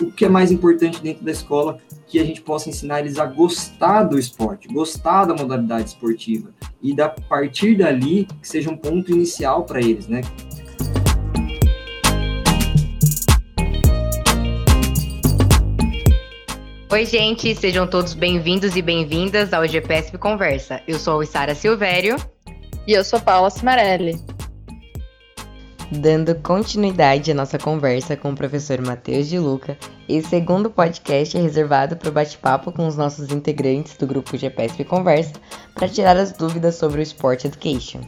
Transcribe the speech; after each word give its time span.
o 0.00 0.10
que 0.10 0.24
é 0.24 0.28
mais 0.28 0.50
importante 0.52 1.00
dentro 1.00 1.24
da 1.24 1.30
escola, 1.30 1.78
que 2.06 2.18
a 2.18 2.24
gente 2.24 2.40
possa 2.40 2.68
ensinar 2.68 3.00
eles 3.00 3.18
a 3.18 3.26
gostar 3.26 4.04
do 4.04 4.18
esporte, 4.18 4.68
gostar 4.68 5.24
da 5.24 5.34
modalidade 5.34 5.88
esportiva 5.88 6.50
e 6.82 6.94
da 6.94 7.08
partir 7.08 7.76
dali 7.76 8.26
que 8.40 8.48
seja 8.48 8.70
um 8.70 8.76
ponto 8.76 9.10
inicial 9.10 9.64
para 9.64 9.80
eles, 9.80 10.06
né? 10.06 10.20
Oi, 16.90 17.04
gente, 17.04 17.54
sejam 17.54 17.86
todos 17.86 18.14
bem-vindos 18.14 18.76
e 18.76 18.82
bem-vindas 18.82 19.52
ao 19.52 19.66
GPSP 19.66 20.16
Conversa. 20.18 20.80
Eu 20.86 20.98
sou 20.98 21.20
a 21.20 21.26
Sara 21.26 21.54
Silvério. 21.54 22.16
E 22.86 22.92
eu 22.92 23.02
sou 23.02 23.20
Paula 23.20 23.50
Cimarelli. 23.50 24.35
Dando 25.90 26.34
continuidade 26.34 27.30
à 27.30 27.34
nossa 27.34 27.58
conversa 27.58 28.16
com 28.16 28.32
o 28.32 28.36
professor 28.36 28.84
Matheus 28.84 29.28
de 29.28 29.38
Luca, 29.38 29.78
esse 30.08 30.28
segundo 30.28 30.68
podcast 30.68 31.38
é 31.38 31.40
reservado 31.40 31.96
para 31.96 32.08
o 32.08 32.12
bate-papo 32.12 32.72
com 32.72 32.88
os 32.88 32.96
nossos 32.96 33.30
integrantes 33.30 33.96
do 33.96 34.04
grupo 34.04 34.36
GPSP 34.36 34.84
Conversa 34.84 35.34
para 35.74 35.88
tirar 35.88 36.16
as 36.16 36.32
dúvidas 36.32 36.74
sobre 36.74 36.98
o 37.00 37.02
Sport 37.02 37.44
Education. 37.44 38.00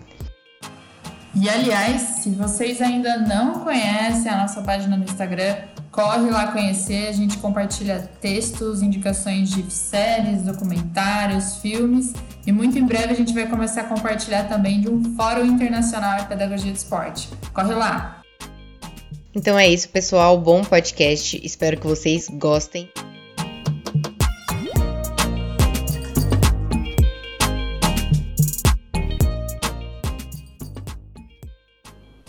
E 1.37 1.48
aliás, 1.48 2.03
se 2.03 2.30
vocês 2.30 2.83
ainda 2.83 3.19
não 3.19 3.61
conhecem 3.61 4.29
a 4.29 4.39
nossa 4.39 4.61
página 4.62 4.97
no 4.97 5.05
Instagram, 5.05 5.55
corre 5.92 6.31
lá 6.31 6.48
conhecer. 6.48 7.06
A 7.06 7.12
gente 7.12 7.39
compartilha 7.39 8.11
textos, 8.20 8.83
indicações 8.83 9.51
de 9.51 9.70
séries, 9.73 10.42
documentários, 10.42 11.59
filmes 11.59 12.12
e 12.48 12.52
muito 12.52 12.79
em 12.79 12.87
breve 12.87 13.12
a 13.12 13.15
gente 13.15 13.34
vai 13.34 13.47
começar 13.47 13.83
a 13.83 13.84
compartilhar 13.84 14.48
também 14.48 14.80
de 14.80 14.89
um 14.89 15.15
Fórum 15.15 15.45
Internacional 15.45 16.20
de 16.20 16.29
Pedagogia 16.29 16.73
de 16.73 16.79
Esporte. 16.79 17.29
Corre 17.52 17.75
lá! 17.75 18.23
Então 19.34 19.59
é 19.59 19.69
isso, 19.69 19.91
pessoal. 19.91 20.41
Bom 20.41 20.65
podcast. 20.65 21.39
Espero 21.45 21.79
que 21.79 21.87
vocês 21.87 22.27
gostem. 22.30 22.91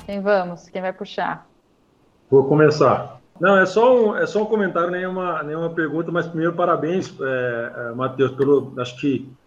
Quem 0.06 0.20
vamos? 0.20 0.68
Quem 0.68 0.82
vai 0.82 0.92
puxar? 0.92 1.48
Vou 2.30 2.44
começar. 2.44 3.22
Não, 3.40 3.58
é 3.58 3.66
só 3.66 3.96
um, 3.96 4.18
é 4.18 4.28
só 4.28 4.44
um 4.44 4.46
comentário, 4.46 4.92
nenhuma, 4.92 5.42
nenhuma 5.44 5.70
pergunta, 5.70 6.12
mas 6.12 6.28
primeiro 6.28 6.56
parabéns, 6.56 7.10
é, 7.22 7.72
é 7.92 7.96
Matheus, 7.96 8.32
pelo. 8.32 8.74
Acho 8.78 8.98
que 8.98 9.39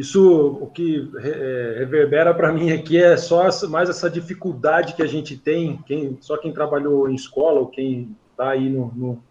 isso 0.00 0.58
o 0.62 0.66
que 0.66 1.10
é, 1.18 1.74
reverbera 1.78 2.32
para 2.32 2.50
mim 2.50 2.72
aqui 2.72 2.96
é 2.96 3.18
só 3.18 3.46
mais 3.68 3.90
essa 3.90 4.08
dificuldade 4.08 4.94
que 4.94 5.02
a 5.02 5.06
gente 5.06 5.36
tem, 5.36 5.78
quem, 5.86 6.16
só 6.22 6.38
quem 6.38 6.52
trabalhou 6.52 7.08
em 7.08 7.14
escola 7.14 7.60
ou 7.60 7.66
quem 7.66 8.16
está 8.30 8.50
aí 8.50 8.70
no, 8.70 8.90
no, 8.96 9.22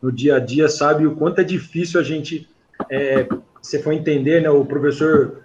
no, 0.00 0.12
dia 0.12 0.36
a 0.36 0.38
dia 0.38 0.68
sabe 0.68 1.06
o 1.06 1.16
quanto 1.16 1.40
é 1.40 1.44
difícil 1.44 2.00
a 2.00 2.04
gente, 2.04 2.48
é, 2.88 3.26
você 3.60 3.82
for 3.82 3.92
entender, 3.92 4.40
né, 4.40 4.48
o 4.48 4.64
professor, 4.64 5.40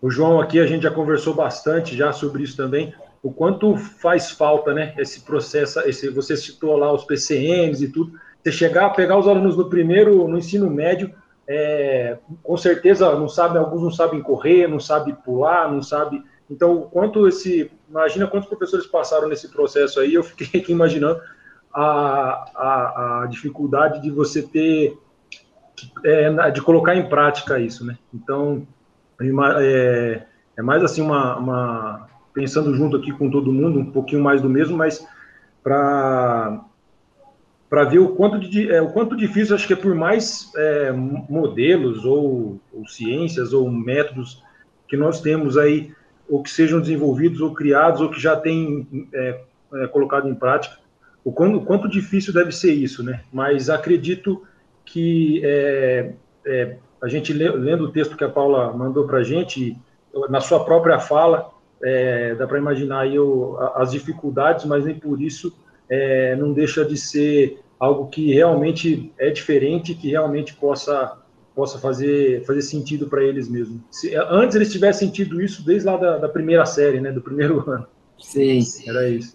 o 0.00 0.08
João 0.08 0.40
aqui, 0.40 0.60
a 0.60 0.66
gente 0.66 0.84
já 0.84 0.92
conversou 0.92 1.34
bastante 1.34 1.96
já 1.96 2.12
sobre 2.12 2.44
isso 2.44 2.56
também, 2.56 2.94
o 3.20 3.32
quanto 3.32 3.76
faz 3.76 4.30
falta, 4.30 4.72
né, 4.72 4.94
esse 4.96 5.22
processo, 5.22 5.80
esse, 5.80 6.08
você 6.08 6.36
citou 6.36 6.76
lá 6.76 6.92
os 6.92 7.04
PCMs 7.04 7.84
e 7.84 7.88
tudo, 7.88 8.12
você 8.40 8.52
chegar 8.52 8.86
a 8.86 8.90
pegar 8.90 9.18
os 9.18 9.26
alunos 9.26 9.56
no 9.56 9.68
primeiro, 9.68 10.28
no 10.28 10.38
ensino 10.38 10.70
médio, 10.70 11.12
é, 11.52 12.16
com 12.44 12.56
certeza 12.56 13.12
não 13.18 13.28
sabem, 13.28 13.58
alguns 13.58 13.82
não 13.82 13.90
sabem 13.90 14.22
correr, 14.22 14.68
não 14.68 14.78
sabem 14.78 15.12
pular, 15.12 15.68
não 15.68 15.82
sabem. 15.82 16.22
Então, 16.48 16.82
quanto 16.82 17.26
esse. 17.26 17.68
Imagina 17.88 18.28
quantos 18.28 18.48
professores 18.48 18.86
passaram 18.86 19.28
nesse 19.28 19.48
processo 19.48 19.98
aí, 19.98 20.14
eu 20.14 20.22
fiquei 20.22 20.60
aqui 20.60 20.70
imaginando 20.70 21.20
a, 21.74 22.44
a, 22.54 23.22
a 23.22 23.26
dificuldade 23.26 24.00
de 24.00 24.12
você 24.12 24.44
ter. 24.44 24.96
É, 26.04 26.50
de 26.52 26.62
colocar 26.62 26.94
em 26.94 27.08
prática 27.08 27.58
isso, 27.58 27.84
né? 27.84 27.98
Então, 28.14 28.64
é, 29.58 30.22
é 30.56 30.62
mais 30.62 30.84
assim 30.84 31.02
uma, 31.02 31.36
uma. 31.36 32.08
Pensando 32.32 32.72
junto 32.76 32.96
aqui 32.96 33.10
com 33.10 33.28
todo 33.28 33.52
mundo, 33.52 33.80
um 33.80 33.90
pouquinho 33.90 34.22
mais 34.22 34.40
do 34.40 34.48
mesmo, 34.48 34.76
mas 34.76 35.04
para 35.64 36.64
para 37.70 37.84
ver 37.84 38.00
o 38.00 38.08
quanto, 38.16 38.40
de, 38.40 38.68
é, 38.68 38.82
o 38.82 38.90
quanto 38.90 39.16
difícil, 39.16 39.54
acho 39.54 39.64
que 39.64 39.72
é 39.72 39.76
por 39.76 39.94
mais 39.94 40.50
é, 40.56 40.90
modelos 40.90 42.04
ou, 42.04 42.60
ou, 42.72 42.88
ciências 42.88 43.52
ou 43.52 43.70
métodos 43.70 44.42
que 44.88 44.96
nós 44.96 45.20
temos 45.20 45.56
aí, 45.56 45.94
ou 46.28 46.42
que 46.42 46.50
sejam 46.50 46.80
desenvolvidos 46.80 47.40
ou 47.40 47.54
criados, 47.54 48.00
ou 48.00 48.10
que 48.10 48.20
já 48.20 48.34
tem 48.34 49.08
é, 49.14 49.40
é 49.74 49.86
colocado 49.86 50.28
em 50.28 50.34
prática, 50.34 50.78
o 51.22 51.30
quanto, 51.30 51.58
o 51.58 51.64
quanto, 51.64 51.88
difícil 51.88 52.34
deve 52.34 52.50
ser 52.50 52.72
isso, 52.72 53.04
né? 53.04 53.20
Mas 53.32 53.70
acredito 53.70 54.42
que 54.84 55.40
é, 55.44 56.12
é, 56.44 56.76
a 57.00 57.06
gente, 57.06 57.32
lendo 57.32 57.84
o 57.84 57.92
texto 57.92 58.16
que 58.16 58.24
a 58.24 58.28
Paula 58.28 58.72
mandou 58.72 59.06
para 59.06 59.18
a 59.18 59.22
gente, 59.22 59.76
na 60.28 60.40
sua 60.40 60.64
própria 60.64 60.98
fala, 60.98 61.50
dá 62.36 62.46
para 62.46 62.58
imaginar 62.58 63.00
aí 63.00 63.18
o, 63.18 63.56
as 63.76 63.92
dificuldades, 63.92 64.64
mas 64.64 64.84
nem 64.84 64.98
por 64.98 65.20
isso 65.20 65.54
é, 65.90 66.36
não 66.36 66.52
deixa 66.52 66.84
de 66.84 66.96
ser 66.96 67.58
algo 67.78 68.06
que 68.06 68.32
realmente 68.32 69.12
é 69.18 69.30
diferente, 69.30 69.94
que 69.94 70.08
realmente 70.08 70.54
possa 70.54 71.18
possa 71.52 71.78
fazer 71.78 72.44
fazer 72.46 72.62
sentido 72.62 73.08
para 73.08 73.24
eles 73.24 73.48
mesmo. 73.48 73.82
Se, 73.90 74.14
antes 74.14 74.54
eles 74.54 74.72
tivessem 74.72 75.08
sentido 75.08 75.42
isso 75.42 75.64
desde 75.64 75.84
lá 75.86 75.96
da, 75.96 76.16
da, 76.16 76.28
primeira 76.28 76.64
série, 76.64 77.00
né, 77.00 77.10
do 77.10 77.20
primeiro 77.20 77.62
ano. 77.68 77.86
Sim. 78.18 78.60
Era 78.86 79.08
isso. 79.08 79.34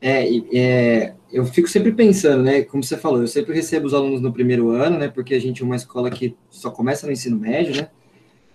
É, 0.00 0.28
é, 0.54 1.14
eu 1.32 1.44
fico 1.44 1.66
sempre 1.66 1.90
pensando, 1.90 2.42
né, 2.44 2.62
como 2.62 2.82
você 2.82 2.96
falou, 2.96 3.20
eu 3.20 3.26
sempre 3.26 3.54
recebo 3.54 3.86
os 3.86 3.94
alunos 3.94 4.20
no 4.20 4.32
primeiro 4.32 4.70
ano, 4.70 4.98
né, 4.98 5.08
porque 5.08 5.34
a 5.34 5.40
gente 5.40 5.62
é 5.62 5.64
uma 5.64 5.76
escola 5.76 6.10
que 6.10 6.36
só 6.50 6.70
começa 6.70 7.06
no 7.06 7.12
ensino 7.12 7.38
médio, 7.38 7.74
né, 7.74 7.88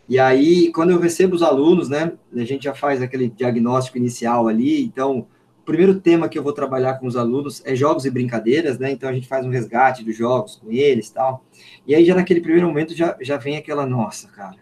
e 0.09 0.17
aí, 0.17 0.71
quando 0.71 0.89
eu 0.89 0.99
recebo 0.99 1.35
os 1.35 1.43
alunos, 1.43 1.87
né, 1.87 2.13
a 2.35 2.43
gente 2.43 2.63
já 2.63 2.73
faz 2.73 2.99
aquele 2.99 3.29
diagnóstico 3.29 3.99
inicial 3.99 4.47
ali, 4.47 4.83
então, 4.83 5.27
primeiro 5.69 5.99
tema 5.99 6.27
que 6.27 6.37
eu 6.37 6.41
vou 6.41 6.51
trabalhar 6.51 6.95
com 6.95 7.05
os 7.05 7.15
alunos 7.15 7.61
é 7.63 7.75
jogos 7.75 8.03
e 8.03 8.09
brincadeiras, 8.09 8.79
né? 8.79 8.91
Então 8.91 9.07
a 9.07 9.13
gente 9.13 9.27
faz 9.27 9.45
um 9.45 9.49
resgate 9.49 10.03
dos 10.03 10.17
jogos 10.17 10.55
com 10.55 10.71
eles 10.71 11.11
tal. 11.11 11.45
E 11.85 11.93
aí 11.93 12.03
já 12.03 12.15
naquele 12.15 12.41
primeiro 12.41 12.67
momento 12.67 12.95
já, 12.95 13.15
já 13.21 13.37
vem 13.37 13.55
aquela, 13.55 13.85
nossa, 13.85 14.27
cara, 14.29 14.57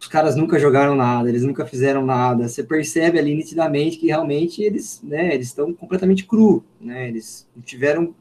os 0.00 0.06
caras 0.06 0.34
nunca 0.34 0.58
jogaram 0.58 0.94
nada, 0.96 1.28
eles 1.28 1.42
nunca 1.42 1.66
fizeram 1.66 2.06
nada. 2.06 2.48
Você 2.48 2.64
percebe 2.64 3.18
ali 3.18 3.34
nitidamente 3.34 3.98
que 3.98 4.06
realmente 4.06 4.62
eles, 4.62 5.02
né, 5.02 5.34
eles 5.34 5.48
estão 5.48 5.74
completamente 5.74 6.24
cru, 6.24 6.64
né? 6.80 7.08
Eles 7.08 7.46
não 7.54 7.62
tiveram 7.62 8.14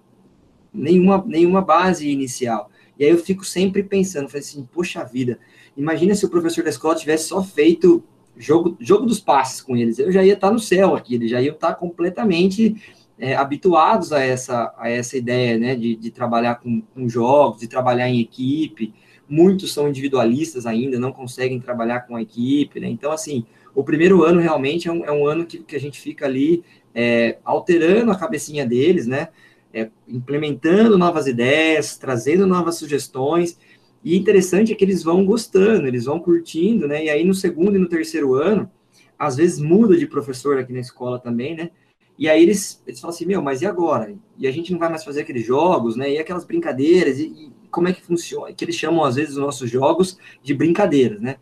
nenhuma, 0.73 1.23
nenhuma 1.25 1.61
base 1.61 2.09
inicial. 2.09 2.69
E 2.99 3.05
aí 3.05 3.11
eu 3.11 3.17
fico 3.17 3.45
sempre 3.45 3.81
pensando, 3.81 4.27
falei 4.27 4.41
assim, 4.41 4.67
poxa 4.73 5.05
vida, 5.05 5.39
imagina 5.77 6.13
se 6.15 6.25
o 6.25 6.29
professor 6.29 6.65
da 6.65 6.69
escola 6.69 6.95
tivesse 6.95 7.29
só 7.29 7.41
feito 7.41 8.03
jogo, 8.37 8.77
jogo 8.79 9.05
dos 9.05 9.19
passes 9.19 9.61
com 9.61 9.75
eles, 9.75 9.99
eu 9.99 10.11
já 10.11 10.23
ia 10.23 10.33
estar 10.33 10.51
no 10.51 10.59
céu 10.59 10.95
aqui, 10.95 11.15
eles 11.15 11.29
já 11.29 11.41
iam 11.41 11.55
estar 11.55 11.73
completamente 11.75 12.75
é, 13.19 13.35
habituados 13.35 14.13
a 14.13 14.19
essa, 14.21 14.73
a 14.77 14.89
essa 14.89 15.17
ideia, 15.17 15.57
né, 15.57 15.75
de, 15.75 15.95
de 15.95 16.11
trabalhar 16.11 16.55
com, 16.55 16.81
com, 16.81 17.09
jogos, 17.09 17.61
de 17.61 17.67
trabalhar 17.67 18.07
em 18.09 18.19
equipe, 18.19 18.93
muitos 19.27 19.73
são 19.73 19.89
individualistas 19.89 20.65
ainda, 20.65 20.99
não 20.99 21.11
conseguem 21.11 21.59
trabalhar 21.59 22.01
com 22.01 22.15
a 22.15 22.21
equipe, 22.21 22.79
né, 22.79 22.87
então, 22.87 23.11
assim, 23.11 23.45
o 23.73 23.83
primeiro 23.83 24.23
ano 24.23 24.39
realmente 24.39 24.87
é 24.87 24.91
um, 24.91 25.05
é 25.05 25.11
um 25.11 25.27
ano 25.27 25.45
que, 25.45 25.59
que 25.59 25.75
a 25.75 25.79
gente 25.79 25.99
fica 25.99 26.25
ali 26.25 26.63
é, 26.93 27.37
alterando 27.43 28.11
a 28.11 28.15
cabecinha 28.15 28.65
deles, 28.65 29.07
né, 29.07 29.29
é, 29.73 29.89
implementando 30.07 30.97
novas 30.97 31.27
ideias, 31.27 31.97
trazendo 31.97 32.47
novas 32.47 32.75
sugestões, 32.75 33.57
e 34.07 34.15
interessante 34.15 34.71
é 34.71 34.75
que 34.75 34.85
eles 34.85 35.03
vão 35.03 35.25
gostando, 35.25 35.85
eles 35.85 36.05
vão 36.05 36.17
curtindo, 36.17 36.87
né? 36.87 37.03
E 37.03 37.09
aí 37.09 37.25
no 37.25 37.33
segundo 37.33 37.75
e 37.75 37.79
no 37.79 37.89
terceiro 37.89 38.35
ano, 38.35 38.71
às 39.19 39.35
vezes 39.35 39.59
muda 39.59 39.97
de 39.97 40.07
professor 40.07 40.57
aqui 40.57 40.71
na 40.71 40.79
escola 40.79 41.19
também, 41.19 41.57
né? 41.57 41.71
E 42.17 42.29
aí 42.29 42.41
eles, 42.41 42.81
eles 42.87 43.01
falam 43.01 43.13
assim, 43.13 43.25
meu, 43.25 43.41
mas 43.41 43.61
e 43.61 43.65
agora? 43.65 44.15
E 44.37 44.47
a 44.47 44.51
gente 44.51 44.71
não 44.71 44.79
vai 44.79 44.87
mais 44.87 45.03
fazer 45.03 45.23
aqueles 45.23 45.45
jogos, 45.45 45.97
né? 45.97 46.09
E 46.09 46.17
aquelas 46.19 46.45
brincadeiras, 46.45 47.19
e, 47.19 47.25
e 47.25 47.51
como 47.69 47.89
é 47.89 47.93
que 47.93 48.01
funciona? 48.01 48.53
Que 48.53 48.63
eles 48.63 48.75
chamam, 48.75 49.03
às 49.03 49.15
vezes, 49.15 49.31
os 49.31 49.43
nossos 49.43 49.69
jogos 49.69 50.17
de 50.41 50.53
brincadeiras, 50.53 51.19
né? 51.19 51.35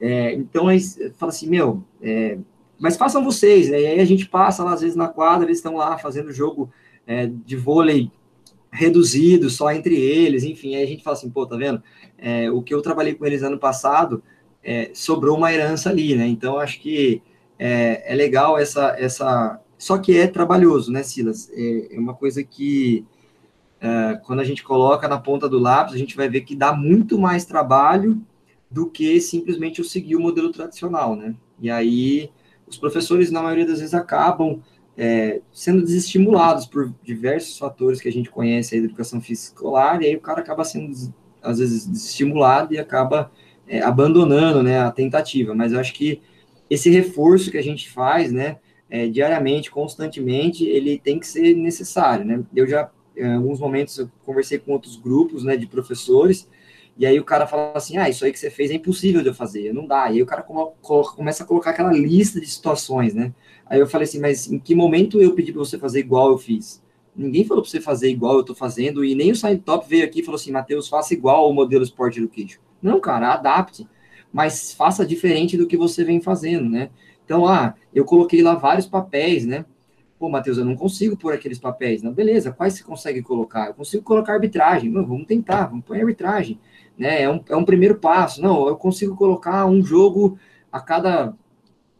É, 0.00 0.34
então, 0.34 0.68
aí 0.68 0.78
fala 1.16 1.32
assim, 1.32 1.48
meu, 1.48 1.82
é, 2.00 2.38
mas 2.78 2.96
façam 2.96 3.24
vocês, 3.24 3.68
né? 3.68 3.80
E 3.80 3.86
aí 3.88 3.98
a 3.98 4.04
gente 4.04 4.28
passa 4.28 4.62
lá, 4.62 4.74
às 4.74 4.82
vezes, 4.82 4.94
na 4.94 5.08
quadra, 5.08 5.46
eles 5.46 5.58
estão 5.58 5.74
lá 5.74 5.98
fazendo 5.98 6.32
jogo 6.32 6.70
é, 7.08 7.26
de 7.26 7.56
vôlei 7.56 8.12
reduzido 8.74 9.48
só 9.48 9.70
entre 9.70 9.94
eles, 9.94 10.42
enfim, 10.42 10.74
aí 10.74 10.82
a 10.82 10.86
gente 10.86 11.04
fala 11.04 11.16
assim, 11.16 11.30
pô, 11.30 11.46
tá 11.46 11.56
vendo? 11.56 11.80
É, 12.18 12.50
o 12.50 12.60
que 12.60 12.74
eu 12.74 12.82
trabalhei 12.82 13.14
com 13.14 13.24
eles 13.24 13.42
ano 13.42 13.58
passado, 13.58 14.22
é, 14.62 14.90
sobrou 14.92 15.36
uma 15.36 15.52
herança 15.52 15.90
ali, 15.90 16.16
né? 16.16 16.26
Então, 16.26 16.58
acho 16.58 16.80
que 16.80 17.22
é, 17.56 18.12
é, 18.12 18.14
legal 18.16 18.58
essa, 18.58 18.96
essa... 18.98 19.60
Só 19.78 19.96
que 19.98 20.18
é 20.18 20.26
trabalhoso, 20.26 20.90
né, 20.90 21.04
Silas? 21.04 21.48
É, 21.52 21.94
é 21.94 21.98
uma 21.98 22.14
coisa 22.14 22.42
que, 22.42 23.04
é, 23.80 24.20
quando 24.24 24.40
a 24.40 24.44
gente 24.44 24.64
coloca 24.64 25.06
na 25.06 25.20
ponta 25.20 25.48
do 25.48 25.58
lápis, 25.58 25.94
a 25.94 25.98
gente 25.98 26.16
vai 26.16 26.28
ver 26.28 26.40
que 26.40 26.56
dá 26.56 26.72
muito 26.72 27.16
mais 27.16 27.44
trabalho 27.44 28.20
do 28.68 28.90
que 28.90 29.20
simplesmente 29.20 29.78
eu 29.78 29.84
seguir 29.84 30.16
o 30.16 30.20
modelo 30.20 30.50
tradicional, 30.50 31.14
né? 31.14 31.36
E 31.60 31.70
aí, 31.70 32.28
os 32.66 32.76
professores, 32.76 33.30
na 33.30 33.40
maioria 33.40 33.66
das 33.66 33.78
vezes, 33.78 33.94
acabam 33.94 34.60
é, 34.96 35.40
sendo 35.52 35.82
desestimulados 35.82 36.66
por 36.66 36.92
diversos 37.02 37.58
fatores 37.58 38.00
que 38.00 38.08
a 38.08 38.12
gente 38.12 38.30
conhece 38.30 38.74
aí 38.74 38.80
da 38.80 38.86
educação 38.86 39.20
física 39.20 39.54
escolar, 39.54 40.02
e 40.02 40.06
aí 40.06 40.16
o 40.16 40.20
cara 40.20 40.40
acaba 40.40 40.64
sendo, 40.64 40.92
às 41.42 41.58
vezes, 41.58 41.86
desestimulado 41.86 42.72
e 42.72 42.78
acaba 42.78 43.30
é, 43.66 43.80
abandonando 43.82 44.62
né, 44.62 44.80
a 44.80 44.90
tentativa. 44.90 45.54
Mas 45.54 45.72
eu 45.72 45.80
acho 45.80 45.92
que 45.94 46.20
esse 46.70 46.90
reforço 46.90 47.50
que 47.50 47.58
a 47.58 47.62
gente 47.62 47.90
faz, 47.90 48.32
né, 48.32 48.58
é, 48.88 49.08
diariamente, 49.08 49.70
constantemente, 49.70 50.64
ele 50.64 50.98
tem 50.98 51.18
que 51.18 51.26
ser 51.26 51.54
necessário, 51.54 52.24
né? 52.24 52.44
Eu 52.54 52.66
já, 52.66 52.90
em 53.16 53.34
alguns 53.34 53.58
momentos, 53.58 53.98
eu 53.98 54.08
conversei 54.24 54.58
com 54.58 54.72
outros 54.72 54.96
grupos, 54.96 55.42
né, 55.42 55.56
de 55.56 55.66
professores, 55.66 56.48
e 56.96 57.04
aí 57.04 57.18
o 57.18 57.24
cara 57.24 57.46
fala 57.46 57.72
assim, 57.74 57.96
ah, 57.96 58.08
isso 58.08 58.24
aí 58.24 58.32
que 58.32 58.38
você 58.38 58.50
fez 58.50 58.70
é 58.70 58.74
impossível 58.74 59.20
de 59.20 59.28
eu 59.28 59.34
fazer, 59.34 59.72
não 59.72 59.86
dá. 59.86 60.10
E 60.10 60.14
aí 60.14 60.22
o 60.22 60.26
cara 60.26 60.42
começa 60.42 61.42
a 61.42 61.46
colocar 61.46 61.70
aquela 61.70 61.92
lista 61.92 62.40
de 62.40 62.46
situações, 62.46 63.14
né? 63.14 63.32
Aí 63.66 63.80
eu 63.80 63.86
falei 63.86 64.04
assim, 64.04 64.20
mas 64.20 64.50
em 64.50 64.58
que 64.58 64.74
momento 64.74 65.20
eu 65.20 65.34
pedi 65.34 65.52
para 65.52 65.58
você 65.58 65.78
fazer 65.78 66.00
igual 66.00 66.30
eu 66.30 66.38
fiz? 66.38 66.82
Ninguém 67.16 67.44
falou 67.44 67.62
para 67.62 67.70
você 67.70 67.80
fazer 67.80 68.10
igual 68.10 68.34
eu 68.34 68.40
estou 68.40 68.56
fazendo, 68.56 69.04
e 69.04 69.14
nem 69.14 69.30
o 69.30 69.36
Side 69.36 69.58
Top 69.58 69.88
veio 69.88 70.04
aqui 70.04 70.20
e 70.20 70.22
falou 70.24 70.36
assim, 70.36 70.50
Matheus, 70.50 70.88
faça 70.88 71.14
igual 71.14 71.48
o 71.48 71.54
modelo 71.54 71.84
Sport 71.84 72.16
Education. 72.16 72.60
Não, 72.82 73.00
cara, 73.00 73.32
adapte, 73.32 73.88
mas 74.32 74.74
faça 74.74 75.06
diferente 75.06 75.56
do 75.56 75.66
que 75.66 75.76
você 75.76 76.02
vem 76.04 76.20
fazendo, 76.20 76.68
né? 76.68 76.90
Então, 77.24 77.46
ah, 77.46 77.74
eu 77.94 78.04
coloquei 78.04 78.42
lá 78.42 78.54
vários 78.54 78.86
papéis, 78.86 79.46
né? 79.46 79.64
Pô, 80.18 80.28
Matheus, 80.28 80.58
eu 80.58 80.64
não 80.64 80.76
consigo 80.76 81.16
pôr 81.16 81.32
aqueles 81.32 81.58
papéis. 81.58 82.02
Não, 82.02 82.12
beleza, 82.12 82.52
quais 82.52 82.74
você 82.74 82.84
consegue 82.84 83.22
colocar? 83.22 83.68
Eu 83.68 83.74
consigo 83.74 84.02
colocar 84.02 84.34
arbitragem. 84.34 84.90
Não, 84.90 85.06
vamos 85.06 85.26
tentar, 85.26 85.66
vamos 85.66 85.84
pôr 85.84 85.96
arbitragem. 85.96 86.58
Né? 86.96 87.22
É, 87.22 87.30
um, 87.30 87.40
é 87.48 87.56
um 87.56 87.64
primeiro 87.64 87.96
passo. 87.96 88.40
Não, 88.40 88.68
eu 88.68 88.76
consigo 88.76 89.16
colocar 89.16 89.66
um 89.66 89.84
jogo 89.84 90.38
a 90.70 90.80
cada, 90.80 91.34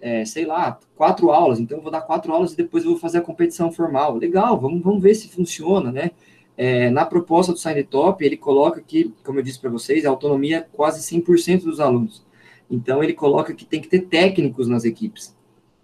é, 0.05 0.23
sei 0.27 0.45
lá, 0.45 0.79
quatro 0.95 1.31
aulas. 1.31 1.59
Então, 1.59 1.79
eu 1.79 1.83
vou 1.83 1.91
dar 1.91 2.03
quatro 2.03 2.31
aulas 2.31 2.53
e 2.53 2.57
depois 2.59 2.85
eu 2.85 2.91
vou 2.91 3.01
fazer 3.01 3.19
a 3.19 3.23
competição 3.23 3.73
formal. 3.73 4.19
Legal, 4.19 4.61
vamos, 4.61 4.83
vamos 4.83 5.03
ver 5.03 5.15
se 5.15 5.31
funciona, 5.31 5.91
né? 5.91 6.11
É, 6.59 6.91
na 6.91 7.07
proposta 7.07 7.53
do 7.53 7.59
Sign 7.59 7.83
Top, 7.85 8.23
ele 8.23 8.37
coloca 8.37 8.83
que, 8.83 9.15
como 9.25 9.39
eu 9.39 9.43
disse 9.43 9.59
para 9.59 9.71
vocês, 9.71 10.05
a 10.05 10.11
autonomia 10.11 10.59
é 10.59 10.61
quase 10.61 11.01
100% 11.01 11.63
dos 11.65 11.81
alunos. 11.81 12.23
Então, 12.71 13.03
ele 13.03 13.15
coloca 13.15 13.55
que 13.55 13.65
tem 13.65 13.81
que 13.81 13.89
ter 13.89 14.01
técnicos 14.01 14.69
nas 14.69 14.85
equipes 14.85 15.35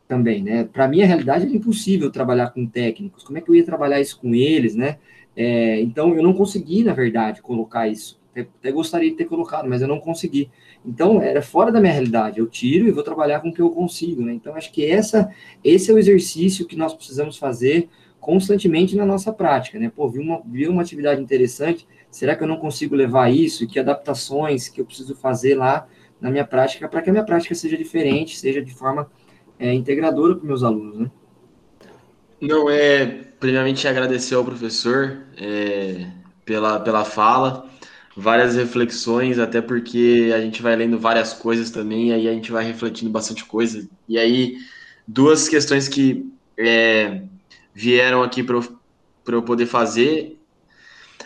também, 0.06 0.43
né? 0.43 0.64
Para 0.64 0.87
mim, 0.87 1.00
a 1.00 1.06
realidade 1.06 1.46
é 1.46 1.49
impossível 1.49 2.11
trabalhar 2.11 2.50
com 2.50 2.67
técnicos. 2.67 3.25
Como 3.25 3.38
é 3.38 3.40
que 3.40 3.50
eu 3.50 3.55
ia 3.55 3.64
trabalhar 3.64 4.02
isso 4.02 4.20
com 4.20 4.34
eles, 4.34 4.76
né? 4.76 4.99
É, 5.34 5.81
então, 5.81 6.14
eu 6.14 6.22
não 6.22 6.34
consegui, 6.34 6.84
na 6.84 6.93
verdade, 6.93 7.40
colocar 7.40 7.88
isso. 7.88 8.20
Até, 8.32 8.43
até, 8.43 8.70
gostaria 8.70 9.08
de 9.11 9.17
ter 9.17 9.25
colocado, 9.25 9.67
mas 9.67 9.81
eu 9.81 9.88
não 9.88 9.99
consegui. 9.99 10.50
Então, 10.85 11.21
era 11.21 11.43
fora 11.43 11.71
da 11.71 11.81
minha 11.81 11.93
realidade. 11.93 12.38
Eu 12.38 12.47
tiro 12.47 12.88
e 12.88 12.91
vou 12.91 13.03
trabalhar 13.03 13.41
com 13.41 13.50
o 13.50 13.53
que 13.53 13.61
eu 13.61 13.71
consigo, 13.71 14.23
né? 14.23 14.32
Então, 14.32 14.55
acho 14.55 14.73
que 14.73 14.85
essa, 14.85 15.31
esse 15.62 15.91
é 15.91 15.94
o 15.94 15.99
exercício 15.99 16.67
que 16.67 16.77
nós 16.77 16.94
precisamos 16.94 17.37
fazer 17.37 17.88
constantemente 18.19 18.97
na 18.97 19.06
nossa 19.06 19.32
prática, 19.32 19.79
né? 19.79 19.91
Pô, 19.94 20.09
vi 20.09 20.19
uma, 20.19 20.43
vi 20.44 20.69
uma 20.69 20.82
atividade 20.82 21.23
interessante, 21.23 21.87
será 22.11 22.37
que 22.37 22.43
eu 22.43 22.49
não 22.49 22.56
consigo 22.56 22.94
levar 22.94 23.31
isso? 23.31 23.67
Que 23.67 23.79
adaptações 23.79 24.69
que 24.69 24.81
eu 24.81 24.85
preciso 24.85 25.15
fazer 25.15 25.55
lá 25.55 25.87
na 26.21 26.31
minha 26.31 26.44
prática 26.44 26.88
para 26.88 27.00
que 27.00 27.09
a 27.09 27.12
minha 27.12 27.25
prática 27.25 27.55
seja 27.55 27.77
diferente, 27.77 28.38
seja 28.38 28.62
de 28.62 28.75
forma 28.75 29.11
é, 29.59 29.73
integradora 29.73 30.37
para 30.37 30.47
meus 30.47 30.62
alunos, 30.62 30.99
né? 30.99 31.11
Não, 32.41 32.71
é, 32.71 33.06
primeiramente 33.38 33.87
agradecer 33.87 34.35
ao 34.35 34.44
professor 34.44 35.19
é, 35.37 36.06
pela, 36.44 36.81
pela 36.81 37.05
fala, 37.05 37.69
várias 38.16 38.54
reflexões, 38.56 39.38
até 39.38 39.60
porque 39.60 40.30
a 40.34 40.40
gente 40.40 40.60
vai 40.62 40.74
lendo 40.76 40.98
várias 40.98 41.32
coisas 41.32 41.70
também, 41.70 42.12
aí 42.12 42.28
a 42.28 42.32
gente 42.32 42.50
vai 42.50 42.64
refletindo 42.64 43.10
bastante 43.10 43.44
coisa. 43.44 43.88
E 44.08 44.18
aí, 44.18 44.56
duas 45.06 45.48
questões 45.48 45.88
que 45.88 46.30
é, 46.58 47.22
vieram 47.72 48.22
aqui 48.22 48.42
para 48.42 48.56
eu 49.28 49.42
poder 49.42 49.66
fazer. 49.66 50.38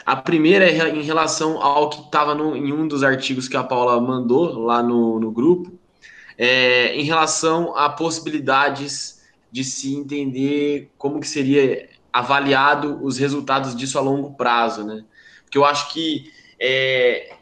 A 0.05 0.17
primeira 0.17 0.69
é 0.69 0.89
em 0.91 1.03
relação 1.03 1.63
ao 1.63 1.89
que 1.89 2.01
estava 2.01 2.35
em 2.57 2.73
um 2.73 2.87
dos 2.87 3.03
artigos 3.03 3.49
que 3.49 3.57
a 3.57 3.65
Paula 3.65 4.01
mandou 4.01 4.59
lá 4.59 4.83
no, 4.83 5.19
no 5.19 5.31
grupo, 5.31 5.73
é, 6.37 6.95
em 6.95 7.05
relação 7.05 7.77
a 7.77 7.89
possibilidades 7.89 9.23
de 9.51 9.65
se 9.65 9.95
entender 9.95 10.91
como 10.99 11.21
que 11.21 11.29
seria 11.29 11.89
avaliado 12.13 12.99
os 13.03 13.19
resultados 13.19 13.75
disso 13.75 13.99
a 13.99 14.03
longo 14.03 14.35
prazo, 14.35 14.85
né? 14.85 15.05
Porque 15.45 15.57
eu 15.57 15.65
acho 15.65 15.93
que 15.93 16.34
é, 16.61 17.35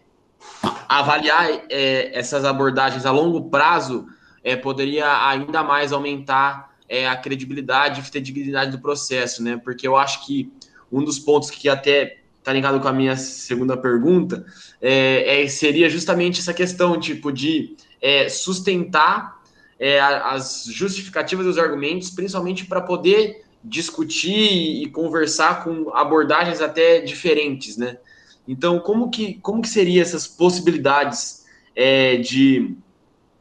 avaliar 0.88 1.48
é, 1.70 2.18
essas 2.18 2.44
abordagens 2.44 3.06
a 3.06 3.10
longo 3.10 3.48
prazo 3.48 4.06
é, 4.44 4.56
poderia 4.56 5.28
ainda 5.28 5.62
mais 5.62 5.92
aumentar 5.92 6.72
é, 6.88 7.08
a 7.08 7.16
credibilidade 7.16 8.00
e 8.00 8.04
fidedignidade 8.04 8.70
do 8.70 8.78
processo, 8.78 9.42
né? 9.42 9.60
Porque 9.62 9.86
eu 9.86 9.96
acho 9.96 10.26
que 10.26 10.52
um 10.90 11.02
dos 11.02 11.18
pontos 11.18 11.50
que 11.50 11.68
até 11.68 12.18
está 12.38 12.52
ligado 12.52 12.80
com 12.80 12.88
a 12.88 12.92
minha 12.92 13.16
segunda 13.16 13.76
pergunta 13.76 14.44
é, 14.80 15.42
é, 15.42 15.48
seria 15.48 15.88
justamente 15.88 16.40
essa 16.40 16.52
questão, 16.52 16.98
tipo, 16.98 17.32
de 17.32 17.76
é, 18.00 18.28
sustentar 18.28 19.40
é, 19.78 20.00
as 20.00 20.64
justificativas 20.66 21.46
dos 21.46 21.56
argumentos, 21.56 22.10
principalmente 22.10 22.66
para 22.66 22.80
poder 22.80 23.44
discutir 23.64 24.82
e 24.82 24.90
conversar 24.90 25.62
com 25.62 25.90
abordagens 25.94 26.60
até 26.60 27.00
diferentes, 27.00 27.76
né? 27.76 27.96
Então, 28.46 28.80
como 28.80 29.10
que, 29.10 29.34
como 29.34 29.62
que 29.62 29.68
seria 29.68 30.02
essas 30.02 30.26
possibilidades 30.26 31.44
é, 31.76 32.16
de, 32.16 32.76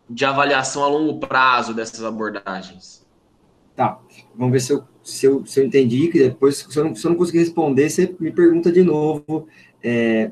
de 0.09 0.25
avaliação 0.25 0.83
a 0.83 0.87
longo 0.87 1.19
prazo 1.19 1.73
dessas 1.73 2.03
abordagens? 2.03 3.05
Tá, 3.75 3.99
vamos 4.35 4.51
ver 4.51 4.59
se 4.59 4.73
eu, 4.73 4.83
se 5.03 5.25
eu, 5.25 5.45
se 5.45 5.59
eu 5.59 5.65
entendi, 5.65 6.07
que 6.09 6.19
depois, 6.19 6.57
se 6.57 6.77
eu, 6.77 6.83
não, 6.83 6.95
se 6.95 7.05
eu 7.05 7.09
não 7.11 7.17
conseguir 7.17 7.39
responder, 7.39 7.89
você 7.89 8.15
me 8.19 8.31
pergunta 8.31 8.71
de 8.71 8.83
novo, 8.83 9.47
é, 9.83 10.31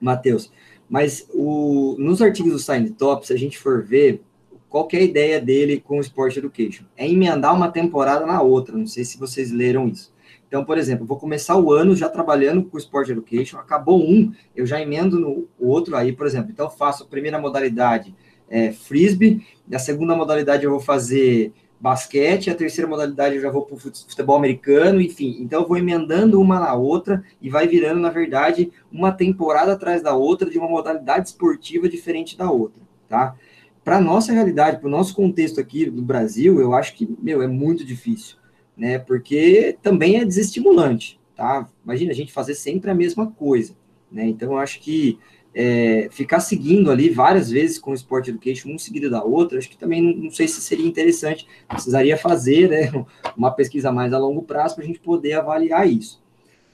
Matheus. 0.00 0.50
Mas 0.88 1.28
o, 1.34 1.96
nos 1.98 2.22
artigos 2.22 2.52
do 2.52 2.58
Sign 2.58 2.88
Top, 2.90 3.26
se 3.26 3.32
a 3.32 3.36
gente 3.36 3.58
for 3.58 3.84
ver, 3.84 4.22
qual 4.68 4.88
é 4.92 4.96
a 4.96 5.02
ideia 5.02 5.40
dele 5.40 5.80
com 5.80 5.98
o 5.98 6.00
Sport 6.00 6.36
Education? 6.36 6.84
É 6.96 7.08
emendar 7.08 7.54
uma 7.54 7.70
temporada 7.70 8.24
na 8.24 8.40
outra, 8.40 8.76
não 8.76 8.86
sei 8.86 9.04
se 9.04 9.18
vocês 9.18 9.50
leram 9.50 9.88
isso. 9.88 10.12
Então, 10.48 10.64
por 10.64 10.78
exemplo, 10.78 11.06
vou 11.06 11.18
começar 11.18 11.56
o 11.56 11.72
ano 11.72 11.94
já 11.94 12.08
trabalhando 12.08 12.64
com 12.64 12.76
o 12.76 12.80
Sport 12.80 13.10
Education, 13.10 13.58
acabou 13.58 14.02
um, 14.02 14.32
eu 14.56 14.66
já 14.66 14.80
emendo 14.80 15.20
no 15.20 15.46
outro 15.60 15.94
aí, 15.94 16.12
por 16.12 16.26
exemplo. 16.26 16.50
Então, 16.50 16.68
faço 16.68 17.04
a 17.04 17.06
primeira 17.06 17.38
modalidade 17.38 18.14
é, 18.48 18.72
frisbee, 18.72 19.46
a 19.72 19.78
segunda 19.78 20.16
modalidade 20.16 20.64
eu 20.64 20.70
vou 20.70 20.80
fazer 20.80 21.52
basquete, 21.80 22.50
a 22.50 22.54
terceira 22.54 22.88
modalidade 22.88 23.36
eu 23.36 23.42
já 23.42 23.50
vou 23.50 23.62
para 23.62 23.76
o 23.76 23.78
futebol 23.78 24.36
americano, 24.36 25.00
enfim. 25.00 25.36
Então 25.40 25.62
eu 25.62 25.68
vou 25.68 25.76
emendando 25.76 26.40
uma 26.40 26.58
na 26.58 26.74
outra 26.74 27.22
e 27.40 27.48
vai 27.48 27.68
virando, 27.68 28.00
na 28.00 28.10
verdade, 28.10 28.72
uma 28.90 29.12
temporada 29.12 29.72
atrás 29.72 30.02
da 30.02 30.14
outra 30.14 30.50
de 30.50 30.58
uma 30.58 30.68
modalidade 30.68 31.28
esportiva 31.28 31.88
diferente 31.88 32.36
da 32.36 32.50
outra, 32.50 32.82
tá? 33.08 33.36
Para 33.84 34.00
nossa 34.00 34.32
realidade, 34.32 34.78
para 34.78 34.88
o 34.88 34.90
nosso 34.90 35.14
contexto 35.14 35.60
aqui 35.60 35.88
do 35.88 36.02
Brasil, 36.02 36.60
eu 36.60 36.74
acho 36.74 36.94
que, 36.94 37.08
meu, 37.22 37.40
é 37.40 37.46
muito 37.46 37.84
difícil, 37.84 38.36
né? 38.78 38.98
Porque 38.98 39.76
também 39.82 40.20
é 40.20 40.24
desestimulante, 40.24 41.20
tá? 41.36 41.68
Imagina 41.84 42.12
a 42.12 42.14
gente 42.14 42.32
fazer 42.32 42.54
sempre 42.54 42.90
a 42.90 42.94
mesma 42.94 43.30
coisa, 43.30 43.74
né? 44.10 44.26
Então 44.26 44.52
eu 44.52 44.58
acho 44.58 44.80
que 44.80 45.18
é, 45.54 46.08
ficar 46.12 46.38
seguindo 46.38 46.88
ali 46.88 47.10
várias 47.10 47.50
vezes 47.50 47.78
com 47.78 47.90
o 47.90 47.94
Sport 47.94 48.28
Education, 48.28 48.70
um 48.70 48.78
seguido 48.78 49.10
da 49.10 49.24
outra, 49.24 49.58
acho 49.58 49.68
que 49.68 49.76
também 49.76 50.00
não, 50.00 50.24
não 50.24 50.30
sei 50.30 50.46
se 50.46 50.60
seria 50.60 50.86
interessante. 50.86 51.48
Precisaria 51.68 52.16
fazer 52.16 52.68
né, 52.68 53.04
uma 53.36 53.50
pesquisa 53.50 53.90
mais 53.90 54.12
a 54.12 54.18
longo 54.18 54.42
prazo 54.42 54.76
para 54.76 54.84
a 54.84 54.86
gente 54.86 55.00
poder 55.00 55.32
avaliar 55.32 55.88
isso. 55.88 56.22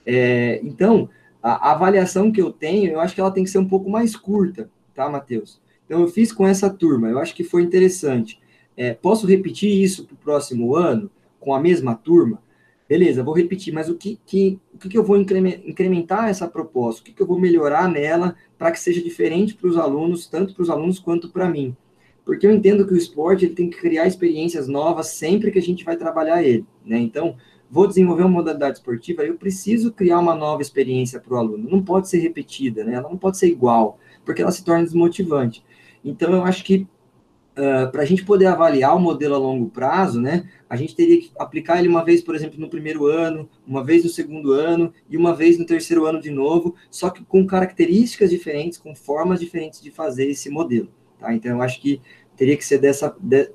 É, 0.05 0.61
então, 0.63 1.09
a, 1.43 1.71
a, 1.71 1.73
avaliação 1.73 2.31
que 2.31 2.43
eu 2.43 2.53
tenho, 2.53 2.93
eu 2.93 3.01
acho 3.01 3.15
que 3.15 3.21
ela 3.21 3.31
tem 3.31 3.45
que 3.45 3.51
ser 3.51 3.59
um 3.59 3.69
pouco 3.69 3.89
mais 3.89 4.15
curta, 4.15 4.69
tá, 4.95 5.09
Matheus? 5.09 5.59
Então, 5.87 6.01
eu 6.03 6.09
fiz 6.09 6.31
com 6.31 6.47
essa 6.47 6.69
turma, 6.69 7.09
eu 7.09 7.19
acho 7.19 7.35
que 7.35 7.43
foi 7.43 7.63
interessante. 7.63 8.39
É, 8.77 8.93
posso 8.93 9.27
repetir 9.27 9.71
isso 9.83 10.05
para 10.05 10.15
o 10.15 10.19
próximo 10.19 10.75
ano, 10.75 11.11
com 11.45 11.55
a 11.55 11.61
mesma 11.61 11.95
turma? 11.95 12.43
Beleza, 12.89 13.23
vou 13.23 13.35
repetir, 13.35 13.73
mas 13.73 13.89
o 13.89 13.97
que, 13.97 14.19
que, 14.27 14.59
o 14.73 14.79
que, 14.79 14.89
que 14.89 14.99
eu 14.99 15.05
vou 15.05 15.17
incrementar 15.17 16.29
essa 16.29 16.49
proposta? 16.49 17.03
O 17.03 17.05
que, 17.05 17.13
que 17.13 17.23
eu 17.23 17.27
vou 17.27 17.39
melhorar 17.39 17.89
nela 17.89 18.35
para 18.59 18.71
que 18.71 18.81
seja 18.81 19.03
diferente 19.03 19.55
para 19.55 19.69
os 19.69 19.77
alunos, 19.77 20.27
tanto 20.27 20.55
para 20.55 20.63
os 20.63 20.71
alunos 20.71 20.99
quanto 20.99 21.31
para 21.31 21.49
mim? 21.49 21.77
Porque 22.25 22.47
eu 22.47 22.53
entendo 22.53 22.87
que 22.87 22.95
o 22.95 22.97
esporte 22.97 23.45
ele 23.45 23.55
tem 23.55 23.69
que 23.69 23.79
criar 23.79 24.07
experiências 24.07 24.69
novas 24.69 25.09
sempre 25.09 25.51
que 25.51 25.59
a 25.59 25.63
gente 25.63 25.85
vai 25.85 25.97
trabalhar 25.97 26.43
ele, 26.43 26.65
né? 26.85 26.99
Então, 26.99 27.37
vou 27.71 27.87
desenvolver 27.87 28.23
uma 28.23 28.31
modalidade 28.31 28.79
esportiva, 28.79 29.25
eu 29.25 29.35
preciso 29.35 29.93
criar 29.93 30.19
uma 30.19 30.35
nova 30.35 30.63
experiência 30.63 31.21
para 31.21 31.35
o 31.35 31.37
aluno. 31.37 31.69
Não 31.69 31.83
pode 31.83 32.09
ser 32.09 32.19
repetida, 32.19 32.85
né? 32.85 32.95
Ela 32.95 33.09
não 33.09 33.19
pode 33.19 33.37
ser 33.37 33.49
igual, 33.49 33.99
porque 34.25 34.43
ela 34.43 34.53
se 34.53 34.65
torna 34.65 34.85
desmotivante. 34.85 35.65
Então, 36.05 36.33
eu 36.33 36.45
acho 36.45 36.65
que 36.65 36.87
uh, 37.57 37.91
para 37.91 38.03
a 38.03 38.05
gente 38.05 38.25
poder 38.25 38.47
avaliar 38.47 38.97
o 38.97 39.01
modelo 39.01 39.35
a 39.35 39.39
longo 39.39 39.69
prazo, 39.71 40.21
né, 40.21 40.49
a 40.69 40.77
gente 40.77 40.95
teria 40.95 41.21
que 41.21 41.31
aplicar 41.39 41.79
ele 41.79 41.89
uma 41.89 42.05
vez, 42.05 42.21
por 42.23 42.35
exemplo, 42.35 42.59
no 42.59 42.69
primeiro 42.69 43.07
ano, 43.07 43.49
uma 43.67 43.83
vez 43.83 44.05
no 44.05 44.11
segundo 44.11 44.53
ano 44.53 44.93
e 45.09 45.17
uma 45.17 45.35
vez 45.35 45.59
no 45.59 45.67
terceiro 45.67 46.07
ano 46.07 46.21
de 46.21 46.31
novo, 46.31 46.75
só 46.91 47.11
que 47.11 47.25
com 47.25 47.47
características 47.47 48.31
diferentes, 48.31 48.79
com 48.79 48.95
formas 48.95 49.41
diferentes 49.41 49.81
de 49.81 49.91
fazer 49.91 50.29
esse 50.29 50.51
modelo. 50.51 50.89
Tá? 51.19 51.33
Então, 51.33 51.53
eu 51.53 51.63
acho 51.63 51.81
que 51.81 52.01
teria 52.37 52.57
que 52.57 52.65
ser 52.65 52.79
dessa, 52.79 53.15
de, 53.21 53.51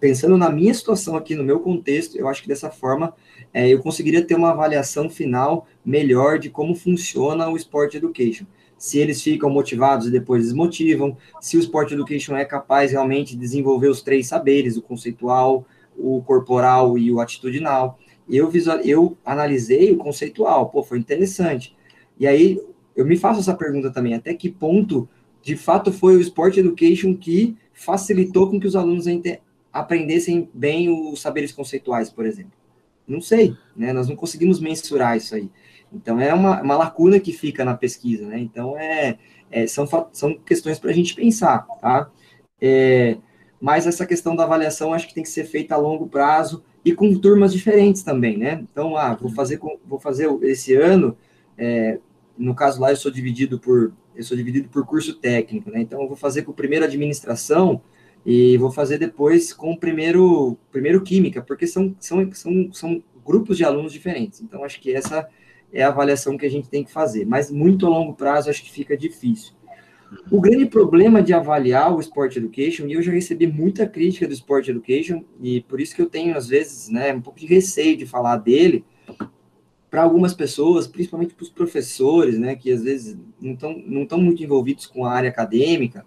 pensando 0.00 0.36
na 0.36 0.50
minha 0.50 0.74
situação 0.74 1.16
aqui, 1.16 1.34
no 1.34 1.44
meu 1.44 1.60
contexto, 1.60 2.16
eu 2.18 2.28
acho 2.28 2.42
que 2.42 2.48
dessa 2.48 2.70
forma 2.70 3.14
é, 3.52 3.68
eu 3.68 3.80
conseguiria 3.80 4.24
ter 4.24 4.34
uma 4.34 4.50
avaliação 4.50 5.08
final 5.08 5.66
melhor 5.84 6.38
de 6.38 6.50
como 6.50 6.74
funciona 6.74 7.48
o 7.48 7.56
Sport 7.56 7.94
Education. 7.94 8.46
Se 8.78 8.98
eles 8.98 9.22
ficam 9.22 9.48
motivados 9.48 10.06
e 10.06 10.10
depois 10.10 10.44
desmotivam, 10.44 11.16
se 11.40 11.56
o 11.56 11.60
Sport 11.60 11.92
Education 11.92 12.36
é 12.36 12.44
capaz 12.44 12.92
realmente 12.92 13.34
de 13.34 13.40
desenvolver 13.40 13.88
os 13.88 14.02
três 14.02 14.26
saberes, 14.26 14.76
o 14.76 14.82
conceitual, 14.82 15.66
o 15.96 16.22
corporal 16.22 16.98
e 16.98 17.10
o 17.10 17.20
atitudinal. 17.20 17.98
Eu, 18.28 18.50
visual, 18.50 18.78
eu 18.80 19.16
analisei 19.24 19.92
o 19.92 19.96
conceitual, 19.96 20.68
pô, 20.68 20.82
foi 20.82 20.98
interessante. 20.98 21.74
E 22.18 22.26
aí 22.26 22.60
eu 22.94 23.06
me 23.06 23.16
faço 23.16 23.40
essa 23.40 23.54
pergunta 23.54 23.90
também, 23.90 24.14
até 24.14 24.34
que 24.34 24.50
ponto 24.50 25.08
de 25.42 25.56
fato 25.56 25.92
foi 25.92 26.16
o 26.16 26.20
Sport 26.20 26.56
Education 26.56 27.14
que 27.14 27.56
facilitou 27.72 28.50
com 28.50 28.58
que 28.58 28.66
os 28.66 28.74
alunos 28.74 29.04
aprendessem 29.72 30.48
bem 30.52 30.88
os 30.90 31.20
saberes 31.20 31.52
conceituais, 31.52 32.10
por 32.10 32.26
exemplo? 32.26 32.52
Não 33.06 33.20
sei, 33.20 33.54
né? 33.76 33.92
Nós 33.92 34.08
não 34.08 34.16
conseguimos 34.16 34.58
mensurar 34.58 35.16
isso 35.16 35.34
aí. 35.34 35.48
Então, 35.92 36.20
é 36.20 36.32
uma, 36.34 36.60
uma 36.62 36.76
lacuna 36.76 37.20
que 37.20 37.32
fica 37.32 37.64
na 37.64 37.74
pesquisa, 37.74 38.26
né? 38.26 38.38
Então, 38.38 38.76
é, 38.78 39.18
é 39.50 39.66
são, 39.66 39.86
são 40.12 40.34
questões 40.38 40.78
para 40.78 40.90
a 40.90 40.94
gente 40.94 41.14
pensar, 41.14 41.66
tá? 41.80 42.10
É, 42.60 43.16
mas 43.60 43.86
essa 43.86 44.06
questão 44.06 44.36
da 44.36 44.44
avaliação 44.44 44.92
acho 44.92 45.08
que 45.08 45.14
tem 45.14 45.22
que 45.22 45.28
ser 45.28 45.44
feita 45.44 45.74
a 45.74 45.78
longo 45.78 46.06
prazo 46.08 46.64
e 46.84 46.92
com 46.92 47.14
turmas 47.18 47.52
diferentes 47.52 48.02
também, 48.02 48.36
né? 48.36 48.64
Então, 48.70 48.96
ah, 48.96 49.14
vou 49.14 49.30
fazer, 49.30 49.58
vou 49.84 49.98
fazer 49.98 50.28
esse 50.42 50.74
ano, 50.74 51.16
é, 51.56 51.98
no 52.36 52.54
caso 52.54 52.80
lá 52.80 52.90
eu 52.90 52.96
sou 52.96 53.10
dividido 53.10 53.58
por, 53.58 53.92
eu 54.14 54.22
sou 54.22 54.36
dividido 54.36 54.68
por 54.68 54.84
curso 54.84 55.14
técnico, 55.14 55.70
né? 55.70 55.80
Então, 55.80 56.00
eu 56.02 56.08
vou 56.08 56.16
fazer 56.16 56.42
com 56.42 56.52
o 56.52 56.54
primeiro 56.54 56.84
administração, 56.84 57.80
e 58.26 58.58
vou 58.58 58.72
fazer 58.72 58.98
depois 58.98 59.52
com 59.52 59.70
o 59.70 59.78
primeiro, 59.78 60.58
primeiro 60.72 61.00
Química, 61.00 61.40
porque 61.40 61.64
são, 61.64 61.94
são, 62.00 62.28
são, 62.32 62.72
são 62.72 63.02
grupos 63.24 63.56
de 63.56 63.64
alunos 63.64 63.92
diferentes. 63.92 64.40
Então, 64.40 64.64
acho 64.64 64.80
que 64.80 64.92
essa 64.92 65.28
é 65.72 65.82
a 65.82 65.88
avaliação 65.88 66.36
que 66.36 66.46
a 66.46 66.50
gente 66.50 66.68
tem 66.68 66.84
que 66.84 66.92
fazer. 66.92 67.24
Mas 67.24 67.50
muito 67.50 67.86
a 67.86 67.88
longo 67.88 68.14
prazo, 68.14 68.50
acho 68.50 68.62
que 68.62 68.70
fica 68.70 68.96
difícil. 68.96 69.54
O 70.30 70.40
grande 70.40 70.66
problema 70.66 71.20
de 71.20 71.32
avaliar 71.32 71.94
o 71.94 72.00
Sport 72.00 72.36
Education, 72.36 72.86
e 72.86 72.92
eu 72.92 73.02
já 73.02 73.12
recebi 73.12 73.46
muita 73.46 73.86
crítica 73.86 74.26
do 74.26 74.32
Sport 74.32 74.68
Education, 74.68 75.24
e 75.40 75.60
por 75.62 75.80
isso 75.80 75.94
que 75.94 76.02
eu 76.02 76.08
tenho, 76.08 76.36
às 76.36 76.48
vezes, 76.48 76.88
né, 76.88 77.12
um 77.12 77.20
pouco 77.20 77.40
de 77.40 77.46
receio 77.46 77.96
de 77.96 78.06
falar 78.06 78.36
dele, 78.36 78.84
para 79.90 80.02
algumas 80.02 80.34
pessoas, 80.34 80.86
principalmente 80.86 81.34
para 81.34 81.42
os 81.42 81.50
professores, 81.50 82.38
né, 82.38 82.54
que 82.54 82.70
às 82.70 82.82
vezes 82.82 83.16
não 83.40 83.54
estão 83.54 83.82
não 83.86 84.22
muito 84.22 84.42
envolvidos 84.42 84.86
com 84.86 85.04
a 85.04 85.12
área 85.12 85.30
acadêmica, 85.30 86.04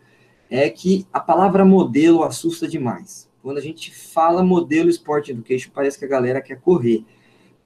é 0.50 0.70
que 0.70 1.06
a 1.14 1.20
palavra 1.20 1.66
modelo 1.66 2.24
assusta 2.24 2.68
demais. 2.68 3.30
Quando 3.42 3.58
a 3.58 3.62
gente 3.62 3.94
fala 3.94 4.44
modelo 4.44 4.90
Sport 4.90 5.30
Education, 5.30 5.72
parece 5.74 5.98
que 5.98 6.06
a 6.06 6.10
galera 6.10 6.42
quer 6.42 6.60
correr. 6.60 7.06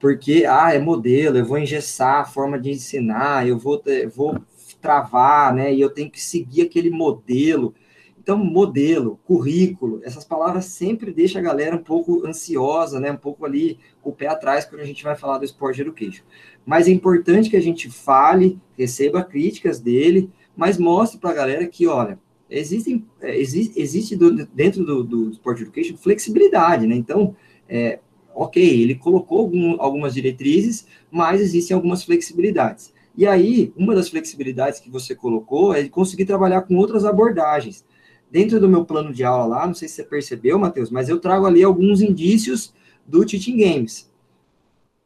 Porque, 0.04 0.44
ah, 0.46 0.70
é 0.70 0.78
modelo, 0.78 1.38
eu 1.38 1.46
vou 1.46 1.56
engessar 1.56 2.20
a 2.20 2.24
forma 2.26 2.60
de 2.60 2.68
ensinar, 2.68 3.48
eu 3.48 3.56
vou, 3.56 3.82
eu 3.86 4.10
vou 4.10 4.38
travar, 4.78 5.54
né? 5.54 5.72
E 5.72 5.80
eu 5.80 5.88
tenho 5.88 6.10
que 6.10 6.20
seguir 6.20 6.60
aquele 6.60 6.90
modelo. 6.90 7.74
Então, 8.22 8.36
modelo, 8.36 9.18
currículo, 9.24 10.02
essas 10.04 10.22
palavras 10.22 10.66
sempre 10.66 11.10
deixam 11.10 11.40
a 11.40 11.44
galera 11.44 11.74
um 11.74 11.82
pouco 11.82 12.26
ansiosa, 12.26 13.00
né? 13.00 13.12
Um 13.12 13.16
pouco 13.16 13.46
ali 13.46 13.78
com 14.02 14.10
o 14.10 14.12
pé 14.12 14.26
atrás 14.26 14.66
quando 14.66 14.82
a 14.82 14.84
gente 14.84 15.02
vai 15.02 15.16
falar 15.16 15.38
do 15.38 15.46
Sport 15.46 15.78
Education. 15.78 16.22
Mas 16.66 16.86
é 16.86 16.90
importante 16.90 17.48
que 17.48 17.56
a 17.56 17.62
gente 17.62 17.90
fale, 17.90 18.60
receba 18.76 19.24
críticas 19.24 19.80
dele, 19.80 20.30
mas 20.54 20.76
mostre 20.76 21.18
para 21.18 21.30
a 21.30 21.34
galera 21.34 21.66
que, 21.66 21.86
olha, 21.86 22.18
existem, 22.50 23.06
é, 23.22 23.40
existe, 23.40 23.80
existe 23.80 24.18
dentro 24.52 24.84
do, 24.84 25.02
do 25.02 25.30
Sport 25.30 25.62
Education 25.62 25.96
flexibilidade, 25.96 26.86
né? 26.86 26.94
Então, 26.94 27.34
é, 27.66 28.00
ok, 28.34 28.62
ele 28.62 28.94
colocou 28.94 29.40
algum, 29.40 29.80
algumas 29.80 30.14
diretrizes, 30.14 30.86
mas 31.10 31.40
existem 31.40 31.74
algumas 31.74 32.04
flexibilidades. 32.04 32.92
E 33.16 33.26
aí, 33.26 33.72
uma 33.76 33.94
das 33.94 34.08
flexibilidades 34.08 34.80
que 34.80 34.90
você 34.90 35.14
colocou 35.14 35.74
é 35.74 35.88
conseguir 35.88 36.24
trabalhar 36.24 36.62
com 36.62 36.74
outras 36.76 37.04
abordagens. 37.04 37.84
Dentro 38.30 38.58
do 38.58 38.68
meu 38.68 38.84
plano 38.84 39.12
de 39.12 39.22
aula 39.22 39.44
lá, 39.44 39.66
não 39.66 39.74
sei 39.74 39.86
se 39.86 39.94
você 39.94 40.04
percebeu, 40.04 40.58
Matheus, 40.58 40.90
mas 40.90 41.08
eu 41.08 41.20
trago 41.20 41.46
ali 41.46 41.62
alguns 41.62 42.02
indícios 42.02 42.74
do 43.06 43.24
Teaching 43.24 43.56
Games, 43.56 44.10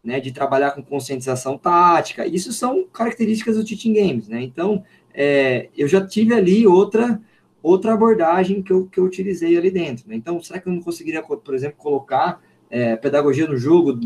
né, 0.03 0.21
de 0.21 0.33
trabalhar 0.33 0.71
com 0.71 0.83
conscientização 0.83 1.59
tática. 1.59 2.27
Isso 2.27 2.53
são 2.53 2.85
características 2.85 3.57
do 3.57 3.65
Teaching 3.65 3.93
Games, 3.93 4.29
né? 4.29 4.43
Então, 4.43 4.83
é, 5.13 5.69
eu 5.77 5.87
já 5.87 6.07
tive 6.07 6.33
ali 6.33 6.67
outra 6.67 7.21
outra 7.63 7.93
abordagem 7.93 8.63
que 8.63 8.73
eu, 8.73 8.87
que 8.87 8.99
eu 8.99 9.05
utilizei 9.05 9.57
ali 9.57 9.71
dentro. 9.71 10.09
Né? 10.09 10.15
Então, 10.15 10.41
será 10.41 10.61
que 10.61 10.69
eu 10.69 10.73
não 10.73 10.81
conseguiria, 10.81 11.23
por 11.23 11.55
exemplo, 11.55 11.77
colocar 11.77 12.41
é, 12.71 12.97
pedagogia 12.97 13.47
no 13.47 13.57
jogo 13.57 13.99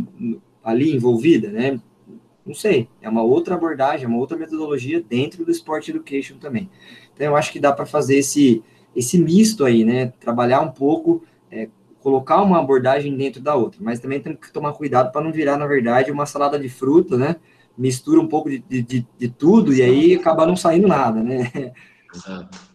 ali 0.62 0.94
envolvida, 0.94 1.48
né? 1.50 1.80
Não 2.44 2.54
sei, 2.54 2.88
é 3.00 3.08
uma 3.08 3.22
outra 3.22 3.54
abordagem, 3.54 4.04
é 4.04 4.08
uma 4.08 4.18
outra 4.18 4.36
metodologia 4.36 5.00
dentro 5.00 5.44
do 5.44 5.50
Sport 5.50 5.88
Education 5.88 6.38
também. 6.38 6.68
Então, 7.14 7.26
eu 7.26 7.36
acho 7.36 7.52
que 7.52 7.60
dá 7.60 7.72
para 7.72 7.86
fazer 7.86 8.16
esse, 8.16 8.62
esse 8.96 9.18
misto 9.18 9.64
aí, 9.64 9.84
né? 9.84 10.12
Trabalhar 10.18 10.60
um 10.60 10.70
pouco, 10.70 11.22
é, 11.50 11.68
colocar 12.00 12.42
uma 12.42 12.58
abordagem 12.58 13.16
dentro 13.16 13.40
da 13.40 13.54
outra, 13.54 13.80
mas 13.80 14.00
também 14.00 14.20
temos 14.20 14.40
que 14.40 14.52
tomar 14.52 14.72
cuidado 14.72 15.12
para 15.12 15.22
não 15.22 15.32
virar, 15.32 15.56
na 15.56 15.66
verdade, 15.66 16.10
uma 16.10 16.26
salada 16.26 16.58
de 16.58 16.68
fruta, 16.68 17.16
né? 17.16 17.36
Mistura 17.78 18.20
um 18.20 18.28
pouco 18.28 18.50
de, 18.50 18.58
de, 18.82 19.06
de 19.16 19.28
tudo 19.28 19.72
e 19.72 19.80
aí 19.80 20.14
acaba 20.14 20.44
não 20.44 20.56
saindo 20.56 20.88
nada, 20.88 21.22
né? 21.22 21.50
Exato. 22.12 22.72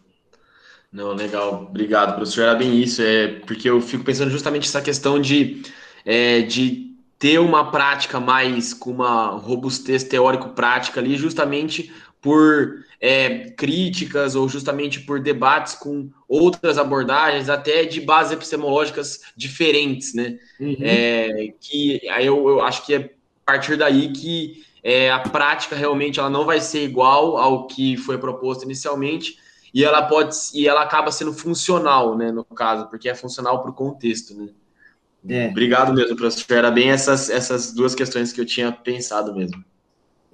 Não, 0.90 1.12
legal. 1.12 1.66
Obrigado, 1.68 2.14
professor. 2.16 2.42
Era 2.42 2.54
bem 2.54 2.80
isso, 2.80 3.02
é 3.02 3.28
porque 3.28 3.68
eu 3.68 3.80
fico 3.80 4.02
pensando 4.02 4.30
justamente 4.30 4.66
essa 4.66 4.80
questão 4.80 5.20
de, 5.20 5.62
é, 6.08 6.40
de 6.40 6.96
ter 7.18 7.38
uma 7.38 7.70
prática 7.70 8.18
mais 8.18 8.72
com 8.72 8.90
uma 8.90 9.32
robustez 9.32 10.02
teórico-prática 10.04 11.00
ali, 11.00 11.18
justamente 11.18 11.92
por 12.18 12.82
é, 12.98 13.50
críticas 13.50 14.34
ou 14.34 14.48
justamente 14.48 15.00
por 15.00 15.20
debates 15.20 15.74
com 15.74 16.08
outras 16.26 16.78
abordagens, 16.78 17.50
até 17.50 17.84
de 17.84 18.00
bases 18.00 18.32
epistemológicas 18.32 19.20
diferentes, 19.36 20.14
né? 20.14 20.38
Uhum. 20.58 20.78
É, 20.80 21.52
que 21.60 22.00
aí 22.08 22.24
eu, 22.24 22.48
eu, 22.48 22.62
acho 22.62 22.86
que 22.86 22.94
é 22.94 22.98
a 23.46 23.52
partir 23.52 23.76
daí 23.76 24.10
que 24.10 24.64
é, 24.82 25.10
a 25.10 25.18
prática 25.18 25.76
realmente 25.76 26.18
ela 26.18 26.30
não 26.30 26.46
vai 26.46 26.58
ser 26.58 26.84
igual 26.84 27.36
ao 27.36 27.66
que 27.66 27.98
foi 27.98 28.16
proposto 28.16 28.64
inicialmente, 28.64 29.36
e 29.74 29.84
ela 29.84 30.00
pode 30.00 30.34
e 30.54 30.66
ela 30.66 30.80
acaba 30.80 31.12
sendo 31.12 31.34
funcional, 31.34 32.16
né, 32.16 32.32
no 32.32 32.44
caso, 32.44 32.88
porque 32.88 33.10
é 33.10 33.14
funcional 33.14 33.60
para 33.60 33.70
o 33.70 33.74
contexto, 33.74 34.34
né? 34.34 34.48
É. 35.28 35.48
Obrigado 35.48 35.92
mesmo, 35.92 36.16
professor. 36.16 36.56
Era 36.56 36.70
bem 36.70 36.90
essas, 36.90 37.28
essas 37.28 37.72
duas 37.72 37.94
questões 37.94 38.32
que 38.32 38.40
eu 38.40 38.46
tinha 38.46 38.72
pensado 38.72 39.34
mesmo. 39.34 39.62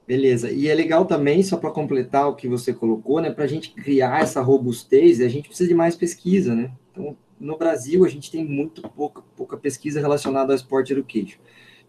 Beleza. 0.06 0.50
E 0.50 0.68
é 0.68 0.74
legal 0.74 1.06
também, 1.06 1.42
só 1.42 1.56
para 1.56 1.70
completar 1.70 2.28
o 2.28 2.34
que 2.34 2.46
você 2.46 2.72
colocou, 2.72 3.20
né, 3.20 3.30
para 3.30 3.44
a 3.44 3.48
gente 3.48 3.70
criar 3.70 4.20
essa 4.20 4.40
robustez, 4.42 5.20
a 5.20 5.28
gente 5.28 5.48
precisa 5.48 5.68
de 5.68 5.74
mais 5.74 5.96
pesquisa, 5.96 6.54
né? 6.54 6.70
Então, 6.92 7.16
no 7.40 7.56
Brasil, 7.56 8.04
a 8.04 8.08
gente 8.08 8.30
tem 8.30 8.44
muito 8.44 8.82
pouca, 8.82 9.22
pouca 9.36 9.56
pesquisa 9.56 10.00
relacionada 10.00 10.52
ao 10.52 10.56
Sport 10.56 10.90
Education. 10.90 11.38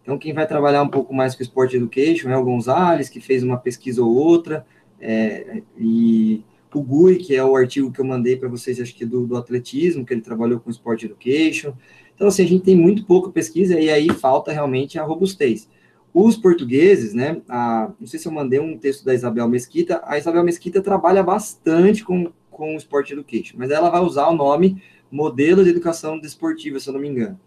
Então, 0.02 0.18
quem 0.18 0.32
vai 0.32 0.46
trabalhar 0.46 0.82
um 0.82 0.88
pouco 0.88 1.14
mais 1.14 1.34
com 1.34 1.42
Sport 1.42 1.74
Education 1.74 2.30
é 2.30 2.36
o 2.36 2.44
Gonzalez, 2.44 3.08
que 3.08 3.20
fez 3.20 3.42
uma 3.42 3.58
pesquisa 3.58 4.02
ou 4.02 4.14
outra, 4.14 4.66
é, 4.98 5.62
e 5.78 6.42
o 6.72 6.82
GUI, 6.82 7.16
que 7.16 7.34
é 7.34 7.42
o 7.42 7.56
artigo 7.56 7.90
que 7.90 8.00
eu 8.00 8.04
mandei 8.04 8.36
para 8.36 8.48
vocês, 8.48 8.80
acho 8.80 8.94
que 8.94 9.04
do, 9.04 9.26
do 9.26 9.36
atletismo, 9.36 10.04
que 10.04 10.12
ele 10.12 10.20
trabalhou 10.20 10.60
com 10.60 10.70
Sport 10.70 11.04
Education. 11.04 11.72
Então, 12.16 12.28
assim, 12.28 12.42
a 12.42 12.48
gente 12.48 12.64
tem 12.64 12.74
muito 12.74 13.04
pouca 13.04 13.30
pesquisa 13.30 13.78
e 13.78 13.90
aí 13.90 14.08
falta 14.10 14.50
realmente 14.50 14.98
a 14.98 15.04
robustez. 15.04 15.68
Os 16.12 16.34
portugueses, 16.34 17.12
né, 17.12 17.42
a, 17.46 17.92
não 18.00 18.06
sei 18.06 18.18
se 18.18 18.26
eu 18.26 18.32
mandei 18.32 18.58
um 18.58 18.76
texto 18.78 19.04
da 19.04 19.14
Isabel 19.14 19.46
Mesquita, 19.46 20.00
a 20.02 20.16
Isabel 20.16 20.42
Mesquita 20.42 20.80
trabalha 20.80 21.22
bastante 21.22 22.02
com, 22.02 22.32
com 22.50 22.74
o 22.74 22.78
Sport 22.78 23.10
Education, 23.10 23.56
mas 23.58 23.70
ela 23.70 23.90
vai 23.90 24.00
usar 24.00 24.26
o 24.28 24.34
nome 24.34 24.82
Modelo 25.12 25.62
de 25.62 25.68
Educação 25.68 26.18
Desportiva, 26.18 26.80
se 26.80 26.88
eu 26.88 26.94
não 26.94 27.00
me 27.00 27.08
engano. 27.08 27.38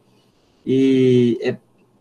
E 0.63 1.39
é, 1.41 1.57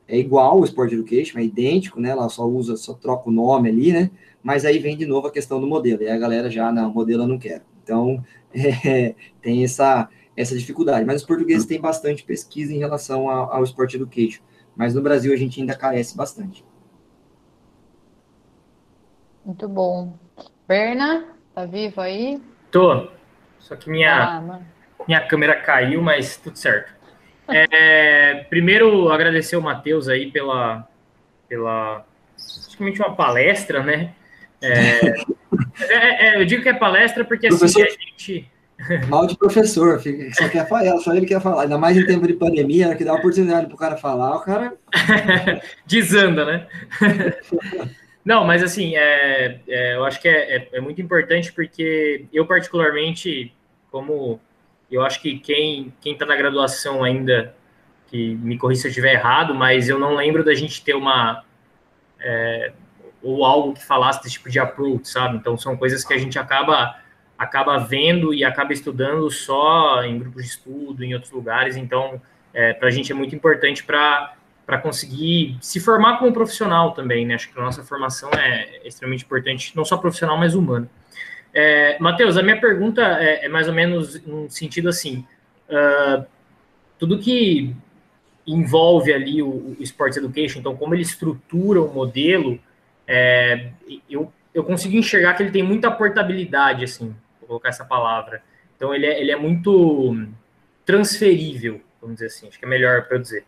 é 0.06 0.18
igual 0.18 0.60
o 0.60 0.64
Sport 0.66 0.92
Education, 0.92 1.38
é 1.38 1.44
idêntico, 1.44 1.98
né, 1.98 2.10
ela 2.10 2.28
só 2.28 2.46
usa, 2.46 2.76
só 2.76 2.92
troca 2.92 3.30
o 3.30 3.32
nome 3.32 3.70
ali, 3.70 3.90
né, 3.90 4.10
mas 4.42 4.66
aí 4.66 4.78
vem 4.78 4.94
de 4.94 5.06
novo 5.06 5.26
a 5.26 5.32
questão 5.32 5.58
do 5.58 5.66
modelo, 5.66 6.02
e 6.02 6.08
a 6.10 6.18
galera 6.18 6.50
já, 6.50 6.70
não, 6.70 6.92
modelo 6.92 7.22
eu 7.22 7.28
não 7.28 7.38
quero. 7.38 7.62
Então, 7.82 8.22
é, 8.52 9.14
tem 9.40 9.64
essa, 9.64 10.10
essa 10.40 10.56
dificuldade. 10.56 11.04
Mas 11.04 11.22
os 11.22 11.26
portugueses 11.26 11.66
têm 11.66 11.80
bastante 11.80 12.22
pesquisa 12.22 12.72
em 12.72 12.78
relação 12.78 13.28
ao, 13.28 13.52
ao 13.52 13.64
Sport 13.64 13.94
Education, 13.94 14.42
mas 14.76 14.94
no 14.94 15.02
Brasil 15.02 15.32
a 15.32 15.36
gente 15.36 15.60
ainda 15.60 15.74
carece 15.74 16.16
bastante. 16.16 16.64
Muito 19.44 19.68
bom. 19.68 20.16
Berna, 20.66 21.24
tá 21.54 21.64
vivo 21.64 22.00
aí? 22.00 22.40
Tô. 22.70 23.08
Só 23.58 23.74
que 23.74 23.90
minha, 23.90 24.38
ah, 24.38 24.60
minha 25.06 25.20
câmera 25.26 25.60
caiu, 25.60 26.00
mas 26.00 26.36
tudo 26.36 26.56
certo. 26.56 26.92
É, 27.48 28.44
primeiro, 28.50 29.10
agradecer 29.10 29.56
o 29.56 29.62
Matheus 29.62 30.08
aí 30.08 30.30
pela, 30.30 30.86
pela, 31.48 32.06
praticamente 32.36 33.00
uma 33.00 33.16
palestra, 33.16 33.82
né? 33.82 34.14
É, 34.60 35.14
é, 35.88 36.26
é, 36.28 36.40
eu 36.40 36.44
digo 36.44 36.62
que 36.62 36.68
é 36.68 36.74
palestra 36.74 37.24
porque 37.24 37.48
assim, 37.48 37.82
a 37.82 37.88
gente. 37.88 38.50
Mal 39.08 39.26
de 39.26 39.36
professor, 39.36 40.00
só, 40.32 40.48
quer 40.48 40.68
falar, 40.68 40.96
só 40.98 41.14
ele 41.14 41.26
quer 41.26 41.40
falar. 41.40 41.62
Ainda 41.62 41.76
mais 41.76 41.96
em 41.96 42.06
tempo 42.06 42.26
de 42.26 42.34
pandemia, 42.34 42.94
que 42.94 43.04
dá 43.04 43.14
oportunidade 43.14 43.66
para 43.66 43.74
o 43.74 43.78
cara 43.78 43.96
falar, 43.96 44.36
o 44.36 44.40
cara. 44.40 44.76
Desanda, 45.86 46.44
né? 46.44 46.66
Não, 48.24 48.44
mas 48.44 48.62
assim, 48.62 48.94
é, 48.94 49.60
é, 49.66 49.96
eu 49.96 50.04
acho 50.04 50.20
que 50.20 50.28
é, 50.28 50.56
é, 50.56 50.68
é, 50.72 50.80
muito 50.80 51.00
importante 51.00 51.50
porque 51.52 52.26
eu, 52.32 52.46
particularmente, 52.46 53.54
como 53.90 54.38
eu 54.90 55.02
acho 55.02 55.22
que 55.22 55.38
quem 55.38 55.92
está 56.04 56.26
na 56.26 56.36
graduação 56.36 57.02
ainda, 57.02 57.54
que 58.06 58.34
me 58.36 58.58
corrija 58.58 58.82
se 58.82 58.86
eu 58.88 58.90
estiver 58.90 59.14
errado, 59.14 59.54
mas 59.54 59.88
eu 59.88 59.98
não 59.98 60.14
lembro 60.14 60.44
da 60.44 60.54
gente 60.54 60.84
ter 60.84 60.94
uma. 60.94 61.42
É, 62.20 62.72
ou 63.22 63.44
algo 63.44 63.74
que 63.74 63.84
falasse 63.84 64.22
desse 64.22 64.34
tipo 64.34 64.50
de 64.50 64.60
approach, 64.60 65.08
sabe? 65.08 65.38
Então, 65.38 65.56
são 65.56 65.76
coisas 65.76 66.04
que 66.04 66.14
a 66.14 66.18
gente 66.18 66.38
acaba 66.38 66.96
acaba 67.38 67.78
vendo 67.78 68.34
e 68.34 68.44
acaba 68.44 68.72
estudando 68.72 69.30
só 69.30 70.02
em 70.02 70.18
grupos 70.18 70.42
de 70.42 70.48
estudo, 70.48 71.04
em 71.04 71.14
outros 71.14 71.32
lugares. 71.32 71.76
Então, 71.76 72.20
é, 72.52 72.72
para 72.72 72.88
a 72.88 72.90
gente 72.90 73.12
é 73.12 73.14
muito 73.14 73.34
importante 73.34 73.84
para 73.84 74.34
conseguir 74.82 75.56
se 75.60 75.78
formar 75.78 76.18
como 76.18 76.32
profissional 76.32 76.92
também, 76.92 77.24
né? 77.24 77.36
Acho 77.36 77.52
que 77.52 77.58
a 77.58 77.62
nossa 77.62 77.84
formação 77.84 78.28
é 78.30 78.86
extremamente 78.86 79.24
importante, 79.24 79.76
não 79.76 79.84
só 79.84 79.96
profissional, 79.96 80.36
mas 80.36 80.54
humana. 80.54 80.90
É, 81.54 81.96
Matheus, 82.00 82.36
a 82.36 82.42
minha 82.42 82.60
pergunta 82.60 83.02
é, 83.20 83.46
é, 83.46 83.48
mais 83.48 83.68
ou 83.68 83.74
menos 83.74 84.20
no 84.26 84.50
sentido 84.50 84.88
assim: 84.88 85.24
uh, 85.68 86.26
tudo 86.98 87.18
que 87.18 87.74
envolve 88.46 89.12
ali 89.12 89.42
o, 89.42 89.76
o 89.78 89.82
Sports 89.82 90.16
Education, 90.16 90.58
então, 90.58 90.76
como 90.76 90.94
ele 90.94 91.02
estrutura 91.02 91.80
o 91.80 91.92
modelo, 91.92 92.58
é, 93.06 93.70
eu, 94.10 94.32
eu 94.52 94.64
consigo 94.64 94.96
enxergar 94.96 95.34
que 95.34 95.42
ele 95.42 95.52
tem 95.52 95.62
muita 95.62 95.90
portabilidade, 95.90 96.84
assim, 96.84 97.14
colocar 97.48 97.70
essa 97.70 97.84
palavra. 97.84 98.42
Então 98.76 98.94
ele 98.94 99.06
é, 99.06 99.20
ele 99.20 99.32
é 99.32 99.36
muito 99.36 100.26
transferível, 100.84 101.80
vamos 102.00 102.16
dizer 102.16 102.26
assim, 102.26 102.46
acho 102.46 102.58
que 102.58 102.64
é 102.64 102.68
melhor 102.68 103.08
para 103.08 103.18
dizer. 103.18 103.44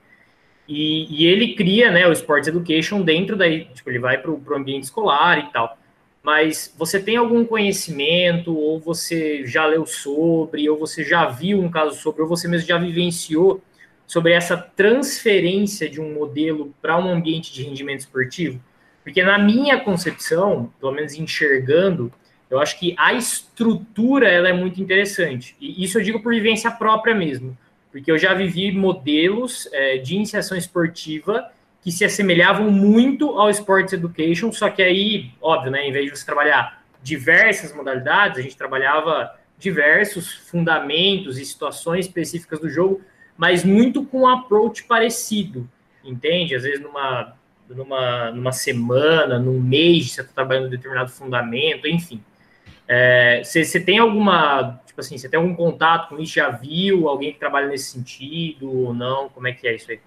E, 0.66 1.06
e, 1.10 1.26
ele 1.26 1.54
cria 1.54 1.90
né, 1.90 2.06
o 2.06 2.12
Sports 2.12 2.48
Education 2.48 3.02
dentro 3.02 3.36
daí, 3.36 3.64
tipo, 3.74 3.90
ele 3.90 3.98
vai 3.98 4.18
para 4.18 4.30
o 4.30 4.54
ambiente 4.54 4.84
escolar 4.84 5.38
e 5.38 5.52
tal. 5.52 5.76
Mas 6.22 6.72
você 6.76 7.00
tem 7.00 7.16
algum 7.16 7.44
conhecimento, 7.44 8.56
ou 8.56 8.78
você 8.78 9.44
já 9.46 9.66
leu 9.66 9.86
sobre, 9.86 10.68
ou 10.68 10.78
você 10.78 11.02
já 11.02 11.26
viu 11.26 11.60
um 11.60 11.70
caso 11.70 11.96
sobre, 11.96 12.22
ou 12.22 12.28
você 12.28 12.46
mesmo 12.46 12.68
já 12.68 12.78
vivenciou 12.78 13.62
sobre 14.06 14.32
essa 14.32 14.56
transferência 14.56 15.88
de 15.88 16.00
um 16.00 16.12
modelo 16.12 16.74
para 16.80 16.98
um 16.98 17.08
ambiente 17.08 17.52
de 17.52 17.62
rendimento 17.62 18.00
esportivo? 18.00 18.60
Porque 19.02 19.22
na 19.22 19.38
minha 19.38 19.80
concepção, 19.80 20.72
pelo 20.78 20.92
menos 20.92 21.14
enxergando, 21.14 22.12
eu 22.50 22.58
acho 22.58 22.78
que 22.78 22.94
a 22.98 23.14
estrutura 23.14 24.28
ela 24.28 24.48
é 24.48 24.52
muito 24.52 24.82
interessante. 24.82 25.56
E 25.60 25.84
isso 25.84 25.98
eu 25.98 26.02
digo 26.02 26.20
por 26.20 26.34
vivência 26.34 26.70
própria 26.70 27.14
mesmo, 27.14 27.56
porque 27.92 28.10
eu 28.10 28.18
já 28.18 28.34
vivi 28.34 28.72
modelos 28.72 29.68
é, 29.72 29.98
de 29.98 30.16
iniciação 30.16 30.58
esportiva 30.58 31.50
que 31.82 31.92
se 31.92 32.04
assemelhavam 32.04 32.70
muito 32.70 33.38
ao 33.38 33.48
Sports 33.50 33.92
Education, 33.92 34.52
só 34.52 34.68
que 34.68 34.82
aí, 34.82 35.30
óbvio, 35.40 35.70
né, 35.70 35.86
em 35.86 35.92
vez 35.92 36.06
de 36.06 36.18
você 36.18 36.26
trabalhar 36.26 36.82
diversas 37.02 37.74
modalidades, 37.74 38.38
a 38.38 38.42
gente 38.42 38.56
trabalhava 38.56 39.34
diversos 39.58 40.32
fundamentos 40.32 41.38
e 41.38 41.44
situações 41.44 42.06
específicas 42.06 42.60
do 42.60 42.68
jogo, 42.68 43.00
mas 43.36 43.64
muito 43.64 44.04
com 44.04 44.22
um 44.22 44.26
approach 44.26 44.84
parecido, 44.84 45.68
entende? 46.04 46.54
Às 46.54 46.64
vezes 46.64 46.80
numa, 46.82 47.34
numa, 47.68 48.30
numa 48.30 48.52
semana, 48.52 49.38
num 49.38 49.58
mês, 49.60 50.12
você 50.12 50.20
está 50.20 50.34
trabalhando 50.34 50.66
um 50.66 50.70
determinado 50.70 51.10
fundamento, 51.10 51.86
enfim. 51.86 52.22
Você 53.44 53.78
é, 53.78 53.80
tem 53.80 53.98
alguma, 53.98 54.80
tipo 54.84 55.00
assim, 55.00 55.16
você 55.16 55.28
tem 55.28 55.38
algum 55.38 55.54
contato 55.54 56.08
com 56.08 56.20
isso? 56.20 56.34
Já 56.34 56.50
viu 56.50 57.08
alguém 57.08 57.32
que 57.32 57.38
trabalha 57.38 57.68
nesse 57.68 57.92
sentido 57.92 58.68
ou 58.68 58.92
não? 58.92 59.28
Como 59.28 59.46
é 59.46 59.52
que 59.52 59.68
é 59.68 59.76
isso 59.76 59.92
aí? 59.92 60.00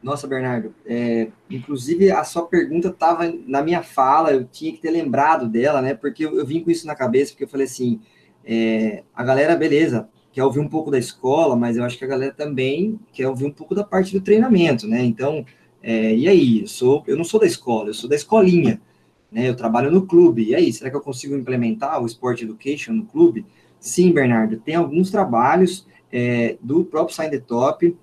Nossa, 0.00 0.28
Bernardo, 0.28 0.72
é, 0.86 1.28
inclusive 1.50 2.12
a 2.12 2.22
sua 2.22 2.46
pergunta 2.46 2.88
estava 2.88 3.32
na 3.46 3.62
minha 3.62 3.82
fala, 3.82 4.32
eu 4.32 4.44
tinha 4.44 4.70
que 4.70 4.78
ter 4.78 4.90
lembrado 4.90 5.48
dela, 5.48 5.82
né? 5.82 5.94
Porque 5.94 6.24
eu, 6.24 6.38
eu 6.38 6.46
vim 6.46 6.62
com 6.62 6.70
isso 6.70 6.86
na 6.86 6.94
cabeça, 6.94 7.32
porque 7.32 7.44
eu 7.44 7.48
falei 7.48 7.66
assim, 7.66 8.00
é, 8.44 9.02
a 9.14 9.24
galera, 9.24 9.56
beleza, 9.56 10.08
quer 10.30 10.44
ouvir 10.44 10.60
um 10.60 10.68
pouco 10.68 10.90
da 10.90 10.98
escola, 10.98 11.56
mas 11.56 11.76
eu 11.76 11.82
acho 11.82 11.98
que 11.98 12.04
a 12.04 12.08
galera 12.08 12.32
também 12.32 13.00
quer 13.12 13.26
ouvir 13.26 13.46
um 13.46 13.50
pouco 13.50 13.74
da 13.74 13.82
parte 13.82 14.12
do 14.12 14.20
treinamento, 14.20 14.86
né? 14.86 15.02
Então, 15.02 15.44
é, 15.82 16.14
e 16.14 16.28
aí, 16.28 16.60
eu, 16.60 16.68
sou, 16.68 17.02
eu 17.06 17.16
não 17.16 17.24
sou 17.24 17.40
da 17.40 17.46
escola, 17.46 17.88
eu 17.88 17.94
sou 17.94 18.08
da 18.08 18.14
escolinha 18.14 18.80
né? 19.34 19.48
Eu 19.48 19.56
trabalho 19.56 19.90
no 19.90 20.06
clube. 20.06 20.44
E 20.44 20.54
aí, 20.54 20.72
será 20.72 20.88
que 20.88 20.96
eu 20.96 21.00
consigo 21.00 21.34
implementar 21.34 22.00
o 22.00 22.06
Sport 22.06 22.42
Education 22.42 22.92
no 22.92 23.04
clube? 23.04 23.44
Sim, 23.80 24.12
Bernardo, 24.12 24.56
tem 24.58 24.76
alguns 24.76 25.10
trabalhos 25.10 25.86
é, 26.10 26.56
do 26.62 26.84
próprio 26.84 27.14
Sign 27.14 27.30
the 27.30 27.40
Top 27.40 27.94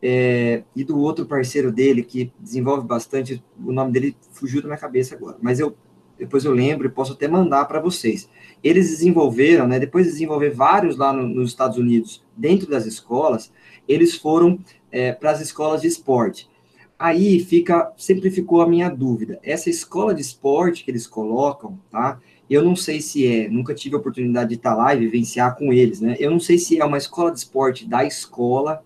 é, 0.00 0.62
e 0.74 0.84
do 0.84 0.98
outro 0.98 1.26
parceiro 1.26 1.72
dele 1.72 2.02
que 2.04 2.32
desenvolve 2.38 2.86
bastante, 2.86 3.42
o 3.62 3.72
nome 3.72 3.90
dele 3.92 4.16
fugiu 4.30 4.62
da 4.62 4.68
minha 4.68 4.78
cabeça 4.78 5.16
agora, 5.16 5.36
mas 5.42 5.58
eu 5.58 5.76
depois 6.18 6.46
eu 6.46 6.52
lembro 6.52 6.86
e 6.86 6.90
posso 6.90 7.12
até 7.12 7.28
mandar 7.28 7.66
para 7.66 7.78
vocês. 7.78 8.26
Eles 8.64 8.88
desenvolveram, 8.88 9.68
né, 9.68 9.78
depois 9.78 10.06
de 10.06 10.12
desenvolver 10.12 10.48
vários 10.48 10.96
lá 10.96 11.12
no, 11.12 11.26
nos 11.26 11.50
Estados 11.50 11.76
Unidos, 11.76 12.24
dentro 12.34 12.70
das 12.70 12.86
escolas, 12.86 13.52
eles 13.86 14.14
foram 14.16 14.58
é, 14.90 15.12
para 15.12 15.30
as 15.30 15.42
escolas 15.42 15.82
de 15.82 15.88
esporte. 15.88 16.48
Aí 16.98 17.40
fica, 17.40 17.92
sempre 17.96 18.30
ficou 18.30 18.62
a 18.62 18.68
minha 18.68 18.88
dúvida. 18.88 19.38
Essa 19.42 19.68
escola 19.68 20.14
de 20.14 20.22
esporte 20.22 20.82
que 20.82 20.90
eles 20.90 21.06
colocam, 21.06 21.78
tá? 21.90 22.18
Eu 22.48 22.64
não 22.64 22.74
sei 22.74 23.00
se 23.00 23.26
é, 23.26 23.48
nunca 23.48 23.74
tive 23.74 23.96
a 23.96 23.98
oportunidade 23.98 24.50
de 24.50 24.54
estar 24.54 24.74
lá 24.74 24.94
e 24.94 25.00
vivenciar 25.00 25.56
com 25.56 25.72
eles, 25.72 26.00
né? 26.00 26.16
Eu 26.18 26.30
não 26.30 26.40
sei 26.40 26.58
se 26.58 26.80
é 26.80 26.84
uma 26.84 26.96
escola 26.96 27.30
de 27.30 27.38
esporte 27.38 27.86
da 27.86 28.04
escola 28.04 28.82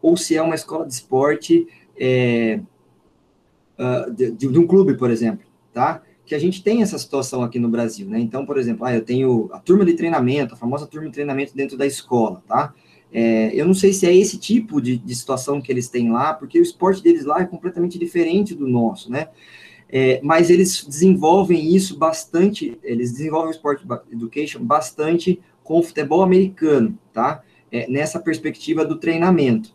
ou 0.00 0.16
se 0.16 0.36
é 0.36 0.42
uma 0.42 0.54
escola 0.54 0.86
de 0.86 0.94
esporte 0.94 1.66
é, 1.96 2.60
uh, 3.78 4.10
de, 4.10 4.32
de, 4.32 4.58
um 4.58 4.66
clube, 4.66 4.96
por 4.96 5.10
exemplo, 5.10 5.46
tá? 5.72 6.02
Que 6.26 6.34
a 6.34 6.38
gente 6.38 6.64
tem 6.64 6.82
essa 6.82 6.98
situação 6.98 7.42
aqui 7.42 7.60
no 7.60 7.68
Brasil, 7.68 8.08
né? 8.08 8.18
Então, 8.18 8.44
por 8.44 8.58
exemplo, 8.58 8.84
ah, 8.84 8.94
eu 8.94 9.04
tenho 9.04 9.48
a 9.52 9.60
turma 9.60 9.84
de 9.84 9.92
treinamento, 9.92 10.54
a 10.54 10.56
famosa 10.56 10.86
turma 10.86 11.06
de 11.06 11.12
treinamento 11.12 11.54
dentro 11.54 11.76
da 11.76 11.86
escola, 11.86 12.42
tá? 12.48 12.74
É, 13.12 13.50
eu 13.54 13.66
não 13.66 13.74
sei 13.74 13.92
se 13.92 14.06
é 14.06 14.16
esse 14.16 14.38
tipo 14.38 14.80
de, 14.80 14.96
de, 14.96 15.14
situação 15.14 15.60
que 15.60 15.70
eles 15.70 15.88
têm 15.88 16.10
lá, 16.10 16.32
porque 16.32 16.58
o 16.58 16.62
esporte 16.62 17.02
deles 17.02 17.24
lá 17.24 17.42
é 17.42 17.44
completamente 17.44 17.98
diferente 17.98 18.54
do 18.54 18.66
nosso, 18.66 19.10
né? 19.10 19.28
É, 19.88 20.18
mas 20.22 20.48
eles 20.48 20.82
desenvolvem 20.86 21.74
isso 21.74 21.98
bastante, 21.98 22.78
eles 22.82 23.12
desenvolvem 23.12 23.50
o 23.50 23.54
Sport 23.54 23.82
Education 24.10 24.64
bastante 24.64 25.38
com 25.62 25.78
o 25.78 25.82
futebol 25.82 26.22
americano, 26.22 26.98
tá? 27.12 27.42
É, 27.70 27.86
nessa 27.90 28.18
perspectiva 28.18 28.84
do 28.86 28.96
treinamento. 28.96 29.74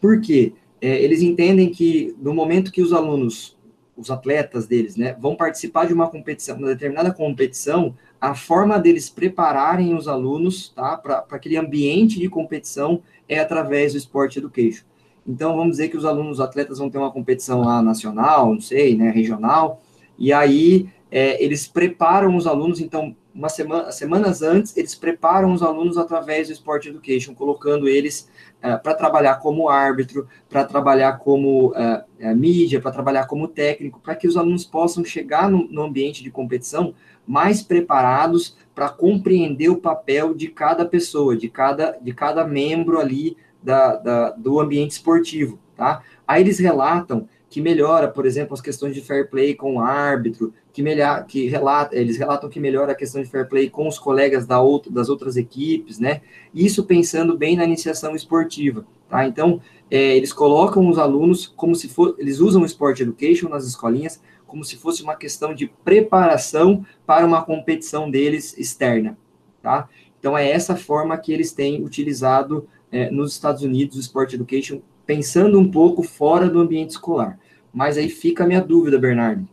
Por 0.00 0.20
quê? 0.20 0.52
É, 0.80 1.02
eles 1.02 1.22
entendem 1.22 1.70
que 1.70 2.14
no 2.20 2.34
momento 2.34 2.70
que 2.70 2.82
os 2.82 2.92
alunos, 2.92 3.56
os 3.98 4.10
atletas 4.10 4.66
deles, 4.66 4.96
né, 4.96 5.16
vão 5.18 5.34
participar 5.34 5.86
de 5.86 5.92
uma 5.92 6.08
competição, 6.08 6.56
uma 6.56 6.68
determinada 6.68 7.12
competição, 7.12 7.96
a 8.20 8.32
forma 8.34 8.78
deles 8.78 9.10
prepararem 9.10 9.94
os 9.94 10.06
alunos 10.06 10.68
tá, 10.68 10.96
para 10.96 11.24
aquele 11.30 11.56
ambiente 11.56 12.18
de 12.18 12.28
competição 12.28 13.02
é 13.28 13.40
através 13.40 13.92
do 13.92 13.98
Sport 13.98 14.36
Education. 14.36 14.84
Então, 15.26 15.56
vamos 15.56 15.72
dizer 15.72 15.88
que 15.88 15.96
os 15.96 16.04
alunos, 16.04 16.38
os 16.38 16.40
atletas 16.40 16.78
vão 16.78 16.88
ter 16.88 16.96
uma 16.96 17.10
competição 17.10 17.60
lá 17.62 17.82
nacional, 17.82 18.54
não 18.54 18.60
sei, 18.60 18.96
né, 18.96 19.10
regional, 19.10 19.82
e 20.16 20.32
aí 20.32 20.88
é, 21.10 21.42
eles 21.42 21.66
preparam 21.66 22.36
os 22.36 22.46
alunos, 22.46 22.80
então, 22.80 23.14
uma 23.38 23.48
semana, 23.48 23.92
semanas 23.92 24.42
antes, 24.42 24.76
eles 24.76 24.96
preparam 24.96 25.52
os 25.52 25.62
alunos 25.62 25.96
através 25.96 26.48
do 26.48 26.52
Sport 26.52 26.86
Education, 26.86 27.36
colocando 27.36 27.88
eles 27.88 28.28
é, 28.60 28.76
para 28.76 28.94
trabalhar 28.94 29.36
como 29.36 29.68
árbitro, 29.68 30.26
para 30.48 30.64
trabalhar 30.64 31.18
como 31.18 31.72
é 32.18 32.34
mídia, 32.34 32.80
para 32.80 32.90
trabalhar 32.90 33.28
como 33.28 33.46
técnico, 33.46 34.00
para 34.00 34.16
que 34.16 34.26
os 34.26 34.36
alunos 34.36 34.64
possam 34.64 35.04
chegar 35.04 35.48
no, 35.48 35.68
no 35.68 35.82
ambiente 35.82 36.20
de 36.20 36.32
competição 36.32 36.92
mais 37.24 37.62
preparados 37.62 38.56
para 38.74 38.88
compreender 38.88 39.68
o 39.68 39.76
papel 39.76 40.34
de 40.34 40.48
cada 40.48 40.84
pessoa, 40.84 41.36
de 41.36 41.48
cada, 41.48 41.92
de 41.92 42.12
cada 42.12 42.44
membro 42.44 42.98
ali 42.98 43.36
da, 43.62 43.94
da, 43.94 44.30
do 44.30 44.58
ambiente 44.58 44.92
esportivo, 44.92 45.60
tá? 45.76 46.02
Aí 46.26 46.42
eles 46.42 46.58
relatam 46.58 47.28
que 47.48 47.60
melhora, 47.60 48.08
por 48.08 48.26
exemplo, 48.26 48.54
as 48.54 48.60
questões 48.60 48.94
de 48.94 49.00
fair 49.00 49.30
play 49.30 49.54
com 49.54 49.76
o 49.76 49.80
árbitro, 49.80 50.52
que, 50.78 50.82
melhor, 50.82 51.26
que 51.26 51.48
relata, 51.48 51.96
eles 51.96 52.16
relatam 52.16 52.48
que 52.48 52.60
melhora 52.60 52.92
a 52.92 52.94
questão 52.94 53.20
de 53.20 53.28
fair 53.28 53.48
play 53.48 53.68
com 53.68 53.88
os 53.88 53.98
colegas 53.98 54.46
da 54.46 54.60
outra, 54.60 54.92
das 54.92 55.08
outras 55.08 55.36
equipes, 55.36 55.98
né? 55.98 56.20
Isso 56.54 56.84
pensando 56.84 57.36
bem 57.36 57.56
na 57.56 57.64
iniciação 57.64 58.14
esportiva, 58.14 58.86
tá? 59.08 59.26
Então, 59.26 59.60
é, 59.90 60.16
eles 60.16 60.32
colocam 60.32 60.88
os 60.88 60.96
alunos 60.96 61.48
como 61.48 61.74
se 61.74 61.88
for, 61.88 62.14
eles 62.16 62.38
usam 62.38 62.62
o 62.62 62.64
Sport 62.64 63.00
Education 63.00 63.48
nas 63.48 63.66
escolinhas 63.66 64.22
como 64.46 64.62
se 64.62 64.76
fosse 64.76 65.02
uma 65.02 65.16
questão 65.16 65.52
de 65.52 65.66
preparação 65.84 66.86
para 67.04 67.26
uma 67.26 67.42
competição 67.42 68.08
deles 68.08 68.56
externa, 68.56 69.18
tá? 69.60 69.88
Então, 70.20 70.38
é 70.38 70.48
essa 70.48 70.76
forma 70.76 71.18
que 71.18 71.32
eles 71.32 71.50
têm 71.50 71.84
utilizado 71.84 72.68
é, 72.92 73.10
nos 73.10 73.32
Estados 73.32 73.64
Unidos 73.64 73.96
o 73.96 74.00
Sport 74.00 74.34
Education, 74.34 74.80
pensando 75.04 75.58
um 75.58 75.68
pouco 75.68 76.04
fora 76.04 76.48
do 76.48 76.60
ambiente 76.60 76.90
escolar. 76.90 77.36
Mas 77.74 77.98
aí 77.98 78.08
fica 78.08 78.44
a 78.44 78.46
minha 78.46 78.60
dúvida, 78.60 78.96
Bernardo, 78.96 79.46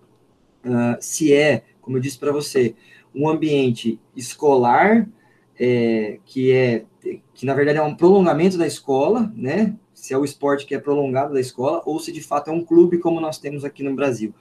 uh, 0.65 0.97
se 0.99 1.33
é, 1.33 1.63
como 1.81 1.97
eu 1.97 2.01
disse 2.01 2.17
para 2.17 2.31
você, 2.31 2.75
um 3.13 3.29
ambiente 3.29 3.99
escolar 4.15 5.07
é, 5.59 6.19
que 6.25 6.51
é 6.51 6.85
que 7.33 7.45
na 7.45 7.53
verdade 7.53 7.77
é 7.77 7.81
um 7.81 7.95
prolongamento 7.95 8.57
da 8.57 8.65
escola, 8.65 9.31
né? 9.35 9.75
Se 9.93 10.13
é 10.13 10.17
o 10.17 10.25
esporte 10.25 10.65
que 10.65 10.75
é 10.75 10.79
prolongado 10.79 11.33
da 11.33 11.39
escola, 11.39 11.81
ou 11.85 11.99
se 11.99 12.11
de 12.11 12.21
fato 12.21 12.49
é 12.49 12.53
um 12.53 12.63
clube 12.63 12.97
como 12.97 13.21
nós 13.21 13.37
temos 13.37 13.63
aqui 13.63 13.83
no 13.83 13.95
Brasil. 13.95 14.33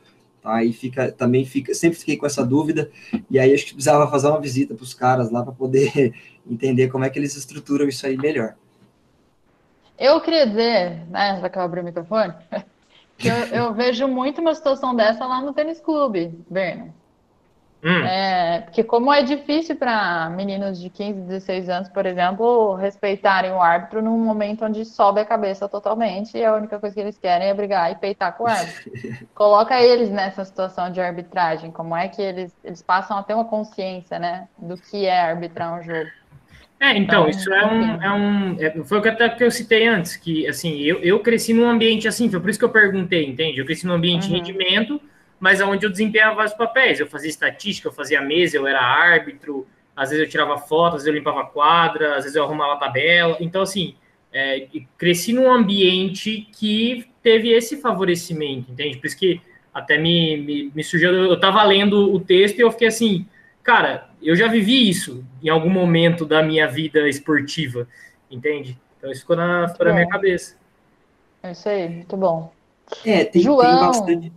Tá? 0.42 0.54
Aí 0.54 0.72
fica, 0.72 1.12
também 1.12 1.44
fica, 1.44 1.74
sempre 1.74 1.98
fiquei 1.98 2.16
com 2.16 2.26
essa 2.26 2.44
dúvida, 2.44 2.90
e 3.30 3.38
aí 3.38 3.52
acho 3.52 3.66
que 3.66 3.74
precisava 3.74 4.10
fazer 4.10 4.28
uma 4.28 4.40
visita 4.40 4.74
para 4.74 4.82
os 4.82 4.94
caras 4.94 5.30
lá 5.30 5.42
para 5.42 5.52
poder 5.52 6.14
entender 6.48 6.88
como 6.88 7.04
é 7.04 7.10
que 7.10 7.18
eles 7.18 7.36
estruturam 7.36 7.86
isso 7.88 8.06
aí 8.06 8.16
melhor. 8.16 8.54
Eu 9.98 10.20
queria 10.20 10.46
dizer, 10.46 11.06
né, 11.08 11.38
já 11.40 11.48
que 11.48 11.56
eu 11.56 11.62
abri 11.62 11.80
o 11.80 11.84
microfone, 11.84 12.34
eu, 13.18 13.34
eu 13.56 13.74
vejo 13.74 14.08
muito 14.08 14.40
uma 14.40 14.54
situação 14.54 14.94
dessa 14.94 15.26
lá 15.26 15.40
no 15.40 15.52
tênis 15.52 15.80
clube, 15.80 16.38
Berno. 16.48 16.92
Hum. 17.84 18.02
É, 18.02 18.62
porque 18.62 18.82
como 18.82 19.12
é 19.12 19.22
difícil 19.22 19.76
para 19.76 20.30
meninos 20.30 20.80
de 20.80 20.88
15, 20.88 21.20
16 21.20 21.68
anos, 21.68 21.88
por 21.90 22.06
exemplo, 22.06 22.74
respeitarem 22.76 23.52
o 23.52 23.60
árbitro 23.60 24.00
num 24.00 24.16
momento 24.16 24.64
onde 24.64 24.86
sobe 24.86 25.20
a 25.20 25.24
cabeça 25.24 25.68
totalmente 25.68 26.38
e 26.38 26.42
a 26.42 26.54
única 26.54 26.78
coisa 26.80 26.94
que 26.94 27.00
eles 27.02 27.18
querem 27.18 27.48
é 27.48 27.52
brigar 27.52 27.92
e 27.92 27.96
peitar 27.96 28.34
com 28.38 28.44
o 28.44 28.46
árbitro. 28.46 28.90
Coloca 29.34 29.78
eles 29.82 30.08
nessa 30.08 30.46
situação 30.46 30.90
de 30.90 30.98
arbitragem, 30.98 31.70
como 31.70 31.94
é 31.94 32.08
que 32.08 32.22
eles, 32.22 32.56
eles 32.64 32.80
passam 32.80 33.18
a 33.18 33.22
ter 33.22 33.34
uma 33.34 33.44
consciência, 33.44 34.18
né, 34.18 34.48
do 34.56 34.78
que 34.78 35.04
é 35.04 35.20
arbitrar 35.20 35.78
um 35.78 35.82
jogo. 35.82 36.08
É, 36.84 36.98
então, 36.98 37.28
então 37.28 37.28
isso 37.30 37.52
é 37.52 37.66
um, 37.66 38.02
é 38.02 38.12
um 38.12 38.56
é, 38.60 38.84
foi 38.84 38.98
o 38.98 39.02
que 39.02 39.08
até 39.08 39.26
que 39.30 39.42
eu 39.42 39.50
citei 39.50 39.86
antes, 39.86 40.16
que 40.16 40.46
assim, 40.46 40.82
eu, 40.82 40.98
eu 40.98 41.18
cresci 41.20 41.54
num 41.54 41.66
ambiente 41.66 42.06
assim, 42.06 42.28
foi 42.28 42.38
por 42.38 42.50
isso 42.50 42.58
que 42.58 42.64
eu 42.64 42.70
perguntei, 42.70 43.24
entende? 43.24 43.58
Eu 43.58 43.64
cresci 43.64 43.86
num 43.86 43.94
ambiente 43.94 44.24
uhum. 44.24 44.34
de 44.34 44.36
rendimento, 44.36 45.00
mas 45.40 45.62
onde 45.62 45.86
eu 45.86 45.90
desempenhava 45.90 46.36
vários 46.36 46.54
papéis. 46.54 47.00
Eu 47.00 47.06
fazia 47.06 47.30
estatística, 47.30 47.88
eu 47.88 47.92
fazia 47.92 48.20
mesa, 48.20 48.58
eu 48.58 48.66
era 48.66 48.82
árbitro, 48.82 49.66
às 49.96 50.10
vezes 50.10 50.24
eu 50.24 50.30
tirava 50.30 50.58
fotos, 50.58 50.96
às 50.96 51.04
vezes 51.04 51.06
eu 51.06 51.14
limpava 51.14 51.44
quadra, 51.46 52.16
às 52.16 52.24
vezes 52.24 52.36
eu 52.36 52.44
arrumava 52.44 52.78
tabela. 52.78 53.38
Então, 53.40 53.62
assim, 53.62 53.94
é, 54.30 54.66
cresci 54.98 55.32
num 55.32 55.50
ambiente 55.50 56.48
que 56.52 57.06
teve 57.22 57.50
esse 57.50 57.80
favorecimento, 57.80 58.70
entende? 58.70 58.98
Por 58.98 59.06
isso 59.06 59.16
que 59.16 59.40
até 59.72 59.96
me, 59.96 60.36
me, 60.36 60.72
me 60.74 60.84
surgiu, 60.84 61.12
eu 61.12 61.34
estava 61.34 61.62
lendo 61.64 62.14
o 62.14 62.20
texto 62.20 62.58
e 62.58 62.60
eu 62.60 62.70
fiquei 62.70 62.88
assim, 62.88 63.26
cara, 63.62 64.10
eu 64.28 64.36
já 64.36 64.48
vivi 64.48 64.88
isso 64.88 65.24
em 65.42 65.48
algum 65.48 65.70
momento 65.70 66.24
da 66.24 66.42
minha 66.42 66.66
vida 66.66 67.08
esportiva, 67.08 67.86
entende? 68.30 68.78
Então 68.98 69.10
isso 69.10 69.20
ficou 69.20 69.36
na, 69.36 69.68
ficou 69.68 69.86
na 69.86 69.92
minha 69.92 70.08
cabeça. 70.08 70.56
É 71.42 71.52
isso 71.52 71.68
aí, 71.68 71.88
muito 71.88 72.16
bom. 72.16 72.52
É, 73.04 73.24
tem, 73.24 73.42
João... 73.42 73.60
tem 73.60 73.86
bastante 73.86 74.32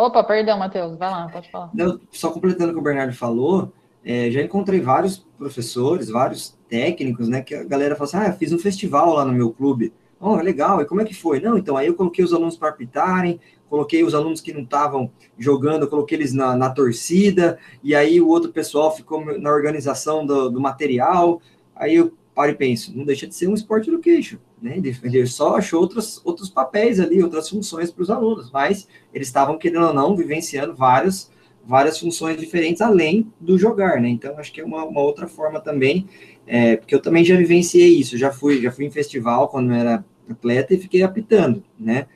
Opa, 0.00 0.24
perdão, 0.24 0.58
Matheus. 0.58 0.96
Vai 0.96 1.10
lá, 1.10 1.28
pode 1.28 1.50
falar. 1.50 1.70
Não, 1.74 2.00
só 2.10 2.30
completando 2.30 2.70
o 2.70 2.72
que 2.72 2.80
o 2.80 2.82
Bernardo 2.82 3.12
falou, 3.12 3.70
é, 4.02 4.30
já 4.30 4.40
encontrei 4.40 4.80
vários 4.80 5.18
professores, 5.18 6.08
vários 6.08 6.56
técnicos, 6.70 7.28
né? 7.28 7.42
Que 7.42 7.54
a 7.54 7.64
galera 7.64 7.94
fala 7.94 8.08
assim: 8.08 8.16
ah, 8.16 8.32
fiz 8.32 8.50
um 8.50 8.58
festival 8.58 9.12
lá 9.12 9.26
no 9.26 9.32
meu 9.32 9.52
clube. 9.52 9.92
Oh, 10.18 10.36
legal, 10.36 10.80
e 10.80 10.86
como 10.86 11.02
é 11.02 11.04
que 11.04 11.14
foi? 11.14 11.40
Não, 11.40 11.56
então 11.56 11.76
aí 11.76 11.86
eu 11.86 11.94
coloquei 11.94 12.24
os 12.24 12.32
alunos 12.32 12.56
para 12.56 12.70
apitarem, 12.70 13.40
coloquei 13.70 14.02
os 14.02 14.14
alunos 14.14 14.40
que 14.40 14.52
não 14.52 14.62
estavam 14.62 15.10
jogando, 15.38 15.88
coloquei 15.88 16.18
eles 16.18 16.34
na, 16.34 16.56
na, 16.56 16.68
torcida, 16.68 17.56
e 17.82 17.94
aí 17.94 18.20
o 18.20 18.28
outro 18.28 18.52
pessoal 18.52 18.94
ficou 18.94 19.24
na 19.38 19.50
organização 19.50 20.26
do, 20.26 20.50
do 20.50 20.60
material. 20.60 21.40
Aí 21.74 21.94
eu 21.94 22.12
paro 22.34 22.50
e 22.50 22.54
penso, 22.54 22.96
não 22.96 23.04
deixa 23.04 23.26
de 23.26 23.34
ser 23.34 23.48
um 23.48 23.54
sport 23.54 23.86
education, 23.86 24.38
né? 24.60 24.76
Ele, 24.76 25.26
só 25.26 25.56
achou 25.56 25.80
outros, 25.80 26.20
outros 26.24 26.50
papéis 26.50 26.98
ali, 26.98 27.22
outras 27.22 27.48
funções 27.48 27.90
para 27.90 28.02
os 28.02 28.10
alunos, 28.10 28.50
mas 28.50 28.88
eles 29.14 29.28
estavam, 29.28 29.56
querendo 29.56 29.86
ou 29.86 29.94
não, 29.94 30.16
vivenciando 30.16 30.74
várias, 30.74 31.30
várias 31.64 31.98
funções 31.98 32.38
diferentes 32.38 32.82
além 32.82 33.32
do 33.40 33.56
jogar, 33.56 34.00
né? 34.00 34.08
Então, 34.08 34.36
acho 34.38 34.52
que 34.52 34.60
é 34.60 34.64
uma, 34.64 34.84
uma 34.84 35.00
outra 35.00 35.28
forma 35.28 35.60
também, 35.60 36.08
é, 36.46 36.76
porque 36.76 36.94
eu 36.94 37.00
também 37.00 37.24
já 37.24 37.36
vivenciei 37.36 37.98
isso, 37.98 38.18
já 38.18 38.32
fui, 38.32 38.60
já 38.60 38.72
fui 38.72 38.84
em 38.84 38.90
festival 38.90 39.48
quando 39.48 39.70
eu 39.70 39.76
era 39.76 40.04
atleta 40.28 40.74
e 40.74 40.78
fiquei 40.78 41.02
apitando, 41.02 41.62
né? 41.78 42.06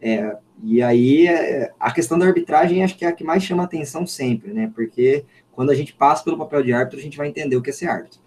É, 0.00 0.36
e 0.62 0.82
aí, 0.82 1.26
é, 1.26 1.72
a 1.78 1.92
questão 1.92 2.18
da 2.18 2.26
arbitragem 2.26 2.84
acho 2.84 2.96
que 2.96 3.04
é 3.04 3.08
a 3.08 3.12
que 3.12 3.24
mais 3.24 3.42
chama 3.42 3.64
atenção 3.64 4.06
sempre, 4.06 4.52
né? 4.52 4.70
Porque 4.74 5.24
quando 5.50 5.70
a 5.70 5.74
gente 5.74 5.92
passa 5.92 6.22
pelo 6.24 6.38
papel 6.38 6.62
de 6.62 6.72
árbitro, 6.72 6.98
a 6.98 7.02
gente 7.02 7.16
vai 7.16 7.28
entender 7.28 7.56
o 7.56 7.62
que 7.62 7.70
é 7.70 7.72
ser 7.72 7.88
árbitro 7.88 8.22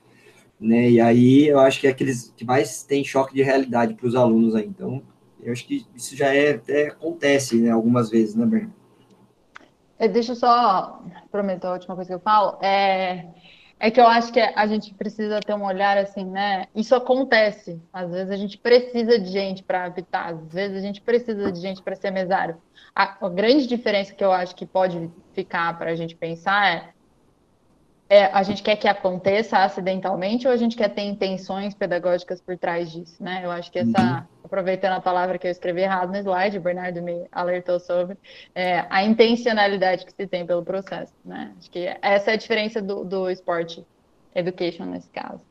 né? 0.59 0.89
E 0.89 1.01
aí 1.01 1.47
eu 1.47 1.59
acho 1.59 1.79
que 1.79 1.87
é 1.87 1.89
aqueles 1.89 2.33
que 2.35 2.45
mais 2.45 2.83
tem 2.83 3.03
choque 3.03 3.33
de 3.33 3.43
realidade 3.43 3.93
para 3.93 4.07
os 4.07 4.15
alunos 4.15 4.55
aí. 4.55 4.65
Então, 4.65 5.01
eu 5.41 5.51
acho 5.51 5.65
que 5.65 5.85
isso 5.95 6.15
já 6.15 6.33
é 6.33 6.53
até 6.53 6.87
acontece, 6.87 7.57
né, 7.57 7.69
algumas 7.69 8.09
vezes, 8.09 8.35
né, 8.35 8.45
Berno? 8.45 8.73
É, 9.97 10.07
deixa 10.07 10.33
eu 10.33 10.35
só 10.35 11.01
prometer 11.31 11.67
a 11.67 11.73
última 11.73 11.95
coisa 11.95 12.09
que 12.09 12.15
eu 12.15 12.19
falo. 12.19 12.57
É, 12.61 13.27
é 13.79 13.91
que 13.91 13.99
eu 13.99 14.07
acho 14.07 14.31
que 14.31 14.39
a 14.39 14.67
gente 14.67 14.93
precisa 14.93 15.39
ter 15.39 15.53
um 15.53 15.65
olhar 15.65 15.97
assim, 15.97 16.25
né? 16.25 16.67
Isso 16.73 16.95
acontece. 16.95 17.81
Às 17.91 18.09
vezes 18.09 18.31
a 18.31 18.37
gente 18.37 18.57
precisa 18.57 19.19
de 19.19 19.29
gente 19.29 19.63
para 19.63 19.85
habitar, 19.85 20.29
às 20.29 20.53
vezes 20.53 20.77
a 20.77 20.81
gente 20.81 21.01
precisa 21.01 21.51
de 21.51 21.59
gente 21.59 21.81
para 21.83 21.95
ser 21.95 22.11
mesário. 22.11 22.57
A, 22.95 23.25
a, 23.25 23.29
grande 23.29 23.67
diferença 23.67 24.13
que 24.13 24.23
eu 24.23 24.31
acho 24.31 24.55
que 24.55 24.65
pode 24.65 25.11
ficar 25.33 25.77
para 25.77 25.91
a 25.91 25.95
gente 25.95 26.15
pensar 26.15 26.73
é 26.73 26.94
é, 28.15 28.31
a 28.33 28.41
gente 28.43 28.63
quer 28.63 28.77
que 28.77 28.87
aconteça 28.87 29.57
acidentalmente 29.57 30.47
ou 30.47 30.53
a 30.53 30.57
gente 30.57 30.75
quer 30.77 30.89
ter 30.89 31.01
intenções 31.01 31.73
pedagógicas 31.73 32.39
por 32.39 32.57
trás 32.57 32.91
disso, 32.91 33.21
né? 33.21 33.41
Eu 33.43 33.51
acho 33.51 33.71
que 33.71 33.79
essa, 33.79 34.01
uhum. 34.01 34.23
aproveitando 34.43 34.93
a 34.93 35.01
palavra 35.01 35.37
que 35.37 35.45
eu 35.45 35.51
escrevi 35.51 35.81
errado 35.81 36.11
no 36.11 36.17
slide, 36.17 36.57
o 36.57 36.61
Bernardo 36.61 37.01
me 37.01 37.25
alertou 37.31 37.79
sobre, 37.79 38.17
é, 38.53 38.85
a 38.89 39.03
intencionalidade 39.03 40.05
que 40.05 40.13
se 40.13 40.25
tem 40.27 40.45
pelo 40.45 40.63
processo, 40.63 41.13
né? 41.25 41.53
Acho 41.59 41.69
que 41.69 41.93
essa 42.01 42.31
é 42.31 42.33
a 42.35 42.37
diferença 42.37 42.81
do, 42.81 43.03
do 43.03 43.29
esporte 43.29 43.85
education 44.33 44.85
nesse 44.85 45.09
caso. 45.09 45.41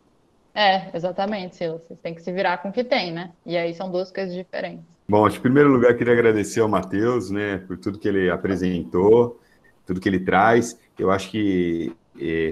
É, 0.55 0.97
exatamente, 0.97 1.57
Silas. 1.57 1.83
Vocês 1.83 1.99
têm 2.01 2.15
que 2.15 2.23
se 2.23 2.33
virar 2.33 2.59
com 2.59 2.69
o 2.69 2.73
que 2.73 2.85
tem, 2.85 3.13
né? 3.13 3.33
E 3.45 3.57
aí 3.57 3.75
são 3.75 3.91
duas 3.91 4.11
coisas 4.11 4.35
diferentes. 4.35 4.85
Bom, 5.07 5.29
em 5.29 5.41
primeiro 5.41 5.69
lugar, 5.69 5.95
queria 5.97 6.15
agradecer 6.15 6.61
ao 6.61 6.69
Matheus, 6.69 7.31
né, 7.31 7.59
por 7.59 7.77
tudo 7.77 7.99
que 7.99 8.09
ele 8.09 8.31
apresentou, 8.31 9.39
tudo 9.85 10.01
que 10.01 10.09
ele 10.09 10.21
traz. 10.21 10.81
Eu 10.99 11.11
acho 11.11 11.31
que 11.31 11.93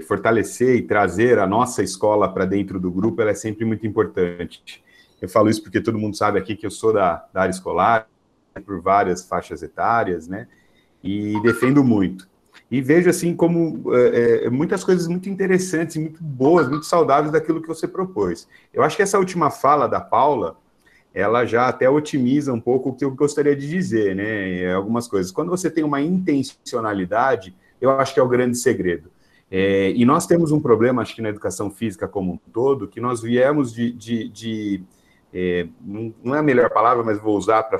fortalecer 0.06 0.76
e 0.76 0.82
trazer 0.82 1.38
a 1.38 1.46
nossa 1.46 1.82
escola 1.82 2.32
para 2.32 2.44
dentro 2.44 2.80
do 2.80 2.90
grupo, 2.90 3.22
ela 3.22 3.30
é 3.30 3.34
sempre 3.34 3.64
muito 3.64 3.86
importante. 3.86 4.82
Eu 5.20 5.28
falo 5.28 5.48
isso 5.48 5.62
porque 5.62 5.80
todo 5.80 5.98
mundo 5.98 6.16
sabe 6.16 6.38
aqui 6.38 6.56
que 6.56 6.66
eu 6.66 6.70
sou 6.70 6.92
da, 6.92 7.24
da 7.32 7.42
área 7.42 7.52
escolar, 7.52 8.08
por 8.60 8.80
várias 8.80 9.24
faixas 9.26 9.62
etárias, 9.62 10.26
né? 10.28 10.48
E 11.02 11.40
defendo 11.42 11.82
muito. 11.82 12.28
E 12.70 12.80
vejo, 12.80 13.08
assim, 13.08 13.34
como 13.34 13.94
é, 13.94 14.46
é, 14.46 14.50
muitas 14.50 14.82
coisas 14.82 15.06
muito 15.06 15.28
interessantes, 15.28 15.96
muito 15.96 16.22
boas, 16.22 16.68
muito 16.68 16.86
saudáveis 16.86 17.32
daquilo 17.32 17.62
que 17.62 17.68
você 17.68 17.86
propôs. 17.86 18.48
Eu 18.72 18.82
acho 18.82 18.96
que 18.96 19.02
essa 19.02 19.18
última 19.18 19.50
fala 19.50 19.86
da 19.86 20.00
Paula, 20.00 20.56
ela 21.14 21.44
já 21.44 21.68
até 21.68 21.88
otimiza 21.88 22.52
um 22.52 22.60
pouco 22.60 22.90
o 22.90 22.94
que 22.94 23.04
eu 23.04 23.10
gostaria 23.14 23.54
de 23.54 23.68
dizer, 23.68 24.16
né? 24.16 24.72
Algumas 24.74 25.06
coisas. 25.06 25.30
Quando 25.30 25.50
você 25.50 25.70
tem 25.70 25.84
uma 25.84 26.00
intencionalidade, 26.00 27.54
eu 27.80 27.90
acho 27.90 28.14
que 28.14 28.20
é 28.20 28.22
o 28.22 28.28
grande 28.28 28.56
segredo. 28.56 29.11
É, 29.54 29.90
e 29.90 30.02
nós 30.06 30.26
temos 30.26 30.50
um 30.50 30.58
problema, 30.58 31.02
acho 31.02 31.14
que 31.14 31.20
na 31.20 31.28
educação 31.28 31.70
física 31.70 32.08
como 32.08 32.32
um 32.32 32.38
todo, 32.38 32.88
que 32.88 33.02
nós 33.02 33.20
viemos 33.20 33.70
de. 33.70 33.92
de, 33.92 34.28
de 34.30 34.82
é, 35.30 35.66
não 35.84 36.34
é 36.34 36.38
a 36.38 36.42
melhor 36.42 36.70
palavra, 36.70 37.04
mas 37.04 37.20
vou 37.20 37.36
usar 37.36 37.62
para 37.64 37.78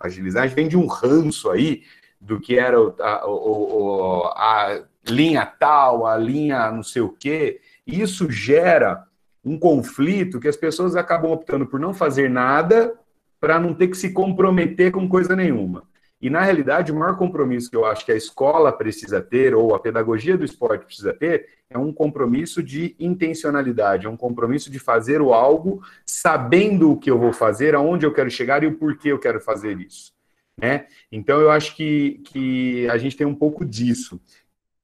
agilizar, 0.00 0.42
a 0.42 0.46
gente 0.46 0.56
vem 0.56 0.68
de 0.68 0.76
um 0.76 0.86
ranço 0.86 1.50
aí 1.50 1.84
do 2.20 2.38
que 2.38 2.58
era 2.58 2.76
a, 3.00 3.24
a, 3.24 4.32
a 4.36 4.82
linha 5.08 5.46
tal, 5.46 6.06
a 6.06 6.18
linha 6.18 6.70
não 6.70 6.82
sei 6.82 7.00
o 7.00 7.08
quê. 7.08 7.62
E 7.86 8.02
isso 8.02 8.30
gera 8.30 9.06
um 9.42 9.58
conflito 9.58 10.38
que 10.38 10.48
as 10.48 10.56
pessoas 10.56 10.96
acabam 10.96 11.32
optando 11.32 11.66
por 11.66 11.80
não 11.80 11.94
fazer 11.94 12.28
nada 12.28 12.92
para 13.40 13.58
não 13.58 13.72
ter 13.72 13.88
que 13.88 13.96
se 13.96 14.12
comprometer 14.12 14.92
com 14.92 15.08
coisa 15.08 15.34
nenhuma. 15.34 15.84
E, 16.20 16.30
na 16.30 16.42
realidade, 16.42 16.90
o 16.90 16.96
maior 16.96 17.16
compromisso 17.18 17.68
que 17.68 17.76
eu 17.76 17.84
acho 17.84 18.04
que 18.04 18.12
a 18.12 18.16
escola 18.16 18.72
precisa 18.72 19.20
ter, 19.20 19.54
ou 19.54 19.74
a 19.74 19.78
pedagogia 19.78 20.36
do 20.36 20.44
esporte 20.44 20.86
precisa 20.86 21.12
ter, 21.12 21.46
é 21.68 21.76
um 21.76 21.92
compromisso 21.92 22.62
de 22.62 22.96
intencionalidade, 22.98 24.06
é 24.06 24.08
um 24.08 24.16
compromisso 24.16 24.70
de 24.70 24.78
fazer 24.78 25.20
o 25.20 25.34
algo 25.34 25.82
sabendo 26.06 26.92
o 26.92 26.96
que 26.96 27.10
eu 27.10 27.18
vou 27.18 27.32
fazer, 27.32 27.74
aonde 27.74 28.06
eu 28.06 28.14
quero 28.14 28.30
chegar 28.30 28.62
e 28.62 28.66
o 28.66 28.76
porquê 28.76 29.12
eu 29.12 29.18
quero 29.18 29.40
fazer 29.40 29.78
isso. 29.78 30.12
Né? 30.58 30.86
Então, 31.12 31.38
eu 31.38 31.50
acho 31.50 31.76
que, 31.76 32.22
que 32.24 32.88
a 32.88 32.96
gente 32.96 33.16
tem 33.16 33.26
um 33.26 33.34
pouco 33.34 33.64
disso. 33.64 34.18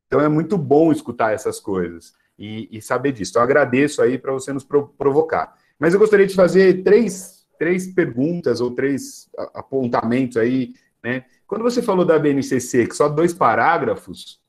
Então, 0.07 0.21
é 0.21 0.29
muito 0.29 0.59
bom 0.59 0.93
escutar 0.93 1.33
essas 1.33 1.59
coisas 1.59 2.13
e, 2.39 2.69
e 2.71 2.83
saber 2.83 3.13
disso. 3.13 3.33
Então, 3.33 3.43
agradeço 3.43 4.03
aí 4.03 4.19
para 4.19 4.33
você 4.33 4.53
nos 4.53 4.65
provocar. 4.65 5.57
Mas 5.79 5.95
eu 5.95 6.01
gostaria 6.01 6.27
de 6.27 6.35
fazer 6.35 6.83
três, 6.83 7.47
três 7.59 7.87
perguntas 7.87 8.61
ou 8.61 8.73
três 8.73 9.31
apontamentos 9.55 10.37
aí 10.37 10.75
né? 11.03 11.25
Quando 11.47 11.63
você 11.63 11.83
falou 11.83 12.05
da 12.05 12.19
BNCC, 12.19 12.87
que 12.87 12.97
só 12.97 13.09
dois 13.09 13.35
parágrafos, 13.35 14.41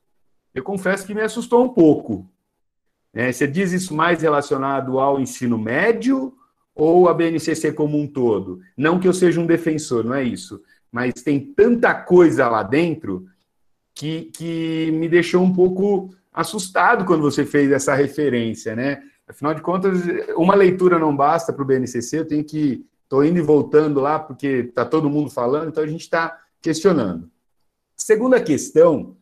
eu 0.54 0.62
confesso 0.62 1.06
que 1.06 1.14
me 1.14 1.20
assustou 1.20 1.64
um 1.64 1.68
pouco. 1.68 2.28
É, 3.12 3.30
você 3.30 3.46
diz 3.46 3.72
isso 3.72 3.94
mais 3.94 4.22
relacionado 4.22 4.98
ao 4.98 5.20
ensino 5.20 5.58
médio 5.58 6.32
ou 6.74 7.08
a 7.08 7.14
BNCC 7.14 7.72
como 7.72 7.98
um 7.98 8.06
todo? 8.06 8.60
Não 8.76 8.98
que 8.98 9.06
eu 9.06 9.12
seja 9.12 9.40
um 9.40 9.46
defensor, 9.46 10.04
não 10.04 10.14
é 10.14 10.22
isso. 10.22 10.62
Mas 10.90 11.14
tem 11.14 11.40
tanta 11.40 11.92
coisa 11.94 12.48
lá 12.48 12.62
dentro 12.62 13.26
que, 13.94 14.30
que 14.36 14.90
me 14.92 15.08
deixou 15.08 15.42
um 15.42 15.52
pouco 15.52 16.14
assustado 16.32 17.04
quando 17.04 17.22
você 17.22 17.44
fez 17.44 17.70
essa 17.70 17.94
referência, 17.94 18.74
né? 18.74 19.02
Afinal 19.26 19.54
de 19.54 19.62
contas, 19.62 20.02
uma 20.36 20.54
leitura 20.54 20.98
não 20.98 21.16
basta 21.16 21.52
para 21.52 21.62
o 21.62 21.66
BNCC, 21.66 22.18
eu 22.18 22.26
tenho 22.26 22.44
que. 22.44 22.84
Estou 23.04 23.22
indo 23.24 23.38
e 23.38 23.42
voltando 23.42 24.00
lá, 24.00 24.18
porque 24.18 24.46
está 24.46 24.84
todo 24.84 25.10
mundo 25.10 25.30
falando, 25.30 25.68
então 25.68 25.84
a 25.84 25.86
gente 25.86 26.00
está 26.00 26.40
questionando. 26.64 27.30
Segunda 27.94 28.40
questão, 28.40 29.18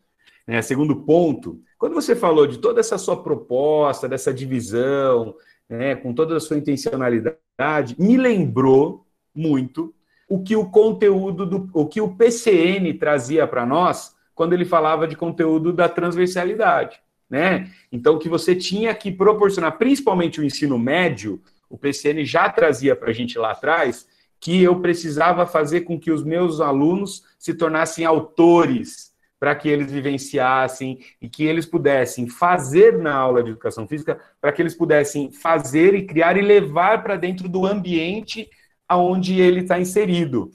né, 0.47 0.61
segundo 0.61 1.03
ponto, 1.03 1.61
quando 1.77 1.93
você 1.93 2.15
falou 2.15 2.47
de 2.47 2.57
toda 2.57 2.79
essa 2.79 2.97
sua 2.97 3.21
proposta, 3.21 4.07
dessa 4.07 4.33
divisão, 4.33 5.35
né, 5.67 5.93
com 5.93 6.13
toda 6.13 6.37
a 6.37 6.39
sua 6.39 6.57
intencionalidade, 6.57 7.99
me 7.99 8.15
lembrou 8.15 9.05
muito 9.35 9.93
o 10.29 10.41
que 10.41 10.55
o 10.55 10.69
conteúdo 10.69 11.45
do 11.45 11.69
o 11.73 11.85
que 11.85 11.99
o 11.99 12.15
PCN 12.15 12.93
trazia 12.93 13.45
para 13.45 13.65
nós 13.65 14.15
quando 14.33 14.53
ele 14.53 14.63
falava 14.63 15.05
de 15.05 15.17
conteúdo 15.17 15.73
da 15.73 15.89
transversalidade, 15.89 16.99
né? 17.29 17.69
Então 17.91 18.17
que 18.17 18.29
você 18.29 18.55
tinha 18.55 18.95
que 18.95 19.11
proporcionar, 19.11 19.77
principalmente 19.77 20.39
o 20.39 20.43
ensino 20.43 20.79
médio, 20.79 21.41
o 21.69 21.77
PCN 21.77 22.23
já 22.25 22.49
trazia 22.49 22.95
para 22.95 23.09
a 23.09 23.13
gente 23.13 23.37
lá 23.37 23.51
atrás 23.51 24.07
que 24.43 24.61
eu 24.61 24.81
precisava 24.81 25.47
fazer 25.47 25.81
com 25.81 25.97
que 25.97 26.11
os 26.11 26.21
meus 26.21 26.59
alunos 26.59 27.23
se 27.39 27.53
tornassem 27.53 28.03
autores 28.03 29.13
para 29.39 29.55
que 29.55 29.69
eles 29.69 29.89
vivenciassem 29.89 30.99
e 31.21 31.29
que 31.29 31.45
eles 31.45 31.65
pudessem 31.65 32.27
fazer 32.27 32.97
na 32.97 33.15
aula 33.15 33.41
de 33.41 33.51
educação 33.51 33.87
física, 33.87 34.19
para 34.41 34.51
que 34.51 34.61
eles 34.61 34.75
pudessem 34.75 35.31
fazer 35.31 35.95
e 35.95 36.05
criar 36.05 36.35
e 36.35 36.41
levar 36.41 37.01
para 37.03 37.15
dentro 37.15 37.47
do 37.47 37.65
ambiente 37.65 38.49
aonde 38.85 39.39
ele 39.39 39.61
está 39.61 39.79
inserido. 39.79 40.51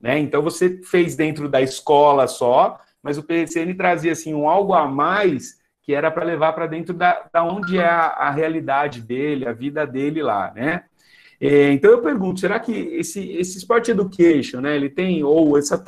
Né? 0.00 0.20
Então 0.20 0.40
você 0.40 0.80
fez 0.84 1.16
dentro 1.16 1.48
da 1.48 1.60
escola 1.60 2.28
só, 2.28 2.78
mas 3.02 3.18
o 3.18 3.24
PCN 3.24 3.74
trazia 3.74 4.12
assim 4.12 4.32
um 4.34 4.48
algo 4.48 4.72
a 4.72 4.86
mais 4.86 5.60
que 5.82 5.92
era 5.92 6.12
para 6.12 6.24
levar 6.24 6.52
para 6.52 6.68
dentro 6.68 6.94
da, 6.94 7.28
da 7.32 7.42
onde 7.42 7.76
é 7.76 7.84
a, 7.84 8.06
a, 8.06 8.30
realidade 8.30 9.00
dele, 9.00 9.48
a 9.48 9.52
vida 9.52 9.84
dele 9.84 10.22
lá, 10.22 10.52
né? 10.54 10.84
É, 11.44 11.72
então 11.72 11.90
eu 11.90 12.00
pergunto, 12.00 12.38
será 12.38 12.60
que 12.60 12.70
esse, 12.72 13.32
esse 13.32 13.58
Sport 13.58 13.88
Education, 13.88 14.60
né, 14.60 14.76
ele 14.76 14.88
tem, 14.88 15.24
ou 15.24 15.58
essa, 15.58 15.82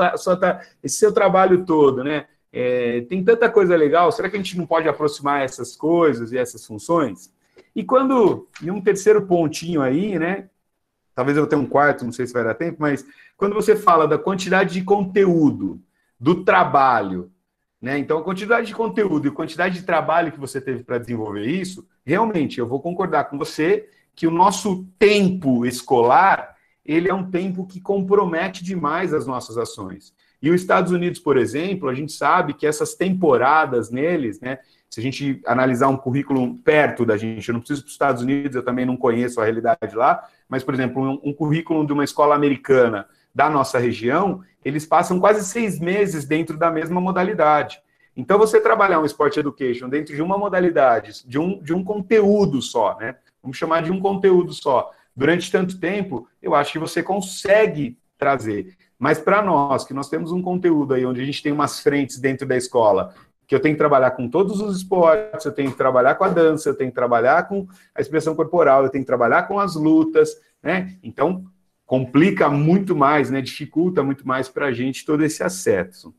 esse 0.82 0.96
seu 0.96 1.12
trabalho 1.12 1.64
todo, 1.64 2.02
né, 2.02 2.26
é, 2.52 3.02
tem 3.02 3.22
tanta 3.22 3.48
coisa 3.48 3.76
legal, 3.76 4.10
será 4.10 4.28
que 4.28 4.34
a 4.34 4.38
gente 4.40 4.58
não 4.58 4.66
pode 4.66 4.88
aproximar 4.88 5.44
essas 5.44 5.76
coisas 5.76 6.32
e 6.32 6.38
essas 6.38 6.66
funções? 6.66 7.32
E 7.72 7.84
quando, 7.84 8.48
em 8.60 8.72
um 8.72 8.80
terceiro 8.80 9.28
pontinho 9.28 9.80
aí, 9.80 10.18
né, 10.18 10.48
talvez 11.14 11.38
eu 11.38 11.46
tenha 11.46 11.62
um 11.62 11.66
quarto, 11.66 12.04
não 12.04 12.10
sei 12.10 12.26
se 12.26 12.32
vai 12.32 12.42
dar 12.42 12.54
tempo, 12.54 12.78
mas 12.80 13.06
quando 13.36 13.54
você 13.54 13.76
fala 13.76 14.08
da 14.08 14.18
quantidade 14.18 14.74
de 14.74 14.82
conteúdo, 14.82 15.80
do 16.18 16.42
trabalho, 16.44 17.30
né? 17.80 17.98
Então, 17.98 18.18
a 18.18 18.24
quantidade 18.24 18.66
de 18.66 18.74
conteúdo 18.74 19.28
e 19.28 19.30
quantidade 19.30 19.74
de 19.74 19.84
trabalho 19.84 20.32
que 20.32 20.40
você 20.40 20.60
teve 20.60 20.82
para 20.82 20.98
desenvolver 20.98 21.46
isso, 21.46 21.86
realmente, 22.04 22.58
eu 22.58 22.66
vou 22.66 22.80
concordar 22.80 23.24
com 23.24 23.36
você 23.36 23.88
que 24.14 24.26
o 24.26 24.30
nosso 24.30 24.86
tempo 24.98 25.66
escolar, 25.66 26.56
ele 26.84 27.08
é 27.08 27.14
um 27.14 27.30
tempo 27.30 27.66
que 27.66 27.80
compromete 27.80 28.62
demais 28.62 29.12
as 29.12 29.26
nossas 29.26 29.58
ações. 29.58 30.12
E 30.40 30.50
os 30.50 30.60
Estados 30.60 30.92
Unidos, 30.92 31.18
por 31.18 31.36
exemplo, 31.36 31.88
a 31.88 31.94
gente 31.94 32.12
sabe 32.12 32.52
que 32.52 32.66
essas 32.66 32.94
temporadas 32.94 33.90
neles, 33.90 34.40
né, 34.40 34.58
se 34.90 35.00
a 35.00 35.02
gente 35.02 35.40
analisar 35.46 35.88
um 35.88 35.96
currículo 35.96 36.54
perto 36.58 37.04
da 37.04 37.16
gente, 37.16 37.48
eu 37.48 37.54
não 37.54 37.60
preciso 37.60 37.80
para 37.80 37.88
os 37.88 37.92
Estados 37.94 38.22
Unidos, 38.22 38.54
eu 38.54 38.62
também 38.62 38.84
não 38.86 38.96
conheço 38.96 39.40
a 39.40 39.44
realidade 39.44 39.96
lá, 39.96 40.22
mas, 40.48 40.62
por 40.62 40.74
exemplo, 40.74 41.02
um, 41.02 41.30
um 41.30 41.32
currículo 41.32 41.86
de 41.86 41.92
uma 41.92 42.04
escola 42.04 42.34
americana 42.34 43.08
da 43.34 43.50
nossa 43.50 43.78
região, 43.78 44.42
eles 44.64 44.86
passam 44.86 45.18
quase 45.18 45.44
seis 45.44 45.80
meses 45.80 46.24
dentro 46.24 46.56
da 46.56 46.70
mesma 46.70 47.00
modalidade. 47.00 47.80
Então, 48.16 48.38
você 48.38 48.60
trabalhar 48.60 49.00
um 49.00 49.04
Sport 49.04 49.36
Education 49.36 49.88
dentro 49.88 50.14
de 50.14 50.22
uma 50.22 50.38
modalidade, 50.38 51.26
de 51.26 51.38
um, 51.38 51.60
de 51.60 51.74
um 51.74 51.82
conteúdo 51.82 52.62
só, 52.62 52.96
né? 52.96 53.16
Vamos 53.44 53.56
chamar 53.56 53.82
de 53.82 53.92
um 53.92 54.00
conteúdo 54.00 54.52
só. 54.52 54.90
Durante 55.14 55.52
tanto 55.52 55.78
tempo, 55.78 56.26
eu 56.42 56.54
acho 56.54 56.72
que 56.72 56.78
você 56.78 57.02
consegue 57.02 57.96
trazer. 58.18 58.74
Mas 58.98 59.18
para 59.18 59.42
nós, 59.42 59.84
que 59.84 59.94
nós 59.94 60.08
temos 60.08 60.32
um 60.32 60.42
conteúdo 60.42 60.94
aí 60.94 61.04
onde 61.04 61.20
a 61.20 61.24
gente 61.24 61.42
tem 61.42 61.52
umas 61.52 61.78
frentes 61.78 62.18
dentro 62.18 62.46
da 62.46 62.56
escola 62.56 63.14
que 63.46 63.54
eu 63.54 63.60
tenho 63.60 63.74
que 63.74 63.78
trabalhar 63.78 64.12
com 64.12 64.28
todos 64.28 64.60
os 64.60 64.78
esportes, 64.78 65.44
eu 65.44 65.52
tenho 65.52 65.70
que 65.70 65.76
trabalhar 65.76 66.14
com 66.14 66.24
a 66.24 66.28
dança, 66.28 66.70
eu 66.70 66.74
tenho 66.74 66.90
que 66.90 66.94
trabalhar 66.94 67.46
com 67.46 67.66
a 67.94 68.00
expressão 68.00 68.34
corporal, 68.34 68.84
eu 68.84 68.88
tenho 68.90 69.04
que 69.04 69.06
trabalhar 69.06 69.42
com 69.42 69.60
as 69.60 69.74
lutas, 69.74 70.30
né? 70.62 70.96
Então, 71.02 71.44
complica 71.84 72.48
muito 72.48 72.96
mais, 72.96 73.30
né? 73.30 73.42
Dificulta 73.42 74.02
muito 74.02 74.26
mais 74.26 74.48
para 74.48 74.66
a 74.66 74.72
gente 74.72 75.04
todo 75.04 75.22
esse 75.22 75.42
acesso. 75.42 76.14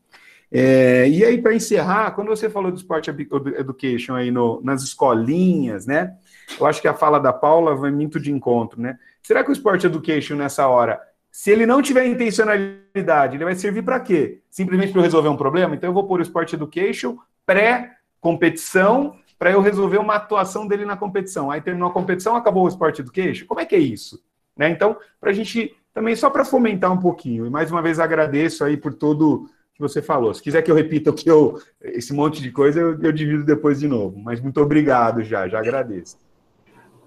É, 0.50 1.08
e 1.08 1.24
aí, 1.24 1.42
para 1.42 1.54
encerrar, 1.54 2.12
quando 2.12 2.28
você 2.28 2.48
falou 2.48 2.70
do 2.70 2.76
Sport 2.76 3.08
Education 3.08 4.14
aí 4.14 4.30
no, 4.30 4.60
nas 4.62 4.84
escolinhas, 4.84 5.86
né? 5.86 6.14
Eu 6.58 6.66
acho 6.66 6.80
que 6.80 6.88
a 6.88 6.94
fala 6.94 7.18
da 7.18 7.32
Paula 7.32 7.74
vai 7.74 7.90
muito 7.90 8.20
de 8.20 8.32
encontro, 8.32 8.80
né? 8.80 8.98
Será 9.22 9.42
que 9.42 9.50
o 9.50 9.52
Sport 9.52 9.84
Education 9.84 10.36
nessa 10.36 10.68
hora 10.68 11.00
se 11.36 11.50
ele 11.50 11.66
não 11.66 11.82
tiver 11.82 12.06
intencionalidade, 12.06 13.36
ele 13.36 13.44
vai 13.44 13.54
servir 13.54 13.82
para 13.82 14.00
quê? 14.00 14.40
Simplesmente 14.48 14.90
para 14.90 15.00
eu 15.00 15.04
resolver 15.04 15.28
um 15.28 15.36
problema? 15.36 15.74
Então 15.74 15.90
eu 15.90 15.92
vou 15.92 16.06
pôr 16.06 16.18
o 16.18 16.22
Sport 16.22 16.54
Education 16.54 17.18
pré-competição 17.44 19.14
para 19.38 19.50
eu 19.50 19.60
resolver 19.60 19.98
uma 19.98 20.14
atuação 20.14 20.66
dele 20.66 20.86
na 20.86 20.96
competição. 20.96 21.50
Aí 21.50 21.60
terminou 21.60 21.90
a 21.90 21.92
competição, 21.92 22.36
acabou 22.36 22.64
o 22.64 22.68
Sport 22.68 23.00
Education? 23.00 23.44
Como 23.46 23.60
é 23.60 23.66
que 23.66 23.74
é 23.74 23.78
isso? 23.78 24.18
Né? 24.56 24.70
Então, 24.70 24.96
para 25.20 25.28
a 25.28 25.34
gente 25.34 25.76
também, 25.92 26.16
só 26.16 26.30
para 26.30 26.42
fomentar 26.42 26.90
um 26.90 26.98
pouquinho, 26.98 27.44
e 27.44 27.50
mais 27.50 27.70
uma 27.70 27.82
vez 27.82 28.00
agradeço 28.00 28.64
aí 28.64 28.78
por 28.78 28.94
todo 28.94 29.46
que 29.74 29.80
você 29.82 30.00
falou. 30.00 30.32
Se 30.32 30.42
quiser 30.42 30.62
que 30.62 30.70
eu 30.70 30.74
repita 30.74 31.10
o 31.10 31.14
que 31.14 31.30
eu, 31.30 31.60
esse 31.82 32.14
monte 32.14 32.40
de 32.40 32.50
coisa, 32.50 32.80
eu, 32.80 32.98
eu 32.98 33.12
divido 33.12 33.44
depois 33.44 33.78
de 33.78 33.86
novo. 33.86 34.18
Mas 34.18 34.40
muito 34.40 34.58
obrigado 34.58 35.22
já, 35.22 35.46
já 35.46 35.58
agradeço. 35.58 36.16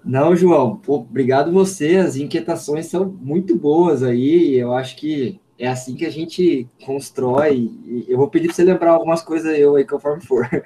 Não, 0.04 0.34
João, 0.34 0.76
pô, 0.76 0.96
obrigado 0.96 1.52
você. 1.52 1.96
As 1.96 2.16
inquietações 2.16 2.86
são 2.86 3.06
muito 3.06 3.56
boas 3.56 4.02
aí. 4.02 4.56
Eu 4.56 4.74
acho 4.74 4.96
que 4.96 5.40
é 5.58 5.68
assim 5.68 5.94
que 5.94 6.06
a 6.06 6.10
gente 6.10 6.66
constrói. 6.84 7.70
Eu 8.08 8.16
vou 8.16 8.28
pedir 8.28 8.46
para 8.46 8.56
você 8.56 8.64
lembrar 8.64 8.92
algumas 8.92 9.22
coisas 9.22 9.58
eu 9.58 9.76
aí 9.76 9.84
conforme 9.84 10.22
for. 10.22 10.48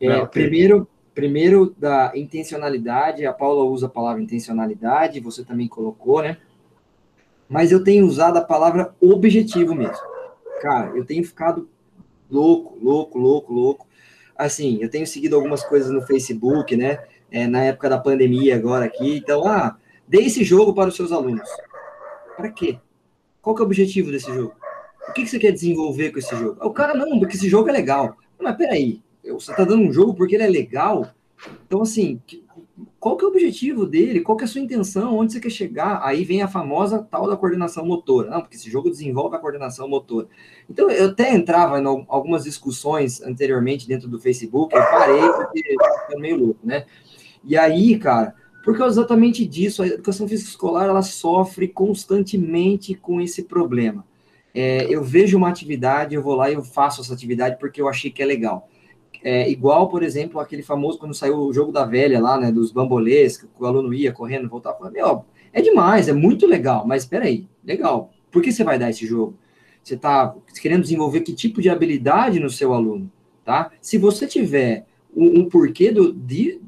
É, 0.00 0.18
okay. 0.18 0.44
Primeiro, 0.44 0.88
primeiro 1.12 1.74
da 1.76 2.12
intencionalidade. 2.14 3.26
A 3.26 3.32
Paula 3.32 3.64
usa 3.64 3.86
a 3.86 3.90
palavra 3.90 4.22
intencionalidade. 4.22 5.18
Você 5.18 5.44
também 5.44 5.66
colocou, 5.66 6.22
né? 6.22 6.36
Mas 7.48 7.72
eu 7.72 7.82
tenho 7.82 8.06
usado 8.06 8.36
a 8.36 8.40
palavra 8.40 8.94
objetivo 9.00 9.74
mesmo. 9.74 9.98
Cara, 10.60 10.96
eu 10.96 11.04
tenho 11.04 11.24
ficado 11.24 11.68
louco, 12.30 12.78
louco, 12.80 13.18
louco, 13.18 13.52
louco. 13.52 13.87
Assim, 14.38 14.78
eu 14.80 14.88
tenho 14.88 15.06
seguido 15.06 15.34
algumas 15.34 15.64
coisas 15.64 15.90
no 15.90 16.00
Facebook, 16.00 16.76
né? 16.76 17.00
é, 17.30 17.46
na 17.46 17.62
época 17.62 17.88
da 17.88 17.98
pandemia 17.98 18.56
agora 18.56 18.86
aqui. 18.86 19.16
Então, 19.16 19.46
ah, 19.46 19.76
dê 20.06 20.22
esse 20.22 20.44
jogo 20.44 20.74
para 20.74 20.88
os 20.88 20.96
seus 20.96 21.12
alunos. 21.12 21.48
Para 22.36 22.50
quê? 22.50 22.78
Qual 23.42 23.54
que 23.54 23.62
é 23.62 23.64
o 23.64 23.66
objetivo 23.66 24.10
desse 24.10 24.32
jogo? 24.32 24.54
O 25.08 25.12
que, 25.12 25.22
que 25.22 25.28
você 25.28 25.38
quer 25.38 25.52
desenvolver 25.52 26.10
com 26.10 26.18
esse 26.18 26.34
jogo? 26.36 26.58
O 26.64 26.70
cara, 26.70 26.94
não, 26.94 27.18
porque 27.18 27.36
esse 27.36 27.48
jogo 27.48 27.68
é 27.68 27.72
legal. 27.72 28.16
Mas 28.40 28.56
peraí, 28.56 29.02
você 29.24 29.50
está 29.50 29.64
dando 29.64 29.82
um 29.82 29.92
jogo 29.92 30.14
porque 30.14 30.34
ele 30.34 30.44
é 30.44 30.48
legal? 30.48 31.10
Então, 31.66 31.82
assim, 31.82 32.20
qual 33.00 33.16
que 33.16 33.24
é 33.24 33.28
o 33.28 33.30
objetivo 33.30 33.86
dele? 33.86 34.20
Qual 34.20 34.36
que 34.36 34.42
é 34.42 34.46
a 34.46 34.48
sua 34.48 34.60
intenção? 34.60 35.16
Onde 35.16 35.32
você 35.32 35.40
quer 35.40 35.50
chegar? 35.50 36.00
Aí 36.02 36.24
vem 36.24 36.42
a 36.42 36.48
famosa 36.48 36.98
tal 36.98 37.28
da 37.28 37.36
coordenação 37.36 37.86
motora. 37.86 38.30
Não, 38.30 38.40
porque 38.40 38.56
esse 38.56 38.68
jogo 38.68 38.90
desenvolve 38.90 39.36
a 39.36 39.38
coordenação 39.38 39.88
motora. 39.88 40.26
Então, 40.68 40.90
eu 40.90 41.10
até 41.10 41.32
entrava 41.32 41.80
em 41.80 41.84
algumas 42.08 42.42
discussões 42.42 43.22
anteriormente 43.22 43.86
dentro 43.86 44.08
do 44.08 44.18
Facebook, 44.18 44.74
eu 44.74 44.82
parei 44.82 45.20
porque 45.20 45.76
eu 46.10 46.18
meio 46.18 46.36
louco, 46.36 46.60
né? 46.64 46.86
E 47.44 47.56
aí, 47.56 47.96
cara, 47.98 48.34
por 48.64 48.76
causa 48.76 49.00
exatamente 49.00 49.46
disso, 49.46 49.82
a 49.82 49.86
educação 49.86 50.26
física 50.26 50.50
escolar 50.50 50.86
ela 50.86 51.02
sofre 51.02 51.68
constantemente 51.68 52.94
com 52.94 53.20
esse 53.20 53.44
problema. 53.44 54.04
É, 54.52 54.92
eu 54.92 55.04
vejo 55.04 55.38
uma 55.38 55.48
atividade, 55.48 56.16
eu 56.16 56.22
vou 56.22 56.34
lá 56.34 56.50
e 56.50 56.54
eu 56.54 56.64
faço 56.64 57.00
essa 57.00 57.14
atividade 57.14 57.58
porque 57.60 57.80
eu 57.80 57.88
achei 57.88 58.10
que 58.10 58.22
é 58.22 58.26
legal. 58.26 58.68
É, 59.22 59.50
igual, 59.50 59.88
por 59.88 60.02
exemplo, 60.02 60.40
aquele 60.40 60.62
famoso 60.62 60.98
quando 60.98 61.14
saiu 61.14 61.36
o 61.38 61.52
jogo 61.52 61.72
da 61.72 61.84
velha 61.84 62.20
lá, 62.20 62.38
né, 62.38 62.52
dos 62.52 62.70
bambolês, 62.70 63.36
que 63.36 63.46
o 63.58 63.66
aluno 63.66 63.92
ia 63.92 64.12
correndo, 64.12 64.48
voltava, 64.48 64.78
falando, 64.78 64.92
meu, 64.92 65.24
é 65.52 65.60
demais, 65.60 66.08
é 66.08 66.12
muito 66.12 66.46
legal, 66.46 66.86
mas 66.86 67.02
espera 67.02 67.24
aí, 67.24 67.46
legal, 67.64 68.12
por 68.30 68.42
que 68.42 68.52
você 68.52 68.62
vai 68.62 68.78
dar 68.78 68.90
esse 68.90 69.06
jogo? 69.06 69.36
Você 69.82 69.94
está 69.94 70.34
querendo 70.60 70.82
desenvolver 70.82 71.22
que 71.22 71.32
tipo 71.32 71.60
de 71.60 71.70
habilidade 71.70 72.38
no 72.38 72.50
seu 72.50 72.72
aluno, 72.72 73.10
tá? 73.44 73.72
Se 73.80 73.98
você 73.98 74.26
tiver 74.26 74.86
um, 75.16 75.40
um 75.40 75.48
porquê 75.48 75.90
do, 75.90 76.12
de, 76.12 76.60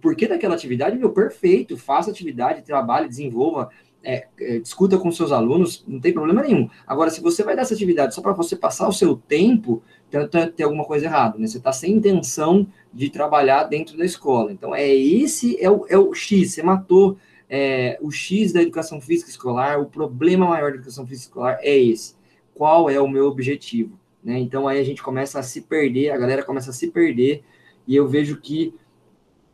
porquê 0.00 0.26
daquela 0.26 0.54
atividade, 0.54 0.98
meu, 0.98 1.10
perfeito, 1.10 1.76
faça 1.76 2.10
atividade, 2.10 2.62
trabalhe, 2.62 3.08
desenvolva, 3.08 3.70
é, 4.04 4.26
é, 4.38 4.58
discuta 4.58 4.98
com 4.98 5.10
seus 5.10 5.32
alunos, 5.32 5.84
não 5.86 6.00
tem 6.00 6.12
problema 6.12 6.42
nenhum. 6.42 6.68
Agora, 6.86 7.10
se 7.10 7.20
você 7.20 7.42
vai 7.42 7.54
dar 7.54 7.62
essa 7.62 7.74
atividade 7.74 8.14
só 8.14 8.20
para 8.20 8.32
você 8.32 8.56
passar 8.56 8.88
o 8.88 8.92
seu 8.92 9.16
tempo, 9.16 9.82
tem, 10.10 10.50
tem 10.50 10.64
alguma 10.64 10.84
coisa 10.84 11.06
errada, 11.06 11.38
né? 11.38 11.46
Você 11.46 11.58
está 11.58 11.72
sem 11.72 11.92
intenção 11.92 12.66
de 12.92 13.10
trabalhar 13.10 13.64
dentro 13.64 13.96
da 13.96 14.04
escola. 14.04 14.52
Então, 14.52 14.74
é 14.74 14.92
esse, 14.92 15.56
é 15.62 15.70
o, 15.70 15.86
é 15.88 15.96
o 15.96 16.12
X, 16.14 16.52
você 16.52 16.62
matou 16.62 17.16
é, 17.48 17.98
o 18.00 18.10
X 18.10 18.52
da 18.52 18.62
educação 18.62 19.00
física 19.00 19.30
escolar, 19.30 19.80
o 19.80 19.86
problema 19.86 20.46
maior 20.46 20.70
da 20.70 20.76
educação 20.76 21.06
física 21.06 21.28
escolar 21.28 21.58
é 21.60 21.78
esse. 21.78 22.14
Qual 22.54 22.90
é 22.90 23.00
o 23.00 23.08
meu 23.08 23.26
objetivo? 23.26 23.98
Né? 24.22 24.38
Então, 24.38 24.68
aí 24.68 24.80
a 24.80 24.84
gente 24.84 25.02
começa 25.02 25.38
a 25.38 25.42
se 25.42 25.62
perder, 25.62 26.10
a 26.10 26.18
galera 26.18 26.42
começa 26.42 26.70
a 26.70 26.74
se 26.74 26.88
perder, 26.88 27.42
e 27.86 27.96
eu 27.96 28.06
vejo 28.06 28.40
que 28.40 28.74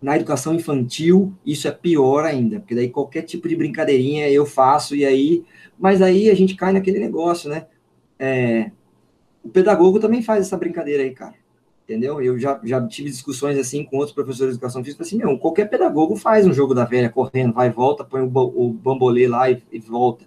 Na 0.00 0.16
educação 0.16 0.54
infantil, 0.54 1.34
isso 1.44 1.66
é 1.66 1.72
pior 1.72 2.24
ainda, 2.24 2.60
porque 2.60 2.74
daí 2.74 2.88
qualquer 2.88 3.22
tipo 3.22 3.48
de 3.48 3.56
brincadeirinha 3.56 4.30
eu 4.30 4.46
faço, 4.46 4.94
e 4.94 5.04
aí. 5.04 5.44
Mas 5.78 6.00
aí 6.00 6.30
a 6.30 6.34
gente 6.34 6.54
cai 6.54 6.72
naquele 6.72 6.98
negócio, 7.00 7.50
né? 7.50 7.66
É, 8.18 8.70
o 9.42 9.48
pedagogo 9.48 9.98
também 9.98 10.22
faz 10.22 10.46
essa 10.46 10.56
brincadeira 10.56 11.02
aí, 11.02 11.10
cara. 11.10 11.34
Entendeu? 11.84 12.20
Eu 12.20 12.38
já, 12.38 12.60
já 12.62 12.86
tive 12.86 13.08
discussões 13.08 13.58
assim 13.58 13.82
com 13.82 13.96
outros 13.96 14.14
professores 14.14 14.52
de 14.52 14.58
educação 14.58 14.84
física, 14.84 15.02
assim, 15.02 15.16
meu, 15.16 15.38
qualquer 15.38 15.70
pedagogo 15.70 16.16
faz 16.16 16.46
um 16.46 16.52
jogo 16.52 16.74
da 16.74 16.84
velha, 16.84 17.08
correndo, 17.08 17.54
vai 17.54 17.68
e 17.68 17.72
volta, 17.72 18.04
põe 18.04 18.20
o, 18.20 18.26
o 18.26 18.70
bambolê 18.72 19.26
lá 19.26 19.50
e, 19.50 19.62
e 19.72 19.78
volta. 19.78 20.26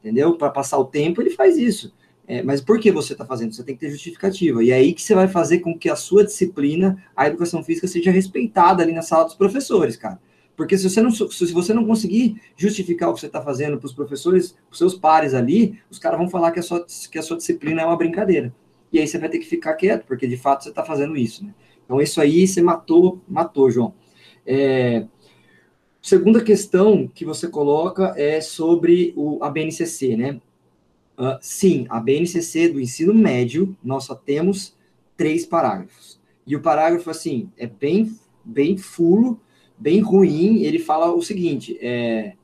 Entendeu? 0.00 0.36
Para 0.36 0.50
passar 0.50 0.78
o 0.78 0.84
tempo, 0.84 1.22
ele 1.22 1.30
faz 1.30 1.56
isso. 1.56 1.94
É, 2.30 2.42
mas 2.42 2.60
por 2.60 2.78
que 2.78 2.92
você 2.92 3.14
está 3.14 3.24
fazendo? 3.24 3.54
Você 3.54 3.64
tem 3.64 3.74
que 3.74 3.80
ter 3.80 3.90
justificativa. 3.90 4.62
E 4.62 4.70
é 4.70 4.74
aí 4.74 4.92
que 4.92 5.00
você 5.00 5.14
vai 5.14 5.26
fazer 5.26 5.60
com 5.60 5.76
que 5.76 5.88
a 5.88 5.96
sua 5.96 6.22
disciplina, 6.22 7.02
a 7.16 7.26
educação 7.26 7.64
física, 7.64 7.88
seja 7.88 8.10
respeitada 8.10 8.82
ali 8.82 8.92
na 8.92 9.00
sala 9.00 9.24
dos 9.24 9.34
professores, 9.34 9.96
cara. 9.96 10.20
Porque 10.54 10.76
se 10.76 10.90
você 10.90 11.00
não, 11.00 11.10
se 11.10 11.52
você 11.52 11.72
não 11.72 11.86
conseguir 11.86 12.38
justificar 12.54 13.08
o 13.08 13.14
que 13.14 13.20
você 13.20 13.26
está 13.26 13.40
fazendo 13.40 13.78
para 13.78 13.86
os 13.86 13.94
professores, 13.94 14.52
para 14.52 14.72
os 14.72 14.78
seus 14.78 14.94
pares 14.94 15.32
ali, 15.32 15.80
os 15.90 15.98
caras 15.98 16.18
vão 16.18 16.28
falar 16.28 16.50
que 16.50 16.58
a, 16.58 16.62
sua, 16.62 16.84
que 17.10 17.18
a 17.18 17.22
sua 17.22 17.38
disciplina 17.38 17.80
é 17.80 17.86
uma 17.86 17.96
brincadeira. 17.96 18.54
E 18.92 18.98
aí 18.98 19.06
você 19.06 19.18
vai 19.18 19.30
ter 19.30 19.38
que 19.38 19.46
ficar 19.46 19.74
quieto, 19.74 20.04
porque 20.04 20.26
de 20.26 20.36
fato 20.36 20.64
você 20.64 20.68
está 20.68 20.84
fazendo 20.84 21.16
isso. 21.16 21.44
Né? 21.44 21.54
Então, 21.84 21.98
isso 21.98 22.20
aí 22.20 22.46
você 22.46 22.60
matou, 22.60 23.22
matou, 23.26 23.70
João. 23.70 23.94
É, 24.44 25.06
segunda 26.02 26.44
questão 26.44 27.08
que 27.08 27.24
você 27.24 27.48
coloca 27.48 28.12
é 28.16 28.40
sobre 28.42 29.14
o, 29.16 29.42
a 29.42 29.48
BNCC, 29.48 30.14
né? 30.16 30.40
Uh, 31.18 31.36
sim, 31.40 31.84
a 31.88 31.98
BNCC 31.98 32.68
do 32.68 32.80
ensino 32.80 33.12
médio, 33.12 33.76
nós 33.82 34.04
só 34.04 34.14
temos 34.14 34.76
três 35.16 35.44
parágrafos. 35.44 36.20
E 36.46 36.54
o 36.54 36.62
parágrafo, 36.62 37.10
assim, 37.10 37.50
é 37.58 37.66
bem, 37.66 38.16
bem 38.44 38.76
fulo, 38.76 39.40
bem 39.76 40.00
ruim. 40.00 40.62
Ele 40.62 40.78
fala 40.78 41.12
o 41.12 41.20
seguinte: 41.20 41.76
é, 41.82 42.34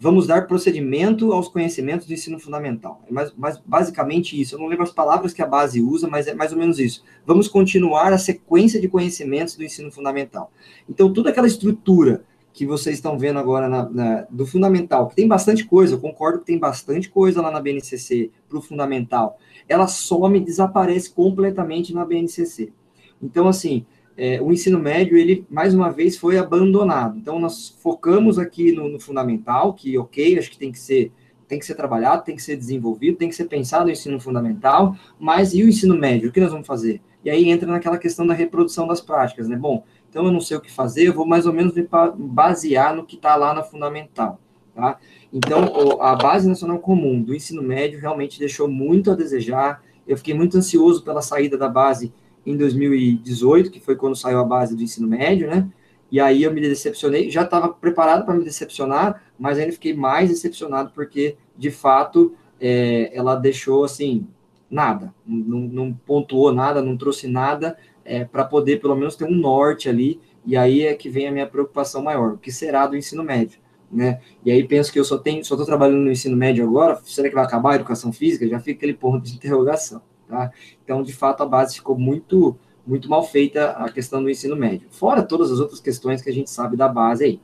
vamos 0.00 0.26
dar 0.26 0.46
procedimento 0.46 1.32
aos 1.32 1.46
conhecimentos 1.46 2.06
do 2.06 2.14
ensino 2.14 2.38
fundamental. 2.38 3.02
É 3.06 3.12
mais, 3.12 3.32
mais, 3.34 3.58
basicamente 3.58 4.40
isso. 4.40 4.54
Eu 4.54 4.58
não 4.58 4.66
lembro 4.66 4.84
as 4.84 4.90
palavras 4.90 5.32
que 5.32 5.42
a 5.42 5.46
base 5.46 5.80
usa, 5.80 6.08
mas 6.08 6.26
é 6.26 6.34
mais 6.34 6.52
ou 6.52 6.58
menos 6.58 6.78
isso. 6.78 7.04
Vamos 7.26 7.48
continuar 7.48 8.12
a 8.12 8.18
sequência 8.18 8.80
de 8.80 8.88
conhecimentos 8.88 9.56
do 9.56 9.62
ensino 9.62 9.92
fundamental. 9.92 10.50
Então, 10.88 11.12
toda 11.12 11.30
aquela 11.30 11.46
estrutura 11.46 12.24
que 12.54 12.64
vocês 12.64 12.94
estão 12.94 13.18
vendo 13.18 13.40
agora 13.40 13.68
na, 13.68 13.90
na, 13.90 14.26
do 14.30 14.46
fundamental, 14.46 15.08
que 15.08 15.16
tem 15.16 15.26
bastante 15.26 15.64
coisa, 15.64 15.96
eu 15.96 16.00
concordo 16.00 16.38
que 16.38 16.46
tem 16.46 16.58
bastante 16.58 17.10
coisa 17.10 17.42
lá 17.42 17.50
na 17.50 17.60
BNCC 17.60 18.30
para 18.48 18.58
o 18.58 18.62
fundamental, 18.62 19.38
ela 19.68 19.88
some, 19.88 20.38
desaparece 20.38 21.10
completamente 21.10 21.92
na 21.92 22.04
BNCC. 22.04 22.72
Então, 23.20 23.48
assim, 23.48 23.84
é, 24.16 24.40
o 24.40 24.52
ensino 24.52 24.78
médio, 24.78 25.18
ele, 25.18 25.44
mais 25.50 25.74
uma 25.74 25.90
vez, 25.90 26.16
foi 26.16 26.38
abandonado. 26.38 27.18
Então, 27.18 27.40
nós 27.40 27.76
focamos 27.80 28.38
aqui 28.38 28.70
no, 28.70 28.88
no, 28.88 29.00
fundamental, 29.00 29.74
que, 29.74 29.98
ok, 29.98 30.38
acho 30.38 30.50
que 30.50 30.58
tem 30.58 30.70
que 30.70 30.78
ser 30.78 31.12
tem 31.46 31.58
que 31.58 31.66
ser 31.66 31.74
trabalhado, 31.74 32.24
tem 32.24 32.34
que 32.34 32.42
ser 32.42 32.56
desenvolvido, 32.56 33.18
tem 33.18 33.28
que 33.28 33.34
ser 33.34 33.44
pensado 33.44 33.84
no 33.84 33.90
ensino 33.90 34.18
fundamental, 34.18 34.96
mas 35.20 35.52
e 35.52 35.62
o 35.62 35.68
ensino 35.68 35.94
médio? 35.94 36.30
O 36.30 36.32
que 36.32 36.40
nós 36.40 36.50
vamos 36.50 36.66
fazer? 36.66 37.02
E 37.22 37.28
aí 37.28 37.50
entra 37.50 37.70
naquela 37.70 37.98
questão 37.98 38.26
da 38.26 38.32
reprodução 38.32 38.86
das 38.86 39.00
práticas, 39.00 39.46
né? 39.46 39.54
Bom, 39.54 39.84
então 40.14 40.26
eu 40.26 40.30
não 40.30 40.40
sei 40.40 40.56
o 40.56 40.60
que 40.60 40.70
fazer, 40.70 41.08
eu 41.08 41.12
vou 41.12 41.26
mais 41.26 41.44
ou 41.44 41.52
menos 41.52 41.74
me 41.74 41.88
basear 42.16 42.94
no 42.94 43.04
que 43.04 43.16
está 43.16 43.34
lá 43.34 43.52
na 43.52 43.64
fundamental, 43.64 44.38
tá? 44.72 44.96
Então, 45.32 46.00
a 46.00 46.14
base 46.14 46.48
nacional 46.48 46.78
comum 46.78 47.20
do 47.20 47.34
ensino 47.34 47.60
médio 47.60 47.98
realmente 47.98 48.38
deixou 48.38 48.68
muito 48.68 49.10
a 49.10 49.16
desejar. 49.16 49.82
Eu 50.06 50.16
fiquei 50.16 50.32
muito 50.32 50.56
ansioso 50.56 51.02
pela 51.02 51.20
saída 51.20 51.58
da 51.58 51.68
base 51.68 52.14
em 52.46 52.56
2018, 52.56 53.72
que 53.72 53.80
foi 53.80 53.96
quando 53.96 54.14
saiu 54.14 54.38
a 54.38 54.44
base 54.44 54.76
do 54.76 54.84
ensino 54.84 55.08
médio, 55.08 55.48
né? 55.48 55.68
E 56.12 56.20
aí 56.20 56.44
eu 56.44 56.52
me 56.52 56.60
decepcionei, 56.60 57.28
já 57.28 57.42
estava 57.42 57.70
preparado 57.70 58.24
para 58.24 58.34
me 58.34 58.44
decepcionar, 58.44 59.20
mas 59.36 59.58
ainda 59.58 59.72
fiquei 59.72 59.94
mais 59.94 60.28
decepcionado 60.28 60.92
porque, 60.94 61.36
de 61.58 61.72
fato, 61.72 62.36
é, 62.60 63.10
ela 63.12 63.34
deixou 63.34 63.82
assim 63.82 64.28
nada, 64.70 65.12
não, 65.26 65.58
não 65.58 65.92
pontuou 65.92 66.52
nada, 66.52 66.80
não 66.80 66.96
trouxe 66.96 67.26
nada 67.26 67.76
é, 68.04 68.24
para 68.24 68.44
poder 68.44 68.80
pelo 68.80 68.94
menos 68.94 69.16
ter 69.16 69.24
um 69.24 69.34
norte 69.34 69.88
ali, 69.88 70.20
e 70.44 70.56
aí 70.56 70.82
é 70.82 70.94
que 70.94 71.08
vem 71.08 71.26
a 71.26 71.32
minha 71.32 71.46
preocupação 71.46 72.02
maior, 72.02 72.34
o 72.34 72.38
que 72.38 72.52
será 72.52 72.86
do 72.86 72.96
ensino 72.96 73.24
médio, 73.24 73.58
né? 73.90 74.20
E 74.44 74.50
aí 74.50 74.66
penso 74.66 74.92
que 74.92 74.98
eu 74.98 75.04
só 75.04 75.16
tenho, 75.16 75.44
só 75.44 75.54
estou 75.54 75.66
trabalhando 75.66 76.02
no 76.02 76.10
ensino 76.10 76.36
médio 76.36 76.64
agora, 76.64 77.00
será 77.04 77.28
que 77.28 77.34
vai 77.34 77.44
acabar 77.44 77.72
a 77.72 77.76
educação 77.76 78.12
física? 78.12 78.46
Já 78.46 78.60
fica 78.60 78.78
aquele 78.78 78.94
ponto 78.94 79.24
de 79.24 79.34
interrogação, 79.34 80.02
tá? 80.28 80.50
Então, 80.84 81.02
de 81.02 81.12
fato, 81.12 81.42
a 81.42 81.46
base 81.46 81.76
ficou 81.76 81.98
muito, 81.98 82.58
muito 82.86 83.08
mal 83.08 83.22
feita 83.24 83.70
a 83.70 83.90
questão 83.90 84.22
do 84.22 84.28
ensino 84.28 84.54
médio, 84.54 84.88
fora 84.90 85.22
todas 85.22 85.50
as 85.50 85.58
outras 85.58 85.80
questões 85.80 86.20
que 86.20 86.28
a 86.28 86.32
gente 86.32 86.50
sabe 86.50 86.76
da 86.76 86.88
base 86.88 87.24
aí. 87.24 87.40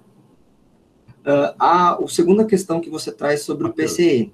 Uh, 1.21 1.53
a, 1.59 2.03
a 2.03 2.09
segunda 2.09 2.47
questão 2.47 2.81
que 2.81 2.89
você 2.89 3.13
traz 3.13 3.43
sobre 3.43 3.67
o 3.67 3.73
PCE. 3.73 4.33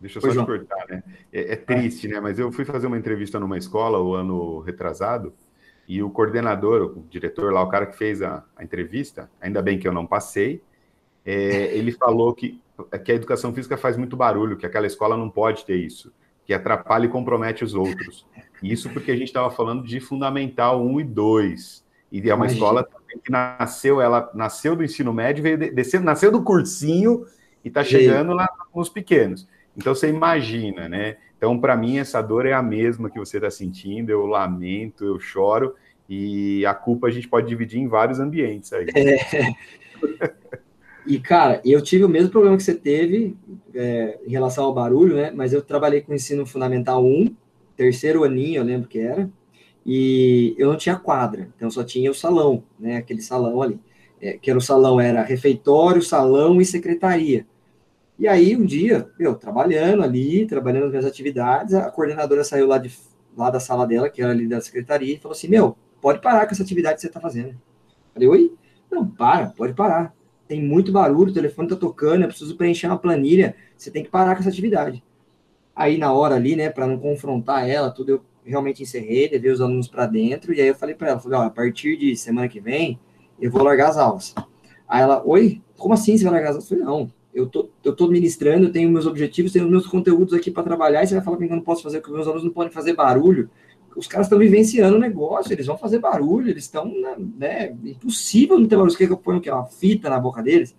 Deixa 0.00 0.18
eu 0.18 0.22
só 0.22 0.40
te 0.40 0.46
cortar, 0.46 0.86
né? 0.88 1.02
É, 1.32 1.52
é 1.52 1.56
triste, 1.56 2.08
né? 2.08 2.18
Mas 2.20 2.38
eu 2.38 2.50
fui 2.50 2.64
fazer 2.64 2.86
uma 2.86 2.98
entrevista 2.98 3.38
numa 3.38 3.56
escola 3.56 4.00
o 4.00 4.14
ano 4.14 4.60
retrasado, 4.60 5.32
e 5.86 6.02
o 6.02 6.10
coordenador, 6.10 6.98
o 6.98 7.06
diretor 7.08 7.52
lá, 7.52 7.62
o 7.62 7.68
cara 7.68 7.86
que 7.86 7.96
fez 7.96 8.22
a, 8.22 8.44
a 8.56 8.62
entrevista, 8.62 9.30
ainda 9.40 9.60
bem 9.60 9.78
que 9.78 9.86
eu 9.86 9.92
não 9.92 10.06
passei, 10.06 10.62
é, 11.24 11.32
ele 11.76 11.92
falou 11.92 12.32
que, 12.34 12.60
que 13.04 13.12
a 13.12 13.14
educação 13.14 13.52
física 13.52 13.76
faz 13.76 13.96
muito 13.96 14.16
barulho, 14.16 14.56
que 14.56 14.66
aquela 14.66 14.86
escola 14.86 15.16
não 15.16 15.28
pode 15.28 15.64
ter 15.64 15.76
isso, 15.76 16.12
que 16.44 16.54
atrapalha 16.54 17.06
e 17.06 17.08
compromete 17.08 17.64
os 17.64 17.74
outros. 17.74 18.26
Isso 18.62 18.90
porque 18.90 19.10
a 19.10 19.16
gente 19.16 19.28
estava 19.28 19.50
falando 19.50 19.84
de 19.84 20.00
Fundamental 20.00 20.84
1 20.84 21.00
e 21.00 21.04
2. 21.04 21.84
E 22.12 22.18
é 22.18 22.34
uma 22.34 22.44
Imagina. 22.44 22.52
escola 22.52 22.88
que 23.24 23.30
nasceu, 23.30 24.00
ela 24.00 24.30
nasceu 24.34 24.76
do 24.76 24.84
ensino 24.84 25.12
médio, 25.12 25.42
veio 25.42 25.58
descendo, 25.58 26.04
nasceu 26.04 26.30
do 26.30 26.42
cursinho 26.42 27.26
e 27.64 27.68
está 27.68 27.82
chegando 27.82 28.32
lá 28.32 28.48
nos 28.74 28.88
pequenos. 28.88 29.48
Então 29.76 29.94
você 29.94 30.08
imagina, 30.08 30.88
né? 30.88 31.16
Então, 31.36 31.58
para 31.58 31.76
mim, 31.76 31.98
essa 31.98 32.22
dor 32.22 32.46
é 32.46 32.52
a 32.52 32.62
mesma 32.62 33.10
que 33.10 33.18
você 33.18 33.38
está 33.38 33.50
sentindo. 33.50 34.10
Eu 34.10 34.26
lamento, 34.26 35.04
eu 35.04 35.18
choro, 35.18 35.74
e 36.08 36.64
a 36.64 36.74
culpa 36.74 37.08
a 37.08 37.10
gente 37.10 37.28
pode 37.28 37.48
dividir 37.48 37.80
em 37.80 37.88
vários 37.88 38.20
ambientes 38.20 38.72
aí. 38.72 38.86
É. 38.94 39.52
E, 41.04 41.18
cara, 41.18 41.60
eu 41.64 41.82
tive 41.82 42.04
o 42.04 42.08
mesmo 42.08 42.30
problema 42.30 42.56
que 42.56 42.62
você 42.62 42.74
teve 42.74 43.36
é, 43.74 44.20
em 44.24 44.30
relação 44.30 44.64
ao 44.64 44.74
barulho, 44.74 45.16
né? 45.16 45.32
Mas 45.32 45.52
eu 45.52 45.60
trabalhei 45.60 46.00
com 46.00 46.14
ensino 46.14 46.46
fundamental 46.46 47.04
1, 47.04 47.34
terceiro 47.76 48.22
aninho, 48.22 48.60
eu 48.60 48.64
lembro 48.64 48.88
que 48.88 49.00
era, 49.00 49.28
e 49.84 50.54
eu 50.56 50.68
não 50.68 50.76
tinha 50.76 50.94
quadra, 50.94 51.48
então 51.56 51.68
só 51.70 51.82
tinha 51.82 52.10
o 52.10 52.14
salão, 52.14 52.62
né? 52.78 52.98
Aquele 52.98 53.20
salão 53.20 53.60
ali. 53.60 53.80
É, 54.20 54.34
que 54.34 54.48
era 54.48 54.58
o 54.58 54.62
salão, 54.62 55.00
era 55.00 55.24
refeitório, 55.24 56.00
salão 56.00 56.60
e 56.60 56.64
secretaria. 56.64 57.44
E 58.18 58.28
aí, 58.28 58.54
um 58.56 58.64
dia, 58.64 59.08
eu 59.18 59.34
trabalhando 59.34 60.02
ali, 60.02 60.46
trabalhando 60.46 60.82
nas 60.84 60.90
minhas 60.90 61.06
atividades, 61.06 61.74
a 61.74 61.90
coordenadora 61.90 62.44
saiu 62.44 62.66
lá, 62.66 62.78
de, 62.78 62.96
lá 63.36 63.50
da 63.50 63.58
sala 63.58 63.86
dela, 63.86 64.08
que 64.08 64.22
era 64.22 64.30
ali 64.30 64.46
da 64.46 64.60
secretaria, 64.60 65.14
e 65.14 65.18
falou 65.18 65.32
assim: 65.32 65.48
Meu, 65.48 65.76
pode 66.00 66.20
parar 66.20 66.46
com 66.46 66.52
essa 66.52 66.62
atividade 66.62 66.96
que 66.96 67.00
você 67.00 67.06
está 67.08 67.20
fazendo. 67.20 67.58
falei: 68.12 68.28
Oi? 68.28 68.54
Não, 68.90 69.06
para, 69.06 69.46
pode 69.48 69.72
parar. 69.72 70.14
Tem 70.46 70.62
muito 70.62 70.92
barulho, 70.92 71.30
o 71.30 71.34
telefone 71.34 71.66
está 71.66 71.76
tocando, 71.76 72.22
eu 72.22 72.28
preciso 72.28 72.56
preencher 72.56 72.86
uma 72.86 72.98
planilha, 72.98 73.56
você 73.76 73.90
tem 73.90 74.04
que 74.04 74.10
parar 74.10 74.34
com 74.34 74.40
essa 74.40 74.50
atividade. 74.50 75.02
Aí, 75.74 75.96
na 75.96 76.12
hora 76.12 76.34
ali, 76.34 76.54
né, 76.54 76.68
para 76.68 76.86
não 76.86 76.98
confrontar 76.98 77.68
ela, 77.68 77.90
tudo, 77.90 78.10
eu 78.10 78.22
realmente 78.44 78.82
encerrei, 78.82 79.28
levei 79.30 79.50
os 79.50 79.60
alunos 79.62 79.88
para 79.88 80.04
dentro, 80.06 80.52
e 80.52 80.60
aí 80.60 80.68
eu 80.68 80.74
falei 80.74 80.94
para 80.94 81.08
ela: 81.08 81.20
falei, 81.20 81.38
a 81.38 81.50
partir 81.50 81.96
de 81.96 82.14
semana 82.16 82.48
que 82.48 82.60
vem, 82.60 83.00
eu 83.40 83.50
vou 83.50 83.62
largar 83.62 83.88
as 83.88 83.96
aulas. 83.96 84.34
Aí 84.86 85.00
ela: 85.02 85.22
Oi? 85.24 85.62
Como 85.78 85.94
assim 85.94 86.16
você 86.16 86.24
vai 86.24 86.34
largar 86.34 86.50
as 86.50 86.56
aulas? 86.56 86.70
Eu 86.70 86.78
falei: 86.78 86.84
Não 86.84 87.21
eu 87.34 87.46
tô, 87.46 87.70
eu 87.82 87.94
tô 87.94 88.08
ministrando, 88.08 88.70
tenho 88.70 88.90
meus 88.90 89.06
objetivos, 89.06 89.52
tenho 89.52 89.68
meus 89.68 89.86
conteúdos 89.86 90.34
aqui 90.34 90.50
para 90.50 90.62
trabalhar, 90.62 91.02
e 91.02 91.06
você 91.06 91.14
vai 91.14 91.24
falar 91.24 91.36
que 91.36 91.44
eu 91.44 91.48
não 91.50 91.62
posso 91.62 91.82
fazer, 91.82 92.02
que 92.02 92.10
meus 92.10 92.26
alunos 92.26 92.44
não 92.44 92.52
podem 92.52 92.72
fazer 92.72 92.94
barulho. 92.94 93.48
Os 93.96 94.06
caras 94.06 94.26
estão 94.26 94.38
vivenciando 94.38 94.96
o 94.96 95.00
negócio, 95.00 95.52
eles 95.52 95.66
vão 95.66 95.76
fazer 95.76 95.98
barulho, 95.98 96.48
eles 96.48 96.64
estão, 96.64 96.86
né, 96.86 97.16
né, 97.38 97.76
impossível 97.84 98.58
não 98.58 98.66
ter 98.66 98.76
barulho. 98.76 98.96
Quer 98.96 99.06
que 99.06 99.12
eu 99.12 99.18
ponha 99.18 99.38
o 99.38 99.54
Uma 99.54 99.66
fita 99.66 100.08
na 100.08 100.18
boca 100.18 100.42
deles? 100.42 100.74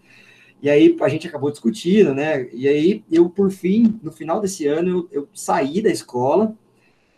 E 0.62 0.70
aí 0.70 0.96
a 1.02 1.10
gente 1.10 1.28
acabou 1.28 1.52
discutindo, 1.52 2.14
né? 2.14 2.48
E 2.54 2.68
aí 2.68 3.04
eu, 3.12 3.30
por 3.30 3.52
fim, 3.52 4.00
no 4.02 4.12
final 4.12 4.40
desse 4.40 4.66
ano, 4.66 5.10
eu, 5.12 5.24
eu 5.24 5.30
saí 5.34 5.82
da 5.82 5.90
escola. 5.90 6.56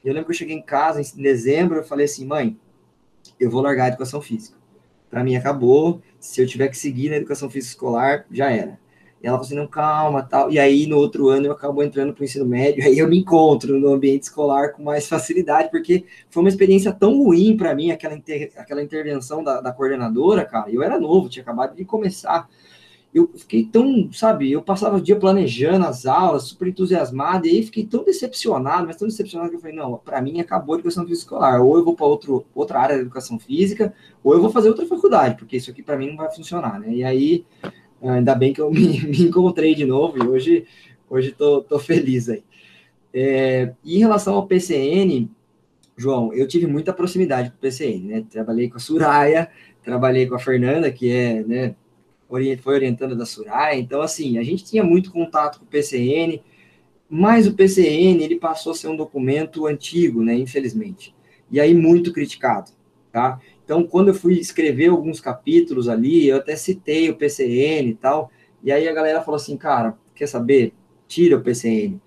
Eu 0.03 0.13
lembro 0.13 0.25
que 0.25 0.31
eu 0.31 0.37
cheguei 0.37 0.55
em 0.55 0.61
casa 0.61 0.99
em 0.99 1.21
dezembro, 1.21 1.77
eu 1.77 1.83
falei 1.83 2.05
assim, 2.05 2.25
mãe, 2.25 2.57
eu 3.39 3.49
vou 3.49 3.61
largar 3.61 3.85
a 3.85 3.87
educação 3.89 4.19
física. 4.19 4.57
Para 5.09 5.23
mim 5.23 5.35
acabou. 5.35 6.01
Se 6.19 6.41
eu 6.41 6.47
tiver 6.47 6.69
que 6.69 6.77
seguir 6.77 7.09
na 7.09 7.17
educação 7.17 7.49
física 7.49 7.73
escolar, 7.73 8.25
já 8.31 8.49
era. 8.49 8.79
Ela 9.25 9.37
falou 9.37 9.45
assim, 9.45 9.55
não, 9.55 9.67
calma, 9.67 10.21
tal. 10.23 10.51
E 10.51 10.59
aí, 10.59 10.85
no 10.87 10.97
outro 10.97 11.29
ano, 11.29 11.47
eu 11.47 11.51
acabo 11.51 11.81
entrando 11.83 12.13
para 12.13 12.21
o 12.21 12.25
ensino 12.25 12.45
médio, 12.45 12.83
aí 12.85 12.97
eu 12.99 13.07
me 13.07 13.17
encontro 13.19 13.79
no 13.79 13.93
ambiente 13.93 14.23
escolar 14.23 14.73
com 14.73 14.83
mais 14.83 15.07
facilidade, 15.07 15.69
porque 15.71 16.05
foi 16.29 16.43
uma 16.43 16.49
experiência 16.49 16.91
tão 16.93 17.23
ruim 17.23 17.57
para 17.57 17.73
mim, 17.73 17.91
aquela, 17.91 18.13
inter... 18.15 18.51
aquela 18.55 18.83
intervenção 18.83 19.43
da, 19.43 19.61
da 19.61 19.71
coordenadora, 19.71 20.45
cara. 20.45 20.69
Eu 20.69 20.83
era 20.83 20.99
novo, 20.99 21.29
tinha 21.29 21.43
acabado 21.43 21.75
de 21.75 21.83
começar. 21.85 22.47
eu 23.13 23.31
fiquei 23.33 23.63
tão, 23.63 24.11
sabe, 24.11 24.51
eu 24.51 24.61
passava 24.61 24.97
o 24.97 25.01
dia 25.01 25.15
planejando 25.15 25.85
as 25.85 26.05
aulas, 26.05 26.43
super 26.43 26.67
entusiasmado, 26.67 27.47
e 27.47 27.49
aí 27.49 27.63
fiquei 27.63 27.85
tão 27.85 28.03
decepcionado, 28.03 28.85
mas 28.85 28.97
tão 28.97 29.07
decepcionado 29.07 29.49
que 29.49 29.55
eu 29.55 29.61
falei, 29.61 29.73
não, 29.73 29.97
para 29.97 30.21
mim 30.21 30.41
acabou 30.41 30.75
a 30.75 30.79
educação 30.79 31.05
física 31.07 31.23
escolar, 31.23 31.61
ou 31.61 31.77
eu 31.77 31.85
vou 31.85 31.95
para 31.95 32.05
outra 32.53 32.77
área 32.79 32.95
da 32.97 33.01
educação 33.01 33.39
física, 33.39 33.93
ou 34.21 34.33
eu 34.33 34.41
vou 34.41 34.51
fazer 34.51 34.67
outra 34.67 34.85
faculdade, 34.85 35.37
porque 35.37 35.55
isso 35.55 35.71
aqui 35.71 35.81
para 35.81 35.97
mim 35.97 36.09
não 36.09 36.17
vai 36.17 36.29
funcionar, 36.29 36.77
né? 36.77 36.93
E 36.93 37.03
aí, 37.05 37.45
ainda 38.09 38.35
bem 38.35 38.53
que 38.53 38.61
eu 38.61 38.69
me, 38.71 39.01
me 39.01 39.23
encontrei 39.23 39.75
de 39.75 39.85
novo, 39.85 40.17
e 40.17 40.27
hoje, 40.27 40.65
hoje 41.09 41.31
tô, 41.31 41.61
tô 41.61 41.79
feliz 41.79 42.29
aí. 42.29 42.43
É, 43.13 43.73
em 43.83 43.99
relação 43.99 44.35
ao 44.35 44.45
PCN, 44.45 45.29
João, 45.97 46.33
eu 46.33 46.47
tive 46.47 46.67
muita 46.67 46.91
proximidade 46.91 47.49
com 47.49 47.55
o 47.55 47.59
PCN, 47.59 48.07
né? 48.07 48.25
Trabalhei 48.29 48.69
com 48.69 48.75
a 48.75 48.79
Suraya, 48.79 49.49
trabalhei 49.81 50.27
com 50.27 50.35
a 50.35 50.39
Fernanda, 50.39 50.91
que 50.91 51.09
é, 51.09 51.43
né, 51.43 51.75
foi 52.27 52.73
orientando 52.73 53.15
da 53.15 53.25
Suraya. 53.25 53.79
Então, 53.79 54.01
assim, 54.01 54.37
a 54.37 54.43
gente 54.43 54.65
tinha 54.65 54.83
muito 54.83 55.11
contato 55.11 55.59
com 55.59 55.65
o 55.65 55.67
PCN, 55.67 56.41
mas 57.09 57.47
o 57.47 57.53
PCN 57.53 58.23
ele 58.23 58.37
passou 58.37 58.71
a 58.73 58.75
ser 58.75 58.87
um 58.87 58.97
documento 58.97 59.67
antigo, 59.67 60.23
né, 60.23 60.33
infelizmente. 60.33 61.15
E 61.49 61.59
aí 61.59 61.73
muito 61.73 62.11
criticado, 62.11 62.71
tá? 63.11 63.39
Então, 63.65 63.83
quando 63.83 64.09
eu 64.09 64.13
fui 64.13 64.35
escrever 64.35 64.89
alguns 64.89 65.19
capítulos 65.19 65.89
ali, 65.89 66.27
eu 66.27 66.37
até 66.37 66.55
citei 66.55 67.09
o 67.09 67.15
PCN 67.15 67.89
e 67.89 67.95
tal, 67.95 68.29
e 68.63 68.71
aí 68.71 68.87
a 68.87 68.93
galera 68.93 69.21
falou 69.21 69.37
assim, 69.37 69.57
cara, 69.57 69.97
quer 70.13 70.27
saber? 70.27 70.71
Tira 71.07 71.35
o 71.35 71.41
PCN. 71.41 71.99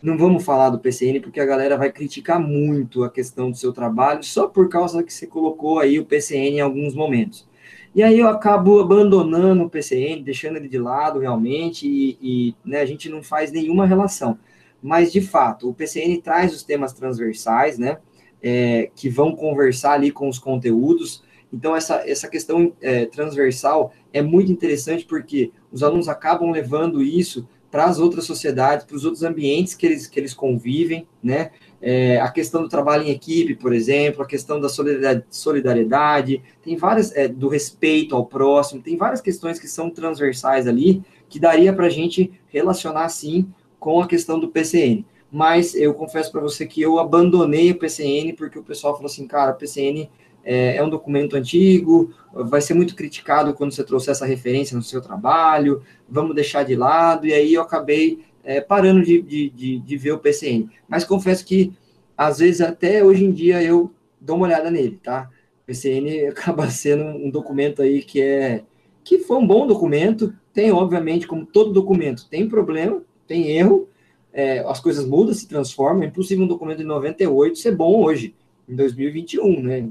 Não 0.00 0.16
vamos 0.16 0.44
falar 0.44 0.70
do 0.70 0.78
PCN 0.78 1.20
porque 1.20 1.40
a 1.40 1.44
galera 1.44 1.76
vai 1.76 1.90
criticar 1.90 2.40
muito 2.40 3.02
a 3.02 3.10
questão 3.10 3.50
do 3.50 3.56
seu 3.56 3.72
trabalho 3.72 4.22
só 4.22 4.46
por 4.46 4.68
causa 4.68 5.02
que 5.02 5.12
você 5.12 5.26
colocou 5.26 5.80
aí 5.80 5.98
o 5.98 6.06
PCN 6.06 6.56
em 6.56 6.60
alguns 6.60 6.94
momentos. 6.94 7.46
E 7.92 8.04
aí 8.04 8.20
eu 8.20 8.28
acabo 8.28 8.78
abandonando 8.80 9.64
o 9.64 9.68
PCN, 9.68 10.22
deixando 10.22 10.56
ele 10.56 10.68
de 10.68 10.78
lado 10.78 11.18
realmente, 11.18 11.88
e, 11.88 12.18
e 12.22 12.54
né, 12.64 12.80
a 12.80 12.86
gente 12.86 13.08
não 13.08 13.20
faz 13.20 13.50
nenhuma 13.50 13.84
relação. 13.84 14.38
Mas, 14.80 15.12
de 15.12 15.20
fato, 15.20 15.68
o 15.68 15.74
PCN 15.74 16.20
traz 16.22 16.54
os 16.54 16.62
temas 16.62 16.92
transversais, 16.92 17.78
né? 17.78 17.98
É, 18.42 18.90
que 18.94 19.08
vão 19.08 19.34
conversar 19.34 19.92
ali 19.92 20.10
com 20.10 20.28
os 20.28 20.38
conteúdos. 20.38 21.22
Então, 21.52 21.74
essa, 21.76 22.08
essa 22.08 22.28
questão 22.28 22.72
é, 22.80 23.06
transversal 23.06 23.92
é 24.12 24.22
muito 24.22 24.50
interessante 24.50 25.04
porque 25.04 25.50
os 25.70 25.82
alunos 25.82 26.08
acabam 26.08 26.50
levando 26.50 27.02
isso 27.02 27.46
para 27.70 27.84
as 27.84 27.98
outras 27.98 28.24
sociedades, 28.24 28.84
para 28.84 28.96
os 28.96 29.04
outros 29.04 29.22
ambientes 29.22 29.74
que 29.74 29.86
eles, 29.86 30.06
que 30.06 30.18
eles 30.18 30.34
convivem, 30.34 31.06
né? 31.22 31.50
É, 31.80 32.20
a 32.20 32.30
questão 32.30 32.62
do 32.62 32.68
trabalho 32.68 33.04
em 33.04 33.10
equipe, 33.10 33.54
por 33.54 33.72
exemplo, 33.72 34.22
a 34.22 34.26
questão 34.26 34.60
da 34.60 34.68
solidariedade, 34.68 36.42
tem 36.62 36.76
várias, 36.76 37.14
é, 37.16 37.26
do 37.26 37.48
respeito 37.48 38.14
ao 38.14 38.26
próximo, 38.26 38.82
tem 38.82 38.96
várias 38.96 39.20
questões 39.20 39.58
que 39.58 39.68
são 39.68 39.88
transversais 39.88 40.66
ali, 40.66 41.02
que 41.28 41.38
daria 41.38 41.72
para 41.72 41.86
a 41.86 41.90
gente 41.90 42.32
relacionar, 42.48 43.08
sim, 43.08 43.48
com 43.78 44.00
a 44.02 44.06
questão 44.06 44.38
do 44.38 44.48
PCN. 44.48 45.06
Mas 45.30 45.74
eu 45.74 45.94
confesso 45.94 46.32
para 46.32 46.40
você 46.40 46.66
que 46.66 46.82
eu 46.82 46.98
abandonei 46.98 47.70
o 47.70 47.78
PCN, 47.78 48.32
porque 48.32 48.58
o 48.58 48.62
pessoal 48.62 48.94
falou 48.94 49.06
assim, 49.06 49.26
cara, 49.26 49.52
PCN 49.52 50.10
é, 50.44 50.76
é, 50.76 50.82
um 50.82 50.90
documento 50.90 51.36
antigo, 51.36 52.12
vai 52.32 52.60
ser 52.60 52.74
muito 52.74 52.94
criticado 52.94 53.54
quando 53.54 53.72
você 53.72 53.84
trouxer 53.84 54.12
essa 54.12 54.26
referência 54.26 54.76
no 54.76 54.82
seu 54.82 55.00
trabalho, 55.00 55.82
vamos 56.08 56.34
deixar 56.34 56.64
de 56.64 56.74
lado, 56.74 57.26
e 57.26 57.32
aí 57.32 57.54
eu 57.54 57.62
acabei 57.62 58.24
é, 58.42 58.60
parando 58.60 59.02
de, 59.02 59.20
de, 59.20 59.50
de, 59.50 59.78
de, 59.78 59.96
ver 59.96 60.12
o 60.12 60.18
PCN. 60.18 60.68
Mas 60.88 61.04
confesso 61.04 61.44
que, 61.44 61.72
às 62.16 62.38
vezes, 62.38 62.60
até 62.60 63.04
hoje 63.04 63.24
em 63.24 63.32
dia, 63.32 63.62
eu 63.62 63.92
dou 64.20 64.36
uma 64.36 64.46
olhada 64.46 64.70
nele, 64.70 64.98
tá? 65.02 65.30
O 65.62 65.66
PCN 65.66 66.26
acaba 66.28 66.68
sendo 66.70 67.04
um 67.04 67.30
documento 67.30 67.82
aí 67.82 68.02
que 68.02 68.20
é 68.20 68.64
que 69.02 69.18
foi 69.18 69.38
um 69.38 69.46
bom 69.46 69.66
documento, 69.66 70.32
tem, 70.52 70.70
obviamente, 70.70 71.26
como 71.26 71.46
todo 71.46 71.72
documento, 71.72 72.28
tem 72.28 72.48
problema, 72.48 73.02
tem 73.26 73.50
erro, 73.50 73.88
é, 74.32 74.60
as 74.60 74.80
coisas 74.80 75.06
mudam, 75.06 75.34
se 75.34 75.48
transformam, 75.48 76.02
é 76.02 76.06
impossível 76.06 76.44
um 76.44 76.48
documento 76.48 76.78
de 76.78 76.84
98 76.84 77.58
ser 77.58 77.74
bom 77.74 78.02
hoje, 78.02 78.34
em 78.68 78.76
2021, 78.76 79.62
né? 79.62 79.88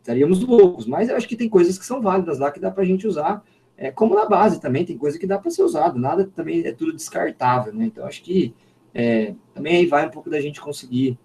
Estaríamos 0.00 0.40
loucos, 0.40 0.86
mas 0.86 1.08
eu 1.08 1.16
acho 1.16 1.28
que 1.28 1.36
tem 1.36 1.48
coisas 1.48 1.78
que 1.78 1.86
são 1.86 2.00
válidas 2.00 2.38
lá 2.38 2.50
que 2.50 2.60
dá 2.60 2.70
para 2.70 2.82
a 2.82 2.86
gente 2.86 3.06
usar 3.06 3.42
é, 3.82 3.90
como 3.90 4.14
na 4.14 4.26
base 4.26 4.60
também, 4.60 4.84
tem 4.84 4.96
coisa 4.96 5.18
que 5.18 5.26
dá 5.26 5.38
para 5.38 5.50
ser 5.50 5.62
usado, 5.62 5.98
nada 5.98 6.24
também 6.24 6.64
é 6.64 6.72
tudo 6.72 6.92
descartável, 6.92 7.72
né? 7.72 7.86
Então, 7.86 8.06
acho 8.06 8.22
que 8.22 8.54
é, 8.94 9.34
também 9.54 9.76
aí 9.76 9.86
vai 9.86 10.06
um 10.06 10.10
pouco 10.10 10.30
da 10.30 10.40
gente 10.40 10.60
conseguir 10.60 11.18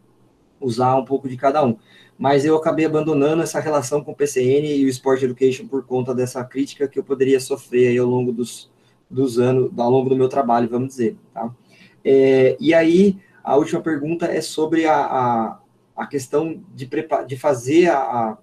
usar 0.60 0.96
um 0.96 1.06
pouco 1.06 1.30
de 1.30 1.38
cada 1.38 1.64
um. 1.64 1.78
Mas 2.18 2.46
eu 2.46 2.56
acabei 2.56 2.86
abandonando 2.86 3.44
essa 3.44 3.60
relação 3.60 4.04
com 4.04 4.12
o 4.12 4.16
PCN 4.16 4.76
e 4.76 4.86
o 4.86 4.90
Sport 4.90 5.22
Education 5.22 5.68
por 5.68 5.86
conta 5.86 6.16
dessa 6.16 6.44
crítica 6.44 6.88
que 6.88 6.98
eu 6.98 7.04
poderia 7.04 7.40
sofrer 7.40 7.90
aí 7.90 7.98
ao 8.00 8.08
longo 8.08 8.32
dos, 8.32 8.72
dos 9.08 9.38
anos, 9.38 9.70
ao 9.78 9.92
longo 9.92 10.10
do 10.10 10.16
meu 10.16 10.28
trabalho, 10.28 10.68
vamos 10.68 10.88
dizer, 10.88 11.16
tá? 11.32 11.54
É, 12.10 12.56
e 12.60 12.74
aí, 12.74 13.18
a 13.44 13.58
última 13.58 13.82
pergunta 13.82 14.28
é 14.28 14.40
sobre 14.40 14.86
a, 14.86 14.96
a, 14.96 15.60
a 15.96 16.08
questão 16.08 16.64
de, 16.74 16.90
de 17.28 17.38
fazer 17.38 17.90
a, 17.90 17.98
a, 17.98 18.38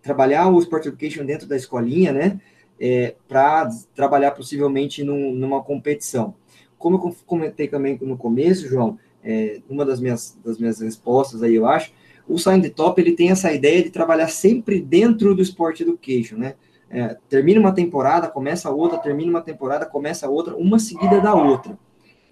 trabalhar 0.00 0.48
o 0.48 0.58
Sport 0.60 0.86
Education 0.86 1.24
dentro 1.26 1.46
da 1.46 1.56
escolinha, 1.56 2.12
né? 2.12 2.40
é, 2.82 3.14
para 3.28 3.68
trabalhar 3.94 4.32
possivelmente 4.32 5.04
num, 5.04 5.32
numa 5.32 5.62
competição. 5.62 6.34
Como 6.76 6.96
eu 6.96 7.16
comentei 7.24 7.68
também 7.68 7.96
no 8.02 8.16
começo, 8.16 8.66
João, 8.66 8.98
é, 9.22 9.60
uma 9.70 9.84
das 9.84 10.00
minhas, 10.00 10.36
das 10.44 10.58
minhas 10.58 10.80
respostas 10.80 11.44
aí, 11.44 11.54
eu 11.54 11.64
acho, 11.64 11.92
o 12.28 12.38
Sign 12.38 12.60
the 12.60 12.70
Top 12.70 13.00
ele 13.00 13.12
tem 13.12 13.30
essa 13.30 13.52
ideia 13.52 13.84
de 13.84 13.90
trabalhar 13.90 14.26
sempre 14.26 14.80
dentro 14.80 15.32
do 15.32 15.42
Sport 15.42 15.80
Education, 15.80 16.36
né? 16.36 16.54
É, 16.90 17.16
termina 17.28 17.60
uma 17.60 17.72
temporada, 17.72 18.28
começa 18.28 18.68
outra, 18.68 18.98
termina 18.98 19.30
uma 19.30 19.40
temporada, 19.40 19.86
começa 19.86 20.28
outra, 20.28 20.56
uma 20.56 20.78
seguida 20.78 21.20
da 21.20 21.34
outra. 21.34 21.78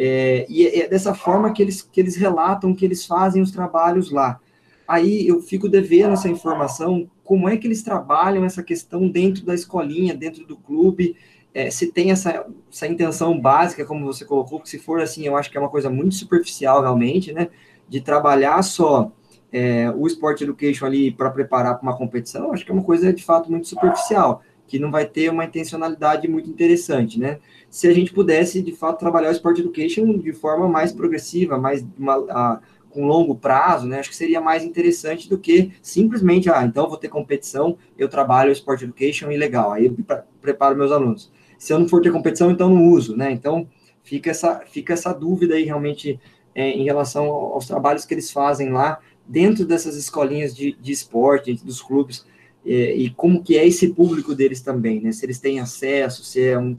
É, 0.03 0.46
e 0.48 0.66
é 0.66 0.88
dessa 0.88 1.12
forma 1.12 1.53
que 1.53 1.61
eles, 1.61 1.82
que 1.82 2.01
eles 2.01 2.16
relatam 2.16 2.74
que 2.74 2.86
eles 2.86 3.05
fazem 3.05 3.42
os 3.42 3.51
trabalhos 3.51 4.11
lá. 4.11 4.40
Aí 4.88 5.28
eu 5.28 5.42
fico 5.42 5.68
devendo 5.68 6.14
essa 6.14 6.26
informação 6.26 7.07
como 7.22 7.46
é 7.46 7.59
que 7.59 7.66
eles 7.66 7.82
trabalham 7.82 8.42
essa 8.42 8.62
questão 8.62 9.07
dentro 9.07 9.44
da 9.44 9.55
escolinha, 9.55 10.14
dentro 10.14 10.46
do 10.46 10.57
clube, 10.57 11.14
é, 11.53 11.70
se 11.70 11.92
tem 11.92 12.11
essa, 12.11 12.46
essa 12.72 12.86
intenção 12.86 13.38
básica, 13.38 13.84
como 13.84 14.07
você 14.07 14.24
colocou, 14.24 14.59
que 14.61 14.70
se 14.70 14.78
for 14.78 15.03
assim, 15.03 15.26
eu 15.26 15.36
acho 15.36 15.51
que 15.51 15.59
é 15.59 15.61
uma 15.61 15.68
coisa 15.68 15.90
muito 15.90 16.14
superficial 16.14 16.80
realmente, 16.80 17.30
né, 17.30 17.48
de 17.86 18.01
trabalhar 18.01 18.62
só 18.62 19.12
é, 19.53 19.90
o 19.90 20.07
Sport 20.07 20.40
Education 20.40 20.86
ali 20.86 21.12
para 21.12 21.30
preparar 21.30 21.74
para 21.74 21.82
uma 21.82 21.96
competição, 21.96 22.53
acho 22.53 22.64
que 22.64 22.70
é 22.70 22.74
uma 22.74 22.84
coisa 22.84 23.12
de 23.12 23.22
fato 23.22 23.51
muito 23.51 23.68
superficial, 23.68 24.42
que 24.66 24.78
não 24.78 24.90
vai 24.90 25.05
ter 25.05 25.28
uma 25.30 25.44
intencionalidade 25.44 26.26
muito 26.26 26.48
interessante, 26.48 27.18
né? 27.18 27.38
Se 27.70 27.86
a 27.86 27.94
gente 27.94 28.12
pudesse, 28.12 28.60
de 28.60 28.72
fato, 28.72 28.98
trabalhar 28.98 29.28
o 29.28 29.32
Sport 29.32 29.60
Education 29.60 30.18
de 30.18 30.32
forma 30.32 30.68
mais 30.68 30.92
progressiva, 30.92 31.56
mais 31.56 31.86
uma, 31.96 32.14
a, 32.28 32.60
com 32.90 33.06
longo 33.06 33.36
prazo, 33.36 33.86
né, 33.86 34.00
acho 34.00 34.10
que 34.10 34.16
seria 34.16 34.40
mais 34.40 34.64
interessante 34.64 35.28
do 35.28 35.38
que 35.38 35.70
simplesmente, 35.80 36.50
ah, 36.50 36.64
então 36.64 36.88
vou 36.88 36.98
ter 36.98 37.08
competição, 37.08 37.78
eu 37.96 38.08
trabalho 38.08 38.50
Sport 38.50 38.82
Education 38.82 39.30
e 39.30 39.36
legal, 39.36 39.72
aí 39.72 39.86
eu 39.86 39.96
preparo 40.42 40.76
meus 40.76 40.90
alunos. 40.90 41.30
Se 41.56 41.72
eu 41.72 41.78
não 41.78 41.88
for 41.88 42.02
ter 42.02 42.10
competição, 42.10 42.50
então 42.50 42.68
não 42.68 42.88
uso, 42.88 43.16
né? 43.16 43.30
Então 43.30 43.68
fica 44.02 44.30
essa, 44.30 44.60
fica 44.66 44.92
essa 44.92 45.12
dúvida 45.12 45.54
aí 45.54 45.62
realmente 45.62 46.18
é, 46.54 46.70
em 46.70 46.84
relação 46.84 47.26
aos 47.26 47.66
trabalhos 47.66 48.04
que 48.04 48.12
eles 48.14 48.32
fazem 48.32 48.70
lá 48.70 48.98
dentro 49.26 49.64
dessas 49.64 49.96
escolinhas 49.96 50.54
de, 50.54 50.72
de 50.72 50.90
esporte, 50.90 51.54
dos 51.54 51.80
clubes, 51.80 52.26
é, 52.66 52.94
e 52.96 53.10
como 53.10 53.42
que 53.42 53.56
é 53.56 53.66
esse 53.66 53.88
público 53.94 54.34
deles 54.34 54.60
também, 54.60 55.00
né? 55.00 55.12
Se 55.12 55.24
eles 55.24 55.38
têm 55.38 55.60
acesso, 55.60 56.24
se 56.24 56.42
é, 56.42 56.58
um, 56.58 56.76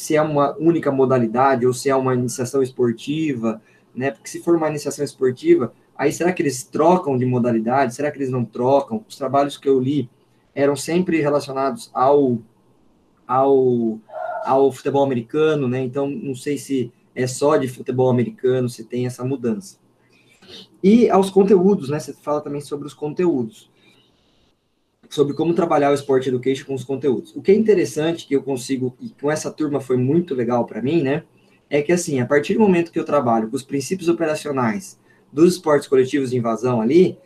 se 0.00 0.16
é 0.16 0.22
uma 0.22 0.56
única 0.58 0.90
modalidade 0.90 1.66
ou 1.66 1.72
se 1.72 1.90
é 1.90 1.94
uma 1.94 2.14
iniciação 2.14 2.62
esportiva, 2.62 3.60
né? 3.94 4.10
Porque 4.10 4.28
se 4.28 4.42
for 4.42 4.56
uma 4.56 4.68
iniciação 4.68 5.04
esportiva, 5.04 5.72
aí 5.96 6.12
será 6.12 6.32
que 6.32 6.42
eles 6.42 6.64
trocam 6.64 7.16
de 7.16 7.26
modalidade? 7.26 7.94
Será 7.94 8.10
que 8.10 8.18
eles 8.18 8.30
não 8.30 8.44
trocam? 8.44 9.04
Os 9.08 9.16
trabalhos 9.16 9.56
que 9.56 9.68
eu 9.68 9.78
li 9.78 10.08
eram 10.54 10.74
sempre 10.74 11.20
relacionados 11.20 11.90
ao, 11.92 12.38
ao, 13.26 13.98
ao 14.44 14.72
futebol 14.72 15.04
americano, 15.04 15.68
né? 15.68 15.82
Então, 15.82 16.08
não 16.08 16.34
sei 16.34 16.58
se 16.58 16.92
é 17.14 17.26
só 17.26 17.56
de 17.56 17.68
futebol 17.68 18.10
americano, 18.10 18.68
se 18.68 18.84
tem 18.84 19.06
essa 19.06 19.24
mudança. 19.24 19.78
E 20.82 21.08
aos 21.10 21.30
conteúdos, 21.30 21.88
né? 21.88 22.00
Você 22.00 22.12
fala 22.12 22.40
também 22.40 22.60
sobre 22.60 22.86
os 22.86 22.94
conteúdos. 22.94 23.69
Sobre 25.10 25.34
como 25.34 25.52
trabalhar 25.52 25.90
o 25.90 25.94
Sport 25.94 26.28
Education 26.28 26.64
com 26.64 26.74
os 26.74 26.84
conteúdos. 26.84 27.36
O 27.36 27.42
que 27.42 27.52
é 27.52 27.54
interessante 27.54 28.26
que 28.26 28.34
eu 28.34 28.42
consigo, 28.42 28.96
e 28.98 29.10
com 29.20 29.30
essa 29.30 29.50
turma 29.50 29.80
foi 29.80 29.98
muito 29.98 30.34
legal 30.34 30.64
para 30.64 30.80
mim, 30.80 31.02
né? 31.02 31.24
é 31.70 31.80
que, 31.80 31.92
assim, 31.92 32.20
a 32.20 32.26
partir 32.26 32.54
do 32.54 32.60
momento 32.60 32.90
que 32.90 32.98
eu 32.98 33.04
trabalho 33.04 33.48
com 33.48 33.54
os 33.54 33.62
princípios 33.62 34.08
operacionais 34.08 34.98
dos 35.32 35.54
esportes 35.54 35.86
coletivos 35.86 36.30
de 36.30 36.36
invasão 36.36 36.80
ali, 36.80 37.16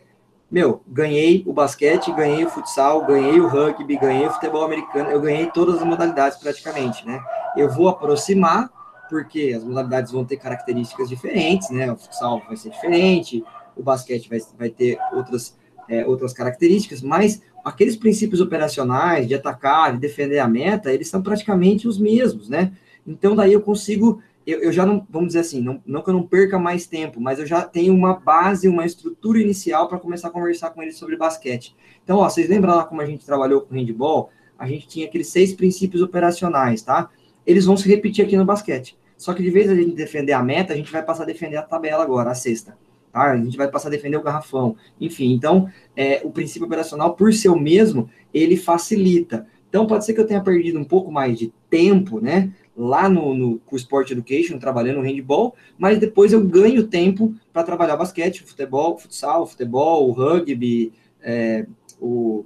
meu, 0.51 0.83
ganhei 0.87 1.43
o 1.47 1.51
basquete, 1.51 2.13
ganhei 2.13 2.45
o 2.45 2.49
futsal, 2.49 3.03
ganhei 3.03 3.39
o 3.39 3.47
rugby, 3.47 3.97
ganhei 3.97 4.27
o 4.27 4.31
futebol 4.31 4.63
americano, 4.63 5.09
eu 5.09 5.19
ganhei 5.19 5.47
todas 5.47 5.79
as 5.79 5.83
modalidades 5.83 6.37
praticamente, 6.37 7.05
né? 7.05 7.19
Eu 7.57 7.67
vou 7.71 7.89
aproximar, 7.89 8.69
porque 9.09 9.53
as 9.57 9.63
modalidades 9.63 10.11
vão 10.11 10.23
ter 10.23 10.37
características 10.37 11.09
diferentes, 11.09 11.71
né? 11.71 11.91
O 11.91 11.95
futsal 11.95 12.43
vai 12.47 12.55
ser 12.55 12.69
diferente, 12.69 13.43
o 13.75 13.81
basquete 13.81 14.29
vai, 14.29 14.39
vai 14.55 14.69
ter 14.69 14.99
outras, 15.11 15.57
é, 15.89 16.05
outras 16.05 16.31
características, 16.31 17.01
mas 17.01 17.41
aqueles 17.65 17.95
princípios 17.95 18.39
operacionais 18.39 19.27
de 19.27 19.33
atacar, 19.33 19.91
de 19.91 19.99
defender 19.99 20.37
a 20.37 20.47
meta, 20.47 20.93
eles 20.93 21.07
são 21.07 21.23
praticamente 21.23 21.87
os 21.87 21.97
mesmos, 21.97 22.47
né? 22.47 22.71
Então, 23.05 23.35
daí 23.35 23.53
eu 23.53 23.61
consigo, 23.61 24.21
eu, 24.45 24.59
eu 24.59 24.71
já 24.71 24.85
não, 24.85 25.05
vamos 25.09 25.29
dizer 25.29 25.39
assim, 25.39 25.61
não, 25.61 25.81
não 25.83 26.03
que 26.03 26.09
eu 26.11 26.13
não 26.13 26.21
perca 26.21 26.59
mais 26.59 26.85
tempo, 26.85 27.19
mas 27.19 27.39
eu 27.39 27.45
já 27.45 27.63
tenho 27.63 27.91
uma 27.91 28.13
base, 28.13 28.67
uma 28.67 28.85
estrutura 28.85 29.41
inicial 29.41 29.89
para 29.89 29.97
começar 29.97 30.27
a 30.27 30.31
conversar 30.31 30.69
com 30.69 30.83
eles 30.83 30.95
sobre 30.95 31.17
basquete. 31.17 31.75
Então, 32.03 32.17
ó, 32.19 32.29
vocês 32.29 32.47
lembram 32.47 32.75
lá 32.75 32.85
como 32.85 33.01
a 33.01 33.05
gente 33.05 33.25
trabalhou 33.25 33.61
com 33.61 33.73
handball? 33.73 34.29
A 34.59 34.67
gente 34.67 34.87
tinha 34.87 35.07
aqueles 35.07 35.27
seis 35.27 35.51
princípios 35.51 36.03
operacionais, 36.03 36.83
tá? 36.83 37.09
Eles 37.47 37.65
vão 37.65 37.75
se 37.75 37.89
repetir 37.89 38.23
aqui 38.23 38.37
no 38.37 38.45
basquete. 38.45 38.95
Só 39.17 39.33
que 39.33 39.41
de 39.41 39.49
vez 39.49 39.69
a 39.69 39.75
gente 39.75 39.95
defender 39.95 40.33
a 40.33 40.43
meta, 40.43 40.73
a 40.73 40.75
gente 40.75 40.91
vai 40.91 41.01
passar 41.01 41.23
a 41.23 41.25
defender 41.25 41.57
a 41.57 41.63
tabela 41.63 42.03
agora, 42.03 42.29
a 42.29 42.35
sexta. 42.35 42.77
Tá? 43.15 43.31
A 43.31 43.37
gente 43.37 43.55
vai 43.55 43.71
passar 43.71 43.87
a 43.87 43.91
defender 43.91 44.17
o 44.17 44.21
garrafão. 44.21 44.75
Enfim, 44.99 45.31
então, 45.31 45.69
é, 45.95 46.19
o 46.25 46.31
princípio 46.31 46.65
operacional, 46.65 47.15
por 47.15 47.33
ser 47.33 47.49
mesmo, 47.55 48.09
ele 48.33 48.57
facilita. 48.57 49.47
Então, 49.69 49.87
pode 49.87 50.03
ser 50.03 50.13
que 50.13 50.19
eu 50.19 50.27
tenha 50.27 50.43
perdido 50.43 50.77
um 50.77 50.83
pouco 50.83 51.09
mais 51.09 51.39
de 51.39 51.53
tempo, 51.69 52.19
né? 52.19 52.51
Lá 52.75 53.07
no, 53.07 53.33
no 53.33 53.59
com 53.59 53.73
o 53.73 53.77
Sport 53.77 54.11
Education, 54.11 54.59
trabalhando 54.59 54.97
no 54.97 55.01
handball, 55.01 55.55
mas 55.77 55.97
depois 55.97 56.33
eu 56.33 56.43
ganho 56.45 56.87
tempo 56.87 57.33
para 57.53 57.63
trabalhar 57.63 57.95
basquete, 57.95 58.43
futebol, 58.43 58.97
futsal, 58.97 59.47
futebol, 59.47 60.11
rugby, 60.11 60.91
é, 61.23 61.65
o 62.01 62.43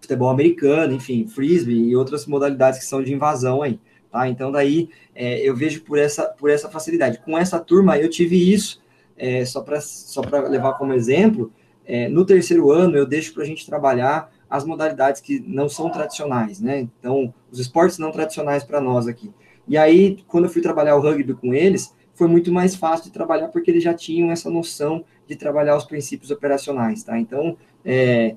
futebol 0.00 0.30
americano, 0.30 0.94
enfim, 0.94 1.26
frisbee 1.26 1.88
e 1.88 1.96
outras 1.96 2.26
modalidades 2.26 2.78
que 2.78 2.84
são 2.84 3.02
de 3.02 3.12
invasão 3.12 3.60
aí. 3.60 3.80
Tá? 4.12 4.28
Então, 4.28 4.52
daí 4.52 4.88
é, 5.16 5.40
eu 5.40 5.56
vejo 5.56 5.82
por 5.82 5.98
essa, 5.98 6.26
por 6.26 6.48
essa 6.48 6.70
facilidade. 6.70 7.18
Com 7.24 7.36
essa 7.36 7.58
turma, 7.58 7.98
eu 7.98 8.08
tive 8.08 8.52
isso, 8.52 8.80
é, 9.16 9.44
só 9.44 9.60
para 9.60 9.80
só 9.80 10.20
levar 10.48 10.74
como 10.74 10.92
exemplo, 10.92 11.52
é, 11.84 12.08
no 12.08 12.24
terceiro 12.24 12.70
ano 12.70 12.96
eu 12.96 13.06
deixo 13.06 13.32
para 13.32 13.42
a 13.42 13.46
gente 13.46 13.64
trabalhar 13.64 14.32
as 14.48 14.64
modalidades 14.64 15.20
que 15.20 15.40
não 15.40 15.68
são 15.68 15.90
tradicionais, 15.90 16.60
né? 16.60 16.80
Então, 16.80 17.32
os 17.50 17.58
esportes 17.58 17.98
não 17.98 18.12
tradicionais 18.12 18.62
para 18.62 18.80
nós 18.80 19.06
aqui. 19.08 19.32
E 19.66 19.76
aí, 19.76 20.18
quando 20.28 20.44
eu 20.44 20.50
fui 20.50 20.62
trabalhar 20.62 20.96
o 20.96 21.00
rugby 21.00 21.34
com 21.34 21.52
eles, 21.52 21.92
foi 22.14 22.28
muito 22.28 22.52
mais 22.52 22.74
fácil 22.76 23.06
de 23.06 23.12
trabalhar 23.12 23.48
porque 23.48 23.70
eles 23.70 23.82
já 23.82 23.92
tinham 23.92 24.30
essa 24.30 24.48
noção 24.48 25.04
de 25.26 25.36
trabalhar 25.36 25.76
os 25.76 25.84
princípios 25.84 26.30
operacionais, 26.30 27.02
tá? 27.02 27.18
Então, 27.18 27.56
é, 27.84 28.36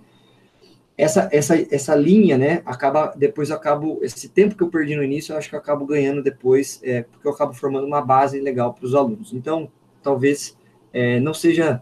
essa, 0.97 1.29
essa, 1.31 1.55
essa 1.73 1.95
linha, 1.95 2.37
né, 2.37 2.61
acaba, 2.65 3.13
depois 3.15 3.49
eu 3.49 3.55
acabo, 3.55 3.99
esse 4.01 4.27
tempo 4.27 4.55
que 4.55 4.63
eu 4.63 4.69
perdi 4.69 4.97
no 4.97 5.03
início, 5.03 5.31
eu 5.31 5.37
acho 5.37 5.47
que 5.47 5.55
eu 5.55 5.59
acabo 5.59 5.85
ganhando 5.85 6.21
depois, 6.21 6.81
é, 6.83 7.03
porque 7.03 7.25
eu 7.25 7.31
acabo 7.31 7.53
formando 7.53 7.87
uma 7.87 8.01
base 8.01 8.39
legal 8.41 8.73
para 8.73 8.85
os 8.85 8.93
alunos. 8.93 9.31
Então, 9.31 9.71
talvez 10.03 10.57
é, 10.93 11.19
não 11.19 11.33
seja, 11.33 11.81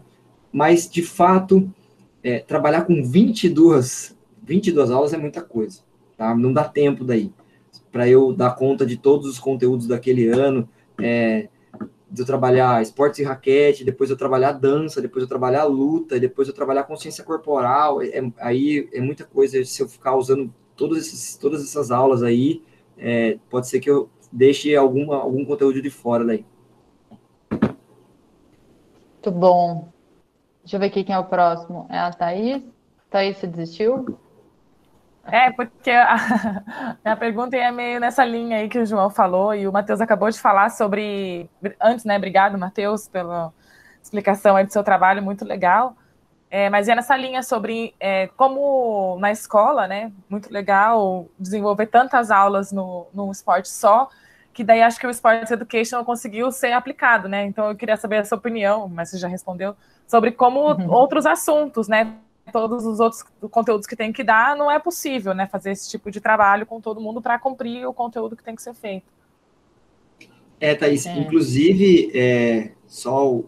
mas 0.52 0.88
de 0.88 1.02
fato, 1.02 1.70
é, 2.22 2.40
trabalhar 2.40 2.82
com 2.82 3.02
22, 3.02 4.16
22 4.42 4.90
aulas 4.90 5.12
é 5.12 5.16
muita 5.16 5.42
coisa, 5.42 5.80
tá? 6.16 6.34
Não 6.34 6.52
dá 6.52 6.64
tempo 6.64 7.04
daí, 7.04 7.32
para 7.90 8.08
eu 8.08 8.32
dar 8.32 8.54
conta 8.54 8.84
de 8.84 8.96
todos 8.96 9.28
os 9.28 9.38
conteúdos 9.38 9.86
daquele 9.86 10.28
ano, 10.28 10.68
é, 11.00 11.48
de 12.10 12.22
eu 12.22 12.26
trabalhar 12.26 12.82
esportes 12.82 13.20
e 13.20 13.24
raquete, 13.24 13.84
depois 13.84 14.08
eu 14.10 14.16
trabalhar 14.16 14.52
dança, 14.52 15.00
depois 15.00 15.22
eu 15.22 15.28
trabalhar 15.28 15.64
luta, 15.64 16.18
depois 16.18 16.48
eu 16.48 16.54
trabalhar 16.54 16.84
consciência 16.84 17.22
corporal, 17.22 18.00
é, 18.00 18.08
é, 18.08 18.32
aí 18.38 18.88
é 18.92 19.00
muita 19.00 19.24
coisa, 19.24 19.62
se 19.64 19.82
eu 19.82 19.88
ficar 19.88 20.16
usando 20.16 20.52
todos 20.76 20.98
esses, 20.98 21.36
todas 21.36 21.62
essas 21.62 21.90
aulas 21.90 22.22
aí, 22.22 22.62
é, 22.96 23.38
pode 23.50 23.68
ser 23.68 23.80
que 23.80 23.90
eu 23.90 24.08
deixe 24.32 24.74
alguma, 24.74 25.16
algum 25.16 25.44
conteúdo 25.44 25.82
de 25.82 25.90
fora 25.90 26.24
daí. 26.24 26.44
Muito 29.18 29.32
bom. 29.32 29.88
Deixa 30.62 30.76
eu 30.76 30.80
ver 30.80 30.86
aqui 30.86 31.02
quem 31.02 31.14
é 31.14 31.18
o 31.18 31.24
próximo. 31.24 31.86
É 31.90 31.98
a 31.98 32.12
Thaís? 32.12 32.62
Thaís, 33.10 33.36
você 33.36 33.48
desistiu? 33.48 34.16
É, 35.24 35.50
porque 35.50 35.90
a, 35.90 37.16
pergunta 37.18 37.56
é 37.56 37.70
meio 37.72 37.98
nessa 37.98 38.24
linha 38.24 38.58
aí 38.58 38.68
que 38.68 38.78
o 38.78 38.86
João 38.86 39.10
falou 39.10 39.52
e 39.52 39.66
o 39.66 39.72
Matheus 39.72 40.00
acabou 40.00 40.30
de 40.30 40.38
falar 40.38 40.70
sobre. 40.70 41.50
Antes, 41.82 42.04
né? 42.04 42.16
Obrigado, 42.16 42.56
Matheus, 42.56 43.08
pela 43.08 43.52
explicação 44.00 44.54
aí 44.54 44.64
do 44.64 44.72
seu 44.72 44.84
trabalho, 44.84 45.20
muito 45.20 45.44
legal. 45.44 45.96
É, 46.48 46.70
mas 46.70 46.88
é 46.88 46.94
nessa 46.94 47.16
linha 47.16 47.42
sobre 47.42 47.94
é, 47.98 48.28
como 48.28 49.18
na 49.18 49.32
escola, 49.32 49.88
né? 49.88 50.12
Muito 50.30 50.52
legal 50.52 51.26
desenvolver 51.36 51.86
tantas 51.86 52.30
aulas 52.30 52.70
no, 52.70 53.08
no 53.12 53.32
esporte 53.32 53.68
só, 53.68 54.08
que 54.58 54.64
daí 54.64 54.82
acho 54.82 54.98
que 54.98 55.06
o 55.06 55.10
Sports 55.10 55.52
Education 55.52 56.02
conseguiu 56.02 56.50
ser 56.50 56.72
aplicado, 56.72 57.28
né? 57.28 57.46
Então 57.46 57.68
eu 57.68 57.76
queria 57.76 57.96
saber 57.96 58.16
a 58.16 58.24
sua 58.24 58.36
opinião, 58.36 58.88
mas 58.88 59.08
você 59.08 59.16
já 59.16 59.28
respondeu, 59.28 59.76
sobre 60.04 60.32
como 60.32 60.72
uhum. 60.72 60.90
outros 60.90 61.26
assuntos, 61.26 61.86
né? 61.86 62.16
todos 62.52 62.84
os 62.84 62.98
outros 62.98 63.22
conteúdos 63.52 63.86
que 63.86 63.94
tem 63.94 64.12
que 64.12 64.24
dar, 64.24 64.56
não 64.56 64.68
é 64.68 64.78
possível, 64.78 65.34
né, 65.34 65.46
fazer 65.46 65.72
esse 65.72 65.90
tipo 65.90 66.10
de 66.10 66.18
trabalho 66.18 66.64
com 66.64 66.80
todo 66.80 66.98
mundo 66.98 67.20
para 67.20 67.38
cumprir 67.38 67.86
o 67.86 67.92
conteúdo 67.92 68.34
que 68.34 68.42
tem 68.42 68.56
que 68.56 68.62
ser 68.62 68.72
feito. 68.72 69.06
É, 70.58 70.74
Thaís, 70.74 71.04
é. 71.04 71.12
inclusive, 71.12 72.10
é, 72.14 72.70
só 72.86 73.38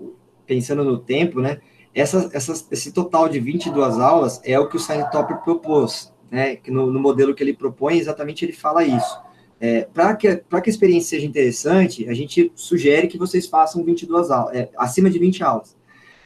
pensando 0.47 0.85
no 0.85 0.99
tempo, 0.99 1.41
né, 1.41 1.63
essa, 1.95 2.29
essa, 2.35 2.53
esse 2.71 2.93
total 2.93 3.27
de 3.27 3.41
22 3.41 3.99
aulas 3.99 4.39
é 4.45 4.59
o 4.61 4.69
que 4.69 4.77
o 4.77 4.79
Sign 4.79 5.11
Topper 5.11 5.39
propôs, 5.39 6.13
né, 6.31 6.57
que 6.57 6.71
no, 6.71 6.93
no, 6.93 7.01
modelo 7.01 7.35
que 7.35 7.43
ele 7.43 7.55
propõe, 7.55 7.97
exatamente 7.97 8.45
ele 8.45 8.53
fala 8.53 8.85
isso. 8.85 9.30
É, 9.61 9.83
para 9.83 10.17
que, 10.17 10.37
que 10.37 10.45
a 10.55 10.63
experiência 10.67 11.11
seja 11.11 11.27
interessante, 11.27 12.09
a 12.09 12.15
gente 12.15 12.51
sugere 12.55 13.07
que 13.07 13.19
vocês 13.19 13.47
façam 13.47 13.85
22 13.85 14.31
aulas, 14.31 14.57
é, 14.57 14.71
acima 14.75 15.11
de 15.11 15.19
20 15.19 15.45
aulas. 15.45 15.77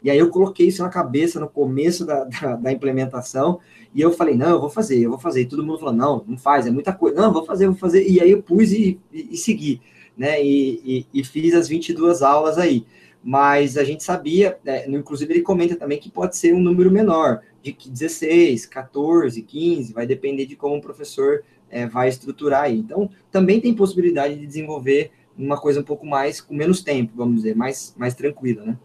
E 0.05 0.11
aí 0.11 0.19
eu 0.19 0.29
coloquei 0.29 0.69
isso 0.69 0.83
na 0.83 0.89
cabeça 0.89 1.41
no 1.41 1.49
começo 1.49 2.05
da, 2.05 2.25
da, 2.31 2.57
da, 2.57 2.73
implementação, 2.73 3.59
e 3.93 4.01
eu 4.01 4.13
falei, 4.13 4.37
não, 4.37 4.51
eu 4.51 4.61
vou 4.61 4.71
fazer, 4.71 5.01
eu 5.01 5.11
vou 5.11 5.19
fazer. 5.19 5.41
E 5.41 5.47
todo 5.47 5.65
mundo 5.65 5.79
falou, 5.79 5.95
não, 5.95 6.25
não 6.29 6.39
faz, 6.39 6.67
é 6.67 6.71
muita 6.71 6.93
coisa. 6.93 7.21
Não, 7.21 7.33
vou 7.33 7.45
fazer, 7.45 7.67
vou 7.67 7.77
fazer. 7.77 8.07
E 8.09 8.21
aí 8.21 8.31
eu 8.31 8.43
pus 8.43 8.71
e, 8.71 9.01
e, 9.13 9.29
e 9.33 9.37
segui, 9.37 9.81
né? 10.17 10.45
E, 10.45 11.07
e, 11.13 11.21
e, 11.21 11.25
fiz 11.25 11.55
as 11.55 11.69
22 11.69 12.23
aulas 12.23 12.59
aí. 12.59 12.85
Mas 13.23 13.79
a 13.79 13.85
gente 13.85 14.05
sabia, 14.05 14.59
né, 14.63 14.87
inclusive 14.87 15.33
ele 15.33 15.43
comenta 15.43 15.75
também 15.75 15.99
que 15.99 16.11
pode 16.11 16.37
ser 16.37 16.53
um 16.55 16.61
número 16.61 16.91
menor, 16.91 17.41
de 17.63 17.75
16, 17.89 18.67
14, 18.67 19.41
15, 19.41 19.95
vai 19.95 20.07
depender 20.07 20.45
de 20.45 20.55
como 20.55 20.77
o 20.77 20.83
professor 20.83 21.43
é, 21.75 21.89
vai 21.89 22.09
estruturar 22.09 22.63
aí. 22.63 22.79
Então, 22.79 23.11
também 23.33 23.61
tem 23.61 23.75
possibilidade 23.75 24.37
de 24.37 24.47
desenvolver 24.47 25.11
uma 25.37 25.61
coisa 25.61 25.81
um 25.81 25.85
pouco 25.85 26.07
mais, 26.07 26.41
com 26.41 26.55
menos 26.55 26.81
tempo, 26.81 27.13
vamos 27.17 27.37
dizer, 27.37 27.57
mais, 27.57 27.93
mais 27.99 28.15
tranquila, 28.15 28.65
né? 28.65 28.79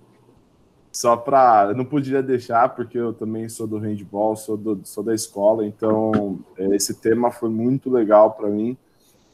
só 0.91 1.15
para. 1.15 1.71
Não 1.75 1.85
podia 1.85 2.23
deixar, 2.23 2.69
porque 2.69 2.97
eu 2.97 3.13
também 3.13 3.47
sou 3.47 3.67
do 3.67 3.77
handball, 3.77 4.35
sou, 4.35 4.57
do, 4.57 4.81
sou 4.83 5.03
da 5.03 5.13
escola, 5.13 5.63
então 5.65 6.39
é, 6.57 6.75
esse 6.75 6.95
tema 6.95 7.29
foi 7.29 7.49
muito 7.49 7.91
legal 7.91 8.31
para 8.31 8.49
mim. 8.49 8.75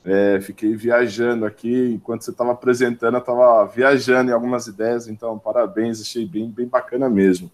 É, 0.04 0.40
fiquei 0.42 0.76
viajando 0.76 1.46
aqui, 1.46 1.94
enquanto 1.94 2.24
você 2.24 2.32
estava 2.32 2.52
apresentando, 2.52 3.16
eu 3.16 3.22
estava 3.22 3.66
viajando 3.66 4.30
em 4.30 4.34
algumas 4.34 4.68
ideias, 4.68 5.08
então 5.08 5.40
parabéns, 5.40 6.02
achei 6.02 6.26
bem, 6.28 6.52
bem 6.52 6.68
bacana 6.68 7.10
mesmo. 7.10 7.50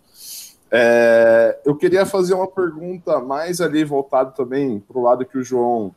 É, 0.72 1.59
eu 1.65 1.76
queria 1.76 2.05
fazer 2.05 2.34
uma 2.34 2.47
pergunta 2.47 3.19
mais 3.19 3.59
ali 3.59 3.84
voltado 3.84 4.34
também 4.34 4.80
para 4.80 4.97
o 4.97 5.03
lado 5.03 5.26
que 5.26 5.38
o 5.38 5.43
João 5.43 5.93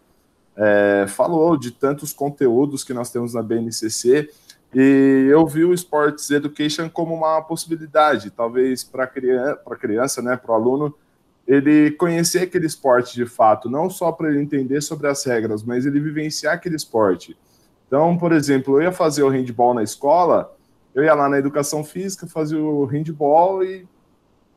é, 0.56 1.06
falou, 1.08 1.56
de 1.56 1.70
tantos 1.70 2.12
conteúdos 2.12 2.82
que 2.82 2.92
nós 2.92 3.10
temos 3.10 3.34
na 3.34 3.42
BNCC. 3.42 4.28
E 4.74 5.28
eu 5.30 5.46
vi 5.46 5.64
o 5.64 5.72
Sports 5.72 6.28
Education 6.30 6.90
como 6.90 7.14
uma 7.14 7.40
possibilidade, 7.42 8.30
talvez 8.30 8.82
para 8.82 9.06
criança, 9.06 9.56
para 9.56 9.76
criança, 9.76 10.20
né, 10.20 10.36
para 10.36 10.50
o 10.50 10.54
aluno, 10.54 10.92
ele 11.46 11.92
conhecer 11.92 12.40
aquele 12.40 12.66
esporte 12.66 13.14
de 13.14 13.26
fato, 13.26 13.70
não 13.70 13.88
só 13.88 14.10
para 14.10 14.28
ele 14.28 14.40
entender 14.40 14.80
sobre 14.80 15.06
as 15.06 15.22
regras, 15.24 15.62
mas 15.62 15.86
ele 15.86 16.00
vivenciar 16.00 16.54
aquele 16.54 16.74
esporte. 16.74 17.36
Então, 17.86 18.16
por 18.16 18.32
exemplo, 18.32 18.78
eu 18.78 18.82
ia 18.82 18.92
fazer 18.92 19.22
o 19.22 19.28
handball 19.28 19.74
na 19.74 19.82
escola, 19.82 20.52
eu 20.94 21.04
ia 21.04 21.14
lá 21.14 21.28
na 21.28 21.38
educação 21.38 21.84
física, 21.84 22.26
fazia 22.26 22.58
o 22.58 22.84
handball 22.86 23.62
e 23.62 23.86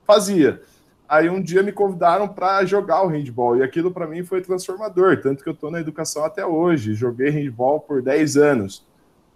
fazia. 0.08 0.62
Aí 1.08 1.30
um 1.30 1.42
dia 1.42 1.62
me 1.62 1.72
convidaram 1.72 2.28
para 2.28 2.66
jogar 2.66 3.04
o 3.04 3.08
handball 3.08 3.58
e 3.58 3.64
aquilo 3.64 3.92
para 3.92 4.08
mim 4.08 4.24
foi 4.24 4.42
transformador, 4.42 5.22
tanto 5.22 5.44
que 5.44 5.50
eu 5.50 5.54
estou 5.54 5.70
na 5.70 5.80
educação 5.80 6.26
até 6.26 6.46
hoje. 6.46 6.96
Joguei 6.96 7.30
handball 7.30 7.80
por 7.80 8.02
10 8.02 8.38
anos. 8.38 8.86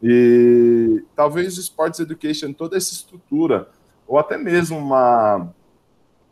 E 0.01 1.03
talvez 1.15 1.57
o 1.57 1.61
Sports 1.61 1.99
Education, 1.99 2.53
toda 2.53 2.75
essa 2.75 2.91
estrutura, 2.91 3.69
ou 4.07 4.17
até 4.17 4.37
mesmo 4.37 4.77
uma, 4.77 5.53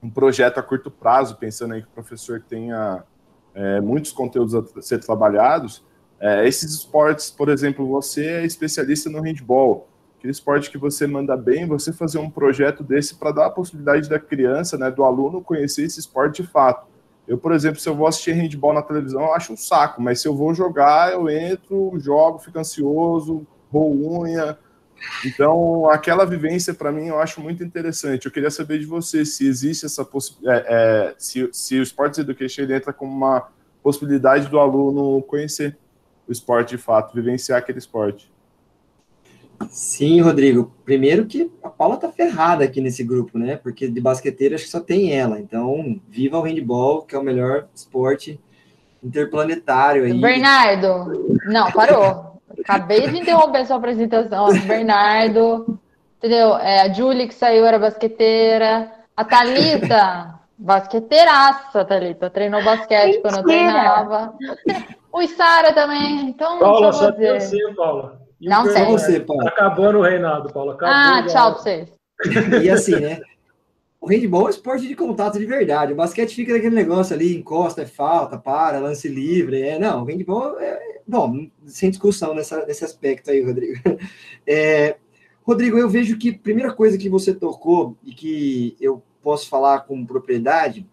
um 0.01 0.09
projeto 0.09 0.57
a 0.57 0.63
curto 0.63 0.89
prazo, 0.89 1.37
pensando 1.37 1.73
aí 1.73 1.81
que 1.81 1.87
o 1.87 1.91
professor 1.91 2.41
tenha 2.41 3.03
é, 3.53 3.79
muitos 3.79 4.11
conteúdos 4.11 4.55
a 4.55 4.81
ser 4.81 4.99
trabalhados, 4.99 5.83
é, 6.19 6.47
esses 6.47 6.73
esportes, 6.73 7.31
por 7.31 7.47
exemplo, 7.47 7.87
você 7.87 8.25
é 8.25 8.45
especialista 8.45 9.09
no 9.09 9.21
handball, 9.21 9.87
aquele 10.19 10.31
esporte 10.31 10.69
que 10.69 10.77
você 10.77 11.07
manda 11.07 11.35
bem, 11.37 11.65
você 11.65 11.93
fazer 11.93 12.19
um 12.19 12.29
projeto 12.29 12.83
desse 12.83 13.15
para 13.15 13.31
dar 13.31 13.45
a 13.45 13.49
possibilidade 13.49 14.09
da 14.09 14.19
criança, 14.19 14.77
né, 14.77 14.91
do 14.91 15.03
aluno 15.03 15.41
conhecer 15.41 15.85
esse 15.85 15.99
esporte 15.99 16.43
de 16.43 16.47
fato. 16.47 16.87
Eu, 17.25 17.37
por 17.37 17.53
exemplo, 17.53 17.79
se 17.79 17.87
eu 17.87 17.95
vou 17.95 18.05
assistir 18.05 18.33
handball 18.33 18.73
na 18.73 18.81
televisão, 18.81 19.21
eu 19.21 19.33
acho 19.33 19.53
um 19.53 19.57
saco, 19.57 20.01
mas 20.01 20.19
se 20.19 20.27
eu 20.27 20.35
vou 20.35 20.53
jogar, 20.53 21.13
eu 21.13 21.29
entro, 21.29 21.93
jogo, 21.99 22.39
fico 22.39 22.59
ansioso, 22.59 23.47
rou 23.71 24.21
unha. 24.21 24.57
Então, 25.25 25.89
aquela 25.89 26.25
vivência, 26.25 26.73
para 26.73 26.91
mim, 26.91 27.07
eu 27.07 27.19
acho 27.19 27.39
muito 27.39 27.63
interessante. 27.63 28.25
Eu 28.25 28.31
queria 28.31 28.51
saber 28.51 28.79
de 28.79 28.85
você 28.85 29.23
se 29.23 29.47
existe 29.47 29.85
essa 29.85 30.03
possibilidade, 30.03 30.65
é, 30.67 31.11
é, 31.11 31.15
se, 31.17 31.47
se 31.53 31.79
o 31.79 31.83
Sports 31.83 32.19
Education 32.19 32.63
entra 32.63 32.91
como 32.91 33.15
uma 33.15 33.47
possibilidade 33.81 34.49
do 34.49 34.59
aluno 34.59 35.21
conhecer 35.21 35.77
o 36.27 36.31
esporte 36.31 36.75
de 36.75 36.77
fato, 36.77 37.13
vivenciar 37.13 37.59
aquele 37.59 37.77
esporte. 37.77 38.29
Sim, 39.67 40.21
Rodrigo. 40.21 40.71
Primeiro 40.85 41.25
que 41.25 41.51
a 41.63 41.69
Paula 41.69 41.97
tá 41.97 42.09
ferrada 42.09 42.63
aqui 42.63 42.81
nesse 42.81 43.03
grupo, 43.03 43.37
né? 43.37 43.57
Porque 43.57 43.87
de 43.87 44.01
basqueteira 44.01 44.55
acho 44.55 44.65
que 44.65 44.69
só 44.69 44.79
tem 44.79 45.13
ela. 45.13 45.39
Então, 45.39 45.99
viva 46.07 46.37
o 46.37 46.41
handball, 46.41 47.01
que 47.03 47.15
é 47.15 47.19
o 47.19 47.23
melhor 47.23 47.67
esporte 47.73 48.39
interplanetário 49.03 50.03
aí. 50.03 50.13
Bernardo, 50.13 51.37
não, 51.45 51.71
parou. 51.71 52.41
Acabei 52.59 53.07
de 53.09 53.19
interromper 53.19 53.65
sua 53.65 53.77
apresentação. 53.77 54.47
Bernardo, 54.65 55.79
entendeu? 56.17 56.57
É, 56.57 56.81
a 56.81 56.93
Julie 56.93 57.27
que 57.27 57.33
saiu 57.33 57.65
era 57.65 57.79
basqueteira. 57.79 58.91
A 59.15 59.23
Thalita, 59.23 60.39
basqueteiraça, 60.57 61.85
Thalita. 61.85 62.29
Treinou 62.29 62.63
basquete 62.63 63.05
Mentira. 63.05 63.21
quando 63.21 63.37
eu 63.37 63.43
treinava. 63.43 64.33
O 65.11 65.27
Sara 65.27 65.73
também. 65.73 66.29
Então, 66.29 66.59
Paula, 66.59 66.91
só 66.93 67.11
tem 67.11 67.39
você, 67.39 67.57
Paula. 67.75 68.18
E 68.39 68.47
não 68.47 68.65
sei. 68.65 68.85
Você, 68.85 69.19
Paula. 69.19 69.43
Tá 69.43 69.49
acabando 69.49 69.99
o 69.99 70.01
reinado, 70.01 70.51
Paula. 70.51 70.73
Acabou 70.73 70.95
ah, 70.95 71.25
tchau 71.27 71.53
pra 71.53 71.61
vocês. 71.61 71.93
E 72.63 72.69
assim, 72.69 72.95
né? 72.99 73.21
O 74.01 74.07
handball 74.07 74.47
é 74.47 74.51
esporte 74.51 74.87
de 74.87 74.95
contato 74.95 75.37
de 75.37 75.45
verdade. 75.45 75.91
O 75.91 75.95
basquete 75.95 76.33
fica 76.33 76.53
naquele 76.53 76.75
negócio 76.75 77.13
ali, 77.13 77.35
encosta, 77.35 77.81
é 77.81 77.85
falta, 77.85 78.37
para, 78.37 78.79
lance 78.79 79.09
livre. 79.09 79.61
É, 79.61 79.77
não, 79.77 80.03
o 80.03 80.05
handball 80.05 80.57
é. 80.59 80.99
Bom, 81.05 81.49
sem 81.65 81.89
discussão 81.89 82.33
nessa, 82.33 82.65
nesse 82.65 82.85
aspecto 82.85 83.31
aí, 83.31 83.41
Rodrigo. 83.41 83.79
É, 84.51 84.95
Rodrigo, 85.43 85.77
eu 85.77 85.87
vejo 85.87 86.17
que 86.17 86.29
a 86.29 86.37
primeira 86.37 86.73
coisa 86.73 86.97
que 86.97 87.07
você 87.07 87.33
tocou 87.33 87.95
e 88.03 88.13
que 88.13 88.75
eu 88.81 89.03
posso 89.21 89.47
falar 89.47 89.81
com 89.81 90.05
propriedade 90.05 90.87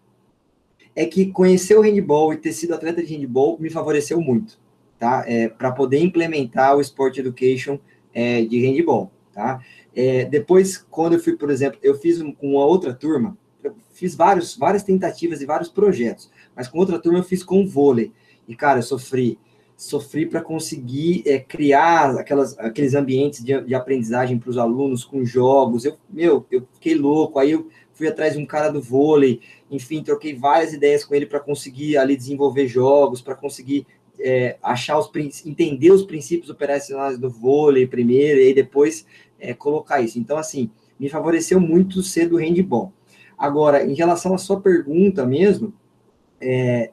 é 0.95 1.05
que 1.05 1.31
conhecer 1.31 1.75
o 1.75 1.81
handball 1.81 2.33
e 2.33 2.37
ter 2.37 2.51
sido 2.53 2.73
atleta 2.73 3.03
de 3.03 3.15
handball 3.15 3.57
me 3.59 3.69
favoreceu 3.69 4.19
muito, 4.19 4.59
tá? 4.99 5.23
É, 5.27 5.47
para 5.47 5.71
poder 5.71 5.99
implementar 5.99 6.75
o 6.75 6.81
Sport 6.81 7.17
Education 7.17 7.79
é, 8.13 8.43
de 8.43 8.59
handball, 8.65 9.11
tá? 9.33 9.61
É, 9.95 10.25
depois, 10.25 10.77
quando 10.77 11.13
eu 11.13 11.19
fui, 11.19 11.35
por 11.35 11.49
exemplo, 11.49 11.79
eu 11.81 11.95
fiz 11.95 12.21
com 12.21 12.51
uma 12.51 12.65
outra 12.65 12.93
turma, 12.93 13.37
fiz 13.91 14.15
vários, 14.15 14.55
várias 14.55 14.83
tentativas 14.83 15.41
e 15.41 15.45
vários 15.45 15.69
projetos, 15.69 16.29
mas 16.55 16.67
com 16.67 16.77
outra 16.77 16.99
turma 16.99 17.19
eu 17.19 17.23
fiz 17.23 17.43
com 17.43 17.67
vôlei. 17.67 18.11
E, 18.47 18.55
cara, 18.55 18.79
eu 18.79 18.83
sofri, 18.83 19.39
sofri 19.75 20.25
para 20.25 20.41
conseguir 20.41 21.23
é, 21.25 21.39
criar 21.39 22.11
aquelas, 22.17 22.57
aqueles 22.59 22.93
ambientes 22.93 23.43
de, 23.43 23.59
de 23.61 23.75
aprendizagem 23.75 24.37
para 24.37 24.49
os 24.49 24.57
alunos 24.57 25.03
com 25.03 25.25
jogos. 25.25 25.83
Eu, 25.83 25.97
meu, 26.09 26.45
eu 26.49 26.67
fiquei 26.73 26.95
louco. 26.95 27.39
Aí 27.39 27.51
eu 27.51 27.67
fui 27.93 28.07
atrás 28.07 28.33
de 28.33 28.39
um 28.39 28.45
cara 28.45 28.69
do 28.69 28.79
vôlei, 28.79 29.41
enfim, 29.71 30.03
troquei 30.03 30.35
várias 30.35 30.71
ideias 30.71 31.03
com 31.03 31.15
ele 31.15 31.25
para 31.25 31.39
conseguir 31.39 31.97
ali 31.97 32.15
desenvolver 32.15 32.67
jogos, 32.67 33.21
para 33.21 33.33
conseguir 33.33 33.87
é, 34.19 34.57
achar 34.61 34.97
os 34.97 35.09
entender 35.45 35.91
os 35.91 36.03
princípios 36.03 36.49
operacionais 36.49 37.17
do 37.17 37.29
vôlei 37.29 37.85
primeiro, 37.85 38.39
e 38.39 38.53
depois 38.53 39.05
é, 39.39 39.53
colocar 39.53 40.01
isso. 40.01 40.19
Então, 40.19 40.37
assim, 40.37 40.69
me 40.99 41.09
favoreceu 41.09 41.59
muito 41.59 42.01
ser 42.01 42.27
do 42.27 42.37
handball. 42.37 42.91
Agora, 43.37 43.85
em 43.85 43.93
relação 43.93 44.33
à 44.33 44.37
sua 44.37 44.59
pergunta 44.59 45.25
mesmo, 45.25 45.73
é, 46.41 46.89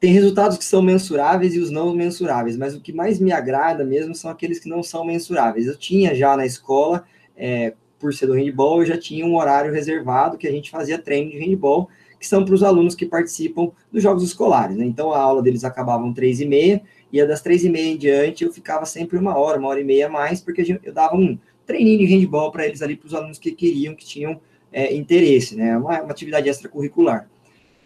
tem 0.00 0.12
resultados 0.12 0.56
que 0.56 0.64
são 0.64 0.80
mensuráveis 0.82 1.54
e 1.54 1.58
os 1.58 1.70
não 1.70 1.94
mensuráveis, 1.94 2.56
mas 2.56 2.74
o 2.74 2.80
que 2.80 2.92
mais 2.92 3.18
me 3.18 3.32
agrada 3.32 3.84
mesmo 3.84 4.14
são 4.14 4.30
aqueles 4.30 4.58
que 4.58 4.68
não 4.68 4.82
são 4.82 5.04
mensuráveis. 5.04 5.66
Eu 5.66 5.76
tinha 5.76 6.14
já 6.14 6.36
na 6.36 6.46
escola, 6.46 7.04
é, 7.36 7.74
por 7.98 8.12
ser 8.14 8.26
do 8.26 8.34
handball, 8.34 8.80
eu 8.80 8.86
já 8.86 8.98
tinha 8.98 9.24
um 9.24 9.36
horário 9.36 9.72
reservado 9.72 10.38
que 10.38 10.46
a 10.46 10.52
gente 10.52 10.70
fazia 10.70 10.98
treino 10.98 11.30
de 11.30 11.38
handball, 11.38 11.88
que 12.26 12.30
são 12.30 12.44
para 12.44 12.54
os 12.54 12.62
alunos 12.64 12.96
que 12.96 13.06
participam 13.06 13.70
dos 13.90 14.02
jogos 14.02 14.24
escolares. 14.24 14.76
Né? 14.76 14.84
Então, 14.84 15.12
a 15.12 15.18
aula 15.18 15.40
deles 15.40 15.62
acabavam 15.62 16.12
três 16.12 16.40
e 16.40 16.44
meia, 16.44 16.82
e 17.12 17.24
das 17.24 17.40
três 17.40 17.64
e 17.64 17.70
meia 17.70 17.92
em 17.92 17.96
diante 17.96 18.44
eu 18.44 18.52
ficava 18.52 18.84
sempre 18.84 19.16
uma 19.16 19.38
hora, 19.38 19.58
uma 19.58 19.68
hora 19.68 19.80
e 19.80 19.84
meia 19.84 20.06
a 20.06 20.10
mais, 20.10 20.40
porque 20.40 20.78
eu 20.82 20.92
dava 20.92 21.16
um 21.16 21.38
treininho 21.64 21.98
de 21.98 22.04
handball 22.04 22.50
para 22.50 22.66
eles 22.66 22.82
ali, 22.82 22.96
para 22.96 23.06
os 23.06 23.14
alunos 23.14 23.38
que 23.38 23.52
queriam, 23.52 23.94
que 23.94 24.04
tinham 24.04 24.40
é, 24.72 24.94
interesse, 24.94 25.56
né? 25.56 25.78
Uma, 25.78 26.02
uma 26.02 26.10
atividade 26.10 26.48
extracurricular. 26.48 27.30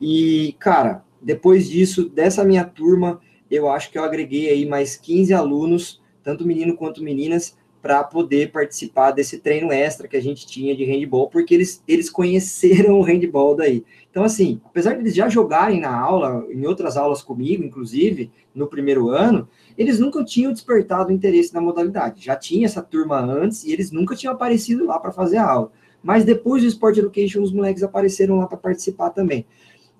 E, 0.00 0.56
cara, 0.58 1.04
depois 1.20 1.68
disso, 1.68 2.08
dessa 2.08 2.42
minha 2.42 2.64
turma, 2.64 3.20
eu 3.50 3.68
acho 3.68 3.90
que 3.90 3.98
eu 3.98 4.04
agreguei 4.04 4.48
aí 4.48 4.64
mais 4.64 4.96
15 4.96 5.34
alunos, 5.34 6.00
tanto 6.22 6.46
menino 6.46 6.74
quanto 6.76 7.02
meninas, 7.02 7.56
para 7.82 8.04
poder 8.04 8.52
participar 8.52 9.10
desse 9.10 9.38
treino 9.38 9.72
extra 9.72 10.06
que 10.06 10.16
a 10.16 10.20
gente 10.20 10.46
tinha 10.46 10.76
de 10.76 10.84
handball, 10.84 11.28
porque 11.28 11.54
eles, 11.54 11.82
eles 11.88 12.10
conheceram 12.10 12.98
o 12.98 13.02
handball 13.02 13.54
daí. 13.54 13.84
Então, 14.10 14.24
assim, 14.24 14.60
apesar 14.64 14.94
de 14.94 15.00
eles 15.00 15.14
já 15.14 15.28
jogarem 15.28 15.80
na 15.80 15.96
aula, 15.96 16.44
em 16.50 16.66
outras 16.66 16.96
aulas 16.96 17.22
comigo, 17.22 17.62
inclusive, 17.62 18.30
no 18.52 18.66
primeiro 18.66 19.08
ano, 19.08 19.48
eles 19.78 20.00
nunca 20.00 20.24
tinham 20.24 20.52
despertado 20.52 21.12
interesse 21.12 21.54
na 21.54 21.60
modalidade. 21.60 22.24
Já 22.24 22.34
tinha 22.34 22.66
essa 22.66 22.82
turma 22.82 23.20
antes 23.20 23.64
e 23.64 23.72
eles 23.72 23.92
nunca 23.92 24.16
tinham 24.16 24.34
aparecido 24.34 24.84
lá 24.84 24.98
para 24.98 25.12
fazer 25.12 25.36
a 25.36 25.48
aula. 25.48 25.72
Mas 26.02 26.24
depois 26.24 26.62
do 26.62 26.68
Sport 26.68 26.98
Education, 26.98 27.40
os 27.40 27.52
moleques 27.52 27.84
apareceram 27.84 28.36
lá 28.38 28.46
para 28.46 28.56
participar 28.56 29.10
também. 29.10 29.46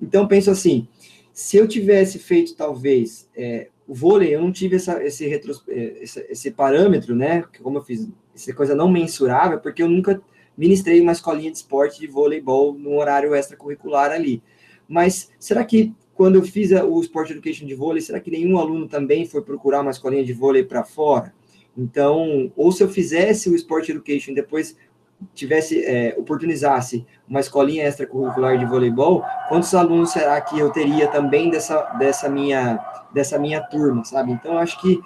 Então, 0.03 0.27
penso 0.27 0.51
assim, 0.51 0.89
se 1.33 1.57
eu 1.57 1.69
tivesse 1.69 2.19
feito, 2.19 2.57
talvez, 2.57 3.29
é, 3.37 3.69
o 3.87 3.95
vôlei, 3.95 4.35
eu 4.35 4.41
não 4.41 4.51
tive 4.51 4.77
essa, 4.77 5.03
esse, 5.05 5.27
retro, 5.27 5.53
é, 5.69 6.03
esse, 6.03 6.27
esse, 6.29 6.51
parâmetro, 6.51 7.15
né? 7.15 7.45
Como 7.63 7.79
eu 7.79 7.83
fiz, 7.83 8.09
essa 8.35 8.53
coisa 8.55 8.75
não 8.75 8.91
mensurável, 8.91 9.61
porque 9.61 9.83
eu 9.83 9.89
nunca 9.89 10.21
ministrei 10.61 11.01
uma 11.01 11.13
escolinha 11.13 11.51
de 11.51 11.57
esporte 11.57 11.99
de 11.99 12.07
voleibol 12.07 12.75
no 12.75 12.99
horário 12.99 13.35
extracurricular 13.35 14.13
ali. 14.13 14.43
Mas 14.87 15.31
será 15.39 15.65
que 15.65 15.95
quando 16.15 16.35
eu 16.35 16.43
fiz 16.43 16.71
o 16.71 17.01
Sport 17.01 17.31
Education 17.31 17.65
de 17.65 17.75
vôlei, 17.75 18.03
será 18.03 18.21
que 18.21 18.31
nenhum 18.31 18.59
aluno 18.59 18.87
também 18.87 19.25
foi 19.25 19.41
procurar 19.41 19.81
uma 19.81 19.91
escolinha 19.91 20.23
de 20.23 20.35
vôlei 20.35 20.63
para 20.63 20.85
fora? 20.85 21.33
Então, 21.75 22.53
ou 22.55 22.71
se 22.71 22.83
eu 22.83 22.91
fizesse 22.91 23.49
o 23.49 23.55
Sport 23.55 23.89
Education 23.89 24.35
depois 24.35 24.77
tivesse, 25.35 25.83
é, 25.83 26.15
oportunizasse 26.19 27.07
uma 27.27 27.41
escolinha 27.41 27.87
extracurricular 27.87 28.59
de 28.59 28.67
voleibol, 28.67 29.25
quantos 29.49 29.75
alunos 29.75 30.11
será 30.11 30.39
que 30.43 30.59
eu 30.59 30.71
teria 30.71 31.09
também 31.09 31.49
dessa, 31.49 31.81
dessa, 31.99 32.29
minha, 32.29 32.79
dessa 33.15 33.39
minha 33.39 33.63
turma, 33.63 34.05
sabe? 34.05 34.33
Então, 34.33 34.59
acho 34.59 34.79
que, 34.83 35.01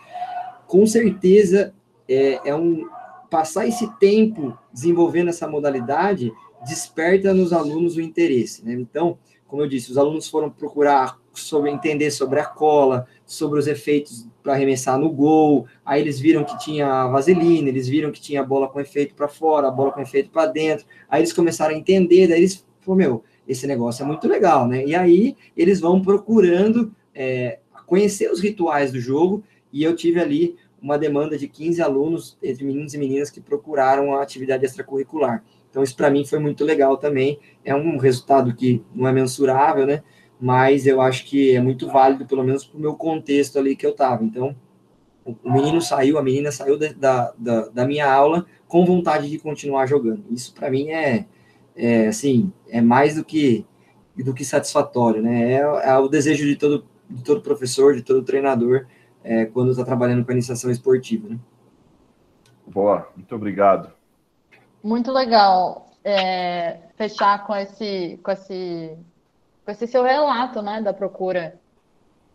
com 0.66 0.84
certeza, 0.84 1.72
é, 2.08 2.40
é 2.44 2.54
um 2.56 2.88
passar 3.34 3.66
esse 3.66 3.90
tempo 3.98 4.56
desenvolvendo 4.72 5.28
essa 5.28 5.48
modalidade 5.48 6.32
desperta 6.64 7.34
nos 7.34 7.52
alunos 7.52 7.96
o 7.96 8.00
interesse, 8.00 8.64
né? 8.64 8.74
Então, 8.74 9.18
como 9.48 9.60
eu 9.60 9.66
disse, 9.66 9.90
os 9.90 9.98
alunos 9.98 10.28
foram 10.28 10.48
procurar 10.48 11.18
sobre 11.32 11.68
entender 11.68 12.12
sobre 12.12 12.38
a 12.38 12.44
cola, 12.44 13.08
sobre 13.26 13.58
os 13.58 13.66
efeitos 13.66 14.28
para 14.40 14.52
arremessar 14.52 14.96
no 15.00 15.10
gol. 15.10 15.66
Aí 15.84 16.00
eles 16.00 16.20
viram 16.20 16.44
que 16.44 16.56
tinha 16.60 17.08
vaselina, 17.08 17.68
eles 17.68 17.88
viram 17.88 18.12
que 18.12 18.20
tinha 18.20 18.40
bola 18.44 18.68
com 18.68 18.78
efeito 18.78 19.16
para 19.16 19.26
fora, 19.26 19.68
bola 19.68 19.90
com 19.90 20.00
efeito 20.00 20.30
para 20.30 20.46
dentro. 20.46 20.86
Aí 21.08 21.20
eles 21.20 21.32
começaram 21.32 21.74
a 21.74 21.76
entender, 21.76 22.28
daí 22.28 22.38
eles 22.38 22.64
falaram, 22.82 22.96
meu, 22.96 23.24
esse 23.48 23.66
negócio 23.66 24.04
é 24.04 24.06
muito 24.06 24.28
legal, 24.28 24.68
né? 24.68 24.86
E 24.86 24.94
aí 24.94 25.36
eles 25.56 25.80
vão 25.80 26.00
procurando 26.00 26.94
é, 27.12 27.58
conhecer 27.84 28.30
os 28.30 28.38
rituais 28.38 28.92
do 28.92 29.00
jogo, 29.00 29.42
e 29.72 29.82
eu 29.82 29.96
tive 29.96 30.20
ali 30.20 30.56
uma 30.84 30.98
demanda 30.98 31.38
de 31.38 31.48
15 31.48 31.80
alunos, 31.80 32.36
entre 32.42 32.62
meninos 32.62 32.92
e 32.92 32.98
meninas, 32.98 33.30
que 33.30 33.40
procuraram 33.40 34.14
a 34.14 34.22
atividade 34.22 34.66
extracurricular. 34.66 35.42
Então, 35.70 35.82
isso 35.82 35.96
para 35.96 36.10
mim 36.10 36.26
foi 36.26 36.38
muito 36.38 36.62
legal 36.62 36.98
também. 36.98 37.40
É 37.64 37.74
um 37.74 37.96
resultado 37.96 38.54
que 38.54 38.84
não 38.94 39.08
é 39.08 39.12
mensurável, 39.12 39.86
né? 39.86 40.02
Mas 40.38 40.86
eu 40.86 41.00
acho 41.00 41.24
que 41.24 41.56
é 41.56 41.60
muito 41.60 41.88
válido, 41.88 42.26
pelo 42.26 42.44
menos 42.44 42.66
para 42.66 42.76
o 42.76 42.80
meu 42.80 42.94
contexto 42.96 43.58
ali 43.58 43.74
que 43.74 43.86
eu 43.86 43.92
estava. 43.92 44.22
Então, 44.22 44.54
o 45.24 45.50
menino 45.50 45.80
saiu, 45.80 46.18
a 46.18 46.22
menina 46.22 46.52
saiu 46.52 46.78
da, 46.78 47.32
da, 47.38 47.68
da 47.68 47.86
minha 47.86 48.12
aula 48.12 48.44
com 48.68 48.84
vontade 48.84 49.30
de 49.30 49.38
continuar 49.38 49.86
jogando. 49.86 50.22
Isso 50.30 50.52
para 50.52 50.70
mim 50.70 50.90
é, 50.90 51.24
é, 51.74 52.08
assim, 52.08 52.52
é 52.68 52.82
mais 52.82 53.14
do 53.16 53.24
que 53.24 53.64
do 54.16 54.34
que 54.34 54.44
satisfatório, 54.44 55.20
né? 55.20 55.54
É, 55.54 55.58
é 55.60 55.98
o 55.98 56.08
desejo 56.08 56.44
de 56.44 56.54
todo, 56.54 56.84
de 57.08 57.24
todo 57.24 57.40
professor, 57.40 57.94
de 57.96 58.02
todo 58.02 58.22
treinador, 58.22 58.86
é, 59.24 59.46
quando 59.46 59.72
está 59.72 59.84
trabalhando 59.84 60.24
com 60.24 60.30
a 60.30 60.34
iniciação 60.34 60.70
esportiva, 60.70 61.28
né? 61.28 61.38
Boa, 62.66 63.10
muito 63.16 63.34
obrigado 63.34 63.92
muito 64.84 65.10
legal 65.10 65.88
é, 66.04 66.78
fechar 66.94 67.46
com 67.46 67.56
esse, 67.56 68.20
com 68.22 68.30
esse, 68.30 68.98
com 69.64 69.70
esse 69.70 69.86
seu 69.86 70.02
relato, 70.04 70.60
né, 70.60 70.82
da 70.82 70.92
procura 70.92 71.58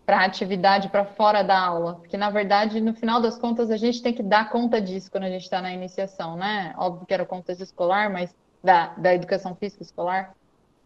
para 0.03 0.25
atividade 0.25 0.89
para 0.89 1.05
fora 1.05 1.43
da 1.43 1.59
aula, 1.59 1.93
porque 1.97 2.17
na 2.17 2.31
verdade, 2.31 2.81
no 2.81 2.95
final 2.95 3.21
das 3.21 3.37
contas, 3.37 3.69
a 3.69 3.77
gente 3.77 4.01
tem 4.01 4.11
que 4.11 4.23
dar 4.23 4.49
conta 4.49 4.81
disso 4.81 5.11
quando 5.11 5.25
a 5.25 5.29
gente 5.29 5.43
está 5.43 5.61
na 5.61 5.71
iniciação, 5.71 6.35
né? 6.35 6.73
Óbvio 6.75 7.05
que 7.05 7.13
era 7.13 7.21
o 7.21 7.27
contexto 7.27 7.61
escolar, 7.61 8.09
mas 8.09 8.35
da, 8.63 8.87
da 8.95 9.13
educação 9.13 9.55
física 9.55 9.83
escolar, 9.83 10.33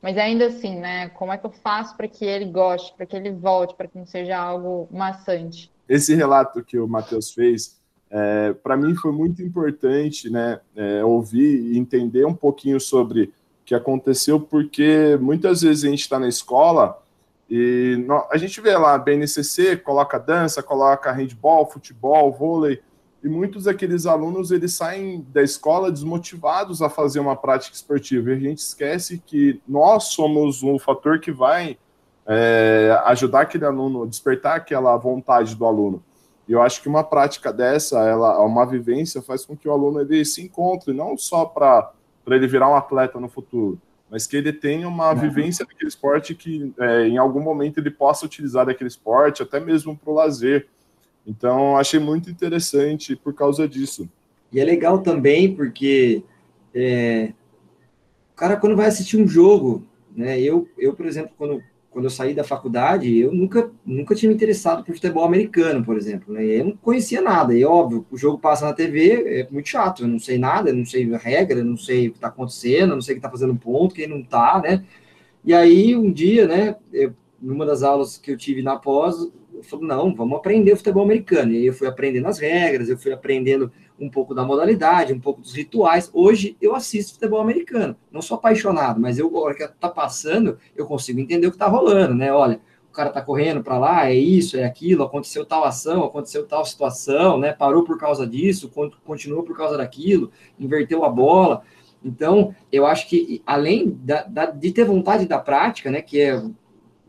mas 0.02 0.18
ainda 0.18 0.48
assim, 0.48 0.78
né? 0.78 1.08
Como 1.08 1.32
é 1.32 1.38
que 1.38 1.46
eu 1.46 1.52
faço 1.52 1.96
para 1.96 2.10
que 2.10 2.26
ele 2.26 2.44
goste, 2.44 2.94
para 2.98 3.06
que 3.06 3.16
ele 3.16 3.32
volte, 3.32 3.74
para 3.76 3.88
que 3.88 3.98
não 3.98 4.06
seja 4.06 4.38
algo 4.38 4.90
maçante? 4.92 5.72
Esse 5.88 6.16
relato 6.16 6.64
que 6.64 6.78
o 6.78 6.88
Matheus 6.88 7.32
fez 7.32 7.82
é, 8.16 8.54
para 8.54 8.78
mim 8.78 8.94
foi 8.94 9.12
muito 9.12 9.42
importante 9.42 10.30
né, 10.30 10.60
é, 10.76 11.04
ouvir 11.04 11.74
e 11.74 11.80
entender 11.80 12.26
um 12.26 12.34
pouquinho 12.34 12.80
sobre 12.80 13.24
o 13.24 13.32
que 13.66 13.74
aconteceu, 13.74 14.40
porque 14.40 15.18
muitas 15.20 15.64
vezes 15.64 15.84
a 15.84 15.90
gente 15.90 16.02
está 16.02 16.20
na 16.20 16.28
escola 16.28 17.02
E 17.50 18.06
a 18.30 18.38
gente 18.38 18.62
vê 18.62 18.78
lá, 18.78 18.98
BNCC 19.00 19.78
coloca 19.78 20.20
dança, 20.20 20.62
coloca 20.62 21.12
handball, 21.12 21.70
futebol, 21.70 22.32
vôlei, 22.32 22.82
e 23.24 23.28
muitos 23.28 23.64
daqueles 23.64 24.06
alunos 24.06 24.52
eles 24.52 24.76
saem 24.76 25.26
da 25.34 25.42
escola 25.42 25.92
desmotivados 25.92 26.84
a 26.84 26.90
fazer 26.90 27.20
uma 27.20 27.36
prática 27.36 27.76
esportiva. 27.76 28.30
E 28.30 28.34
a 28.34 28.40
gente 28.40 28.60
esquece 28.60 29.24
que 29.26 29.60
nós 29.68 30.06
somos 30.06 30.62
um 30.62 30.78
fator 30.78 31.20
que 31.20 31.32
vai 31.32 31.80
é, 32.28 32.98
ajudar 33.06 33.42
aquele 33.42 33.66
aluno, 33.66 34.08
despertar 34.08 34.56
aquela 34.56 34.96
vontade 34.98 35.56
do 35.56 35.66
aluno. 35.66 36.04
E 36.48 36.52
eu 36.52 36.62
acho 36.62 36.82
que 36.82 36.90
uma 36.90 37.04
prática 37.04 37.54
dessa, 37.54 38.00
ela, 38.02 38.44
uma 38.44 38.66
vivência, 38.66 39.22
faz 39.22 39.46
com 39.46 39.56
que 39.56 39.68
o 39.68 39.72
aluno 39.72 40.02
ele 40.02 40.26
se 40.26 40.42
encontre, 40.42 40.94
não 40.94 41.18
só 41.18 41.46
para 41.46 41.92
ele 42.28 42.48
virar 42.48 42.70
um 42.70 42.76
atleta 42.76 43.20
no 43.20 43.30
futuro, 43.30 43.80
mas 44.10 44.28
que 44.28 44.36
ele 44.36 44.52
tenha 44.52 44.88
uma 44.88 45.12
uhum. 45.12 45.20
vivência 45.20 45.66
daquele 45.66 45.88
esporte 45.88 46.36
que 46.36 46.74
é, 46.80 47.08
em 47.08 47.18
algum 47.18 47.42
momento 47.42 47.80
ele 47.80 47.90
possa 47.90 48.26
utilizar 48.26 48.66
daquele 48.66 48.90
esporte, 48.90 49.42
até 49.42 49.60
mesmo 49.60 49.98
para 49.98 50.12
o 50.12 50.16
lazer. 50.16 50.68
Então, 51.26 51.78
achei 51.78 52.00
muito 52.00 52.30
interessante 52.30 53.16
por 53.16 53.34
causa 53.34 53.68
disso. 53.68 54.10
E 54.52 54.60
é 54.60 54.66
legal 54.66 55.00
também 55.00 55.56
porque 55.56 56.24
é, 56.76 57.32
o 58.34 58.36
cara, 58.36 58.58
quando 58.58 58.76
vai 58.76 58.88
assistir 58.88 59.16
um 59.16 59.28
jogo, 59.28 59.88
né, 60.16 60.40
eu, 60.40 60.68
eu, 60.78 60.94
por 60.94 61.06
exemplo, 61.06 61.32
quando 61.38 61.64
quando 61.94 62.06
eu 62.06 62.10
saí 62.10 62.34
da 62.34 62.44
faculdade, 62.44 63.20
eu 63.20 63.32
nunca, 63.32 63.72
nunca 63.86 64.16
tinha 64.16 64.28
me 64.28 64.36
interessado 64.36 64.84
por 64.84 64.96
futebol 64.96 65.24
americano, 65.24 65.86
por 65.86 65.96
exemplo. 65.96 66.34
Né? 66.34 66.44
Eu 66.44 66.66
não 66.66 66.78
conhecia 66.78 67.22
nada. 67.22 67.54
E 67.54 67.64
óbvio, 67.64 68.06
o 68.10 68.18
jogo 68.18 68.40
passa 68.40 68.66
na 68.66 68.74
TV, 68.74 69.42
é 69.42 69.48
muito 69.52 69.70
chato. 69.70 70.04
Eu 70.04 70.08
não 70.08 70.18
sei 70.18 70.40
nada, 70.40 70.74
não 70.74 70.86
sei 70.86 71.14
a 71.14 71.18
regra, 71.18 71.64
não 71.64 71.78
sei 71.78 72.08
o 72.08 72.12
que 72.12 72.18
está 72.18 72.30
acontecendo, 72.30 72.96
não 72.96 73.02
sei 73.02 73.14
quem 73.14 73.20
está 73.20 73.30
fazendo 73.30 73.56
ponto, 73.56 73.94
quem 73.94 74.08
não 74.08 74.20
está, 74.22 74.60
né? 74.60 74.84
E 75.46 75.54
aí, 75.54 75.96
um 75.96 76.12
dia, 76.12 76.48
né, 76.48 76.76
eu, 76.92 77.14
numa 77.40 77.66
das 77.66 77.84
aulas 77.84 78.18
que 78.18 78.32
eu 78.32 78.38
tive 78.38 78.64
na 78.64 78.76
pós, 78.78 79.16
eu 79.54 79.62
falei, 79.62 79.88
não, 79.88 80.16
vamos 80.16 80.38
aprender 80.38 80.76
futebol 80.76 81.04
americano. 81.04 81.52
E 81.52 81.58
aí 81.58 81.66
eu 81.68 81.74
fui 81.74 81.88
aprendendo 81.88 82.28
as 82.28 82.40
regras, 82.40 82.90
eu 82.90 82.98
fui 82.98 83.14
aprendendo 83.14 83.72
um 84.04 84.10
pouco 84.10 84.36
da 84.36 84.44
modalidade, 84.44 85.14
um 85.14 85.20
pouco 85.20 85.42
dos 85.42 85.54
rituais. 85.54 86.10
Hoje 86.14 86.58
eu 86.62 86.76
assisto 86.76 87.14
futebol 87.14 87.40
americano. 87.40 87.96
Não 88.12 88.22
sou 88.22 88.36
apaixonado, 88.36 89.00
mas 89.00 89.18
eu, 89.18 89.36
a 89.36 89.40
hora 89.40 89.56
que 89.56 89.68
tá 89.68 89.90
passando, 89.90 90.58
eu 90.76 90.86
consigo 90.86 91.20
entender 91.20 91.48
o 91.48 91.52
que 91.52 91.58
tá 91.58 91.68
rolando, 91.68 92.14
né? 92.14 92.32
Olha, 92.34 92.60
o 92.90 92.94
cara 92.94 93.10
tá 93.10 93.22
correndo 93.22 93.64
para 93.64 93.78
lá, 93.78 94.10
é 94.10 94.14
isso, 94.14 94.58
é 94.58 94.66
aquilo, 94.66 95.04
aconteceu 95.04 95.46
tal 95.46 95.64
ação, 95.64 96.04
aconteceu 96.04 96.46
tal 96.46 96.64
situação, 96.66 97.40
né? 97.40 97.54
Parou 97.54 97.84
por 97.84 97.98
causa 97.98 98.28
disso, 98.28 98.72
continuou 99.04 99.44
por 99.44 99.56
causa 99.56 99.78
daquilo, 99.78 100.32
inverteu 100.60 101.04
a 101.04 101.10
bola. 101.10 101.64
Então, 102.04 102.54
eu 102.72 102.86
acho 102.86 103.08
que 103.08 103.42
além 103.46 103.90
da, 103.90 104.24
da, 104.24 104.46
de 104.48 104.72
ter 104.72 104.84
vontade 104.84 105.26
da 105.26 105.40
prática, 105.40 105.90
né, 105.90 106.02
que 106.02 106.20
é 106.20 106.44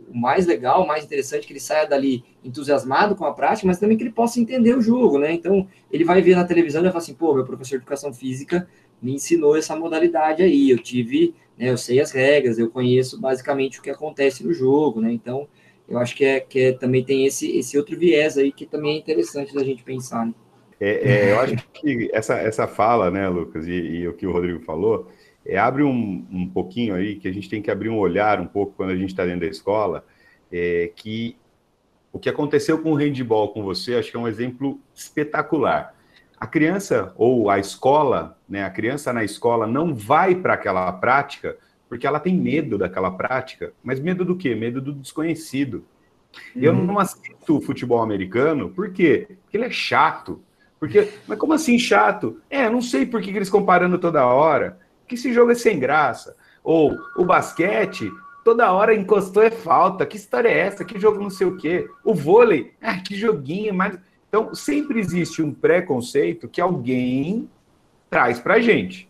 o 0.09 0.17
mais 0.17 0.47
legal, 0.47 0.83
o 0.83 0.87
mais 0.87 1.05
interessante, 1.05 1.47
que 1.47 1.53
ele 1.53 1.61
saia 1.61 1.87
dali 1.87 2.25
entusiasmado 2.45 3.15
com 3.15 3.25
a 3.25 3.33
prática, 3.33 3.67
mas 3.67 3.79
também 3.79 3.97
que 3.97 4.03
ele 4.03 4.13
possa 4.13 4.41
entender 4.41 4.77
o 4.77 4.81
jogo, 4.81 5.19
né? 5.19 5.33
Então, 5.33 5.67
ele 5.91 6.05
vai 6.05 6.21
ver 6.21 6.37
na 6.37 6.45
televisão 6.45 6.81
e 6.81 6.85
vai 6.85 6.93
falar 6.93 7.03
assim, 7.03 7.15
pô, 7.15 7.35
meu 7.35 7.45
professor 7.45 7.71
de 7.71 7.83
educação 7.83 8.13
física 8.13 8.69
me 9.01 9.15
ensinou 9.15 9.57
essa 9.57 9.77
modalidade 9.77 10.43
aí, 10.43 10.71
eu 10.71 10.79
tive, 10.79 11.35
né, 11.59 11.71
eu 11.71 11.77
sei 11.77 12.01
as 12.01 12.11
regras, 12.11 12.59
eu 12.59 12.71
conheço 12.71 13.21
basicamente 13.21 13.79
o 13.79 13.83
que 13.83 13.91
acontece 13.91 14.45
no 14.45 14.53
jogo, 14.53 15.01
né? 15.01 15.13
Então, 15.13 15.47
eu 15.89 15.99
acho 15.99 16.17
que, 16.17 16.25
é, 16.25 16.41
que 16.41 16.61
é, 16.61 16.73
também 16.73 17.05
tem 17.05 17.27
esse, 17.27 17.57
esse 17.57 17.77
outro 17.77 17.99
viés 17.99 18.39
aí 18.39 18.51
que 18.51 18.65
também 18.65 18.97
é 18.97 18.99
interessante 18.99 19.55
da 19.55 19.63
gente 19.63 19.83
pensar, 19.83 20.27
né? 20.27 20.35
É, 20.81 21.29
é, 21.29 21.33
eu 21.33 21.41
acho 21.41 21.57
que 21.73 22.11
essa, 22.13 22.35
essa 22.35 22.67
fala, 22.67 23.11
né, 23.11 23.29
Lucas, 23.29 23.67
e, 23.67 23.73
e 23.73 24.09
o 24.09 24.13
que 24.13 24.27
o 24.27 24.33
Rodrigo 24.33 24.61
falou, 24.61 25.09
é, 25.47 25.59
abre 25.59 25.83
um, 25.83 26.27
um 26.31 26.49
pouquinho 26.49 26.95
aí 26.95 27.17
que 27.17 27.29
a 27.29 27.33
gente 27.33 27.49
tem 27.49 27.61
que 27.61 27.71
abrir 27.71 27.89
um 27.89 27.99
olhar 27.99 28.41
um 28.41 28.47
pouco 28.47 28.73
quando 28.77 28.91
a 28.91 28.97
gente 28.97 29.11
está 29.11 29.25
dentro 29.25 29.41
da 29.41 29.47
escola, 29.47 30.05
é, 30.51 30.91
que 30.97 31.37
o 32.13 32.19
que 32.19 32.29
aconteceu 32.29 32.81
com 32.81 32.93
o 32.93 32.95
handball 32.95 33.49
com 33.49 33.63
você, 33.63 33.97
acho 33.97 34.11
que 34.11 34.17
é 34.17 34.21
um 34.21 34.29
exemplo 34.29 34.81
espetacular. 34.95 35.95
A 36.39 36.47
criança 36.47 37.13
ou 37.17 37.51
a 37.51 37.59
escola, 37.59 38.39
né, 38.49 38.65
a 38.65 38.71
criança 38.71 39.13
na 39.13 39.25
escola 39.25 39.67
não 39.67 39.95
vai 39.95 40.35
para 40.35 40.55
aquela 40.55 40.91
prática 40.93 41.57
porque 41.89 42.07
ela 42.07 42.21
tem 42.21 42.35
medo 42.35 42.79
daquela 42.79 43.11
prática, 43.11 43.73
mas 43.83 44.01
medo 44.01 44.25
do 44.25 44.37
quê? 44.37 44.55
Medo 44.55 44.81
do 44.81 44.93
desconhecido. 44.93 45.85
Uhum. 46.55 46.63
Eu 46.63 46.73
não 46.73 46.99
assisto 46.99 47.61
futebol 47.61 48.03
americano, 48.03 48.71
por 48.71 48.93
quê? 48.93 49.27
Porque 49.43 49.57
ele 49.57 49.67
é 49.67 49.71
chato. 49.71 50.41
Porque, 50.79 51.09
mas 51.27 51.39
como 51.39 51.53
assim 51.53 51.79
chato? 51.79 52.41
É, 52.51 52.69
não 52.69 52.83
sei 52.83 53.07
por 53.07 53.21
que, 53.21 53.31
que 53.31 53.39
eles 53.39 53.51
comparando 53.51 53.99
toda 53.99 54.27
hora 54.27 54.79
que 55.07 55.15
esse 55.15 55.33
jogo 55.33 55.53
é 55.53 55.55
sem 55.55 55.79
graça. 55.79 56.37
Ou 56.63 56.97
o 57.17 57.25
basquete, 57.25 58.11
toda 58.45 58.73
hora 58.73 58.95
encostou 58.95 59.43
é 59.43 59.51
falta. 59.51 60.07
Que 60.07 60.17
história 60.17 60.49
é 60.49 60.59
essa? 60.59 60.85
Que 60.85 60.99
jogo 60.99 61.21
não 61.21 61.31
sei 61.31 61.47
o 61.47 61.57
quê? 61.57 61.89
O 62.05 62.15
vôlei, 62.15 62.73
ah, 62.81 62.99
que 62.99 63.15
joguinho, 63.15 63.75
mas. 63.75 63.99
Então, 64.29 64.55
sempre 64.55 64.99
existe 64.99 65.41
um 65.43 65.53
preconceito 65.55 66.49
que 66.49 66.61
alguém 66.61 67.49
traz 68.11 68.41
para 68.41 68.55
a 68.55 68.61
gente. 68.61 69.09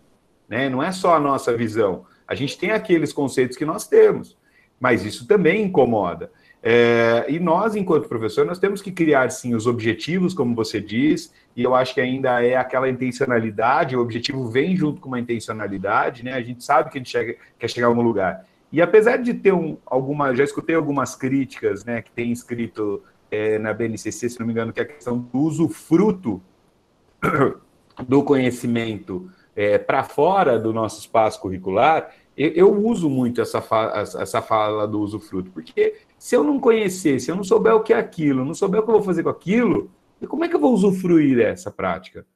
Né? 0.49 0.69
Não 0.69 0.83
é 0.83 0.93
só 0.93 1.15
a 1.15 1.21
nossa 1.21 1.57
visão. 1.57 2.05
A 2.27 2.35
gente 2.35 2.59
tem 2.59 2.71
aqueles 2.71 3.13
conceitos 3.13 3.57
que 3.57 3.65
nós 3.65 3.87
temos, 3.87 4.37
mas 4.79 5.05
isso 5.05 5.27
também 5.27 5.63
incomoda. 5.63 6.31
É, 6.63 7.27
e 7.29 7.39
nós, 7.39 7.77
enquanto 7.77 8.09
professor, 8.09 8.47
nós 8.47 8.59
temos 8.59 8.81
que 8.81 8.91
criar, 8.91 9.31
sim, 9.31 9.55
os 9.55 9.67
objetivos, 9.67 10.33
como 10.33 10.55
você 10.55 10.81
diz, 10.81 11.33
e 11.57 11.63
eu 11.63 11.75
acho 11.75 11.95
que 11.95 12.01
ainda 12.01 12.45
é 12.45 12.57
aquela 12.57 12.89
intencionalidade, 12.89 13.97
o 13.97 14.01
objetivo 14.01 14.49
vem 14.49 14.77
junto 14.77 15.01
com 15.01 15.09
uma 15.09 15.21
intencionalidade, 15.21 16.25
né? 16.25 16.33
A 16.35 16.43
gente 16.43 16.65
sabe 16.65 16.91
que 16.91 16.99
a 16.99 17.01
gente 17.01 17.11
chega, 17.11 17.37
quer 17.59 17.69
chegar 17.69 17.87
a 17.87 17.91
algum 17.91 18.03
lugar. 18.03 18.45
E 18.73 18.83
apesar 18.83 19.19
de 19.19 19.35
ter 19.35 19.53
um, 19.53 19.77
alguma, 19.87 20.35
já 20.35 20.43
escutei 20.43 20.75
algumas 20.75 21.15
críticas, 21.15 21.85
né, 21.85 22.03
que 22.03 22.11
tem 22.11 22.33
escrito 22.33 23.01
é, 23.31 23.57
na 23.57 23.73
BNCC, 23.73 24.29
se 24.29 24.41
não 24.41 24.47
me 24.47 24.53
engano, 24.53 24.73
que 24.73 24.81
é 24.81 24.83
a 24.83 24.87
questão 24.87 25.17
do 25.19 25.39
uso 25.39 25.69
fruto 25.69 26.43
do 28.09 28.25
conhecimento 28.25 29.31
é, 29.55 29.79
para 29.79 30.03
fora 30.03 30.59
do 30.59 30.73
nosso 30.73 30.99
espaço 30.99 31.41
curricular, 31.41 32.13
eu, 32.37 32.51
eu 32.51 32.85
uso 32.85 33.09
muito 33.09 33.41
essa, 33.41 33.61
fa 33.61 33.93
essa 33.95 34.43
fala 34.43 34.89
do 34.89 35.01
usufruto, 35.01 35.53
porque 35.53 35.95
se 36.19 36.35
eu 36.35 36.43
não 36.43 36.59
conhecer, 36.59 37.21
se 37.21 37.31
eu 37.31 37.37
não 37.37 37.45
souber 37.45 37.75
o 37.75 37.81
que 37.81 37.93
é 37.93 37.99
aquilo, 37.99 38.45
não 38.45 38.55
souber 38.55 38.81
o 38.81 38.83
que 38.83 38.91
eu 38.91 38.95
vou 38.95 39.05
fazer 39.05 39.23
com 39.23 39.29
aquilo, 39.29 39.89
como 40.27 40.45
é 40.45 40.49
que 40.49 40.57
eu 40.57 40.61
vou 40.61 40.73
usufruir 40.73 41.37
dessa 41.37 41.71
prática? 41.71 42.27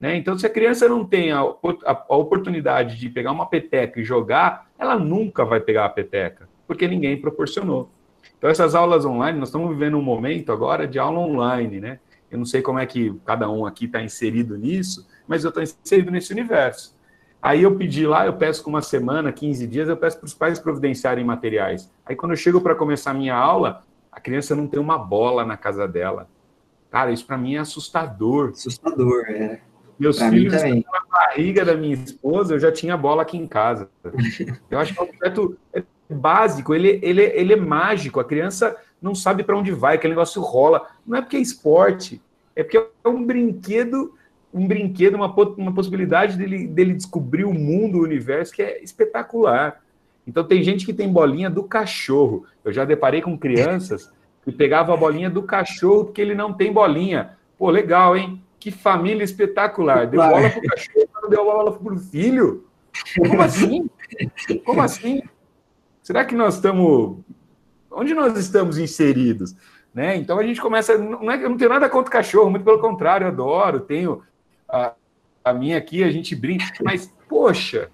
Né? 0.00 0.16
Então, 0.16 0.38
se 0.38 0.46
a 0.46 0.50
criança 0.50 0.88
não 0.88 1.04
tem 1.04 1.32
a, 1.32 1.40
a, 1.40 2.04
a, 2.08 2.16
oportunidade 2.16 2.96
de 2.96 3.08
pegar 3.08 3.32
uma 3.32 3.46
peteca 3.46 4.00
e 4.00 4.04
jogar, 4.04 4.70
ela 4.78 4.96
nunca 4.98 5.44
vai 5.44 5.60
pegar 5.60 5.86
a 5.86 5.88
peteca, 5.88 6.48
porque 6.66 6.86
ninguém 6.86 7.20
proporcionou. 7.20 7.90
Então, 8.36 8.48
essas 8.48 8.74
aulas 8.74 9.04
online, 9.04 9.38
nós 9.38 9.48
estamos 9.48 9.70
vivendo 9.70 9.96
um 9.96 10.02
momento 10.02 10.52
agora 10.52 10.86
de 10.86 10.98
aula 10.98 11.18
online, 11.18 11.80
né? 11.80 11.98
Eu 12.30 12.38
não 12.38 12.44
sei 12.44 12.62
como 12.62 12.78
é 12.78 12.86
que 12.86 13.12
cada 13.24 13.50
um 13.50 13.66
aqui 13.66 13.86
está 13.86 14.02
inserido 14.02 14.56
nisso, 14.56 15.08
mas 15.26 15.44
eu 15.44 15.48
estou 15.48 15.62
inserido 15.62 16.10
nesse 16.10 16.32
universo. 16.32 16.96
Aí 17.40 17.62
eu 17.62 17.74
pedi 17.76 18.06
lá, 18.06 18.26
eu 18.26 18.34
peço 18.34 18.62
com 18.62 18.70
uma 18.70 18.82
semana, 18.82 19.32
15 19.32 19.66
dias, 19.66 19.88
eu 19.88 19.96
peço 19.96 20.18
para 20.18 20.26
os 20.26 20.34
pais 20.34 20.58
providenciarem 20.58 21.24
materiais. 21.24 21.90
Aí 22.04 22.14
quando 22.14 22.32
eu 22.32 22.36
chego 22.36 22.60
para 22.60 22.74
começar 22.74 23.12
a 23.12 23.14
minha 23.14 23.34
aula, 23.34 23.84
a 24.10 24.20
criança 24.20 24.54
não 24.54 24.66
tem 24.66 24.78
uma 24.78 24.98
bola 24.98 25.44
na 25.44 25.56
casa 25.56 25.86
dela. 25.86 26.28
Cara, 26.90 27.12
isso 27.12 27.26
para 27.26 27.38
mim 27.38 27.56
é 27.56 27.58
assustador. 27.58 28.50
Assustador, 28.50 29.24
é. 29.28 29.60
Meus 29.98 30.18
pra 30.18 30.30
filhos 30.30 30.54
na 30.54 31.00
barriga 31.10 31.64
da 31.64 31.74
minha 31.74 31.94
esposa, 31.94 32.54
eu 32.54 32.58
já 32.58 32.70
tinha 32.70 32.96
bola 32.96 33.22
aqui 33.22 33.36
em 33.36 33.48
casa. 33.48 33.88
Eu 34.70 34.78
acho 34.78 34.94
que 34.94 35.00
é 35.00 35.02
um 35.02 35.08
objeto 35.08 35.58
básico, 36.08 36.72
ele, 36.72 37.00
ele, 37.02 37.22
ele 37.22 37.52
é 37.52 37.56
mágico. 37.56 38.20
A 38.20 38.24
criança 38.24 38.76
não 39.02 39.12
sabe 39.14 39.42
para 39.42 39.56
onde 39.56 39.72
vai, 39.72 39.96
aquele 39.96 40.12
negócio 40.12 40.40
rola. 40.40 40.86
Não 41.04 41.18
é 41.18 41.20
porque 41.20 41.36
é 41.36 41.40
esporte, 41.40 42.22
é 42.54 42.62
porque 42.62 42.78
é 42.78 43.08
um 43.08 43.26
brinquedo 43.26 44.14
um 44.52 44.66
brinquedo, 44.66 45.14
uma, 45.14 45.32
uma 45.56 45.74
possibilidade 45.74 46.36
dele, 46.36 46.66
dele 46.66 46.94
descobrir 46.94 47.44
o 47.44 47.52
mundo, 47.52 47.98
o 47.98 48.02
universo, 48.02 48.52
que 48.52 48.62
é 48.62 48.82
espetacular. 48.82 49.82
Então 50.26 50.44
tem 50.44 50.62
gente 50.62 50.84
que 50.84 50.92
tem 50.92 51.12
bolinha 51.12 51.50
do 51.50 51.62
cachorro. 51.62 52.44
Eu 52.64 52.72
já 52.72 52.84
deparei 52.84 53.20
com 53.20 53.38
crianças 53.38 54.10
que 54.50 54.56
pegavam 54.56 54.94
a 54.94 54.98
bolinha 54.98 55.28
do 55.28 55.42
cachorro 55.42 56.06
porque 56.06 56.20
ele 56.20 56.34
não 56.34 56.52
tem 56.52 56.72
bolinha. 56.72 57.36
Pô, 57.58 57.70
legal, 57.70 58.16
hein? 58.16 58.42
Que 58.58 58.70
família 58.70 59.22
espetacular. 59.22 60.06
Deu 60.06 60.20
bola 60.20 60.50
pro 60.50 60.62
cachorro, 60.62 61.08
não 61.22 61.30
deu 61.30 61.44
bola 61.44 61.72
pro 61.72 61.98
filho? 61.98 62.66
Como 63.16 63.42
assim? 63.42 63.90
Como 64.64 64.82
assim? 64.82 65.22
Será 66.02 66.24
que 66.24 66.34
nós 66.34 66.54
estamos. 66.54 67.18
Onde 67.90 68.14
nós 68.14 68.36
estamos 68.36 68.78
inseridos? 68.78 69.54
Né? 69.92 70.16
Então 70.16 70.38
a 70.38 70.42
gente 70.42 70.60
começa. 70.60 70.96
Não 70.96 71.30
é, 71.30 71.42
eu 71.42 71.50
não 71.50 71.56
tenho 71.56 71.70
nada 71.70 71.88
contra 71.88 72.10
cachorro, 72.10 72.50
muito 72.50 72.64
pelo 72.64 72.80
contrário, 72.80 73.24
eu 73.24 73.28
adoro, 73.28 73.80
tenho 73.80 74.22
a, 74.68 74.94
a 75.44 75.52
minha 75.52 75.78
aqui, 75.78 76.04
a 76.04 76.10
gente 76.10 76.34
brinca, 76.34 76.66
mas, 76.82 77.12
poxa, 77.28 77.90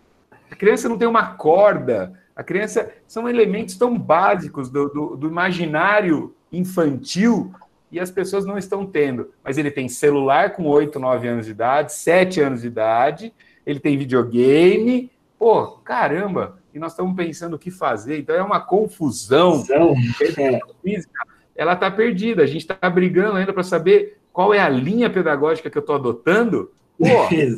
a 0.50 0.57
criança 0.57 0.88
não 0.88 0.98
tem 0.98 1.09
uma 1.09 1.34
corda, 1.34 2.12
a 2.34 2.42
criança 2.42 2.92
são 3.07 3.28
elementos 3.28 3.76
tão 3.76 3.96
básicos 3.96 4.68
do, 4.68 4.88
do, 4.88 5.16
do 5.16 5.28
imaginário 5.28 6.34
infantil 6.57 7.52
e 7.90 8.00
as 8.00 8.11
pessoas 8.11 8.44
não 8.44 8.59
estão 8.59 8.84
tendo. 8.84 9.30
Mas 9.42 9.59
ele 9.59 9.70
tem 9.70 9.88
celular 9.88 10.52
com 10.55 10.66
8, 10.66 10.98
9 10.98 11.28
anos 11.28 11.46
de 11.46 11.52
idade, 11.52 11.92
7 11.92 12.40
anos 12.40 12.62
de 12.62 12.66
idade, 12.66 13.32
ele 13.64 13.78
tem 13.78 13.96
videogame. 13.96 15.11
Pô, 15.38 15.78
caramba, 15.84 16.59
e 16.74 16.78
nós 16.78 16.92
estamos 16.92 17.14
pensando 17.14 17.55
o 17.55 17.59
que 17.59 17.70
fazer. 17.70 18.18
Então 18.18 18.34
é 18.34 18.42
uma 18.42 18.61
confusão. 18.61 19.64
É. 19.70 20.59
Física, 20.82 21.26
ela 21.55 21.74
está 21.74 21.90
perdida. 21.90 22.42
A 22.42 22.46
gente 22.46 22.62
está 22.68 22.90
brigando 22.90 23.36
ainda 23.36 23.52
para 23.52 23.62
saber 23.62 24.18
qual 24.32 24.52
é 24.52 24.59
a 24.59 24.68
linha 24.68 25.09
pedagógica 25.09 25.70
que 25.70 25.78
eu 25.78 25.80
estou 25.80 25.94
adotando. 25.94 26.72
Pô, 26.98 27.07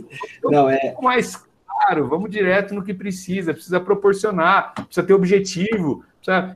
Não, 0.51 0.69
é, 0.69 0.95
mais 1.01 1.43
claro, 1.67 2.09
vamos 2.09 2.31
direto 2.31 2.75
no 2.75 2.85
que 2.85 2.93
precisa, 2.93 3.55
precisa 3.55 3.81
proporcionar, 3.81 4.75
precisa 4.75 5.07
ter 5.07 5.15
objetivo. 5.15 6.05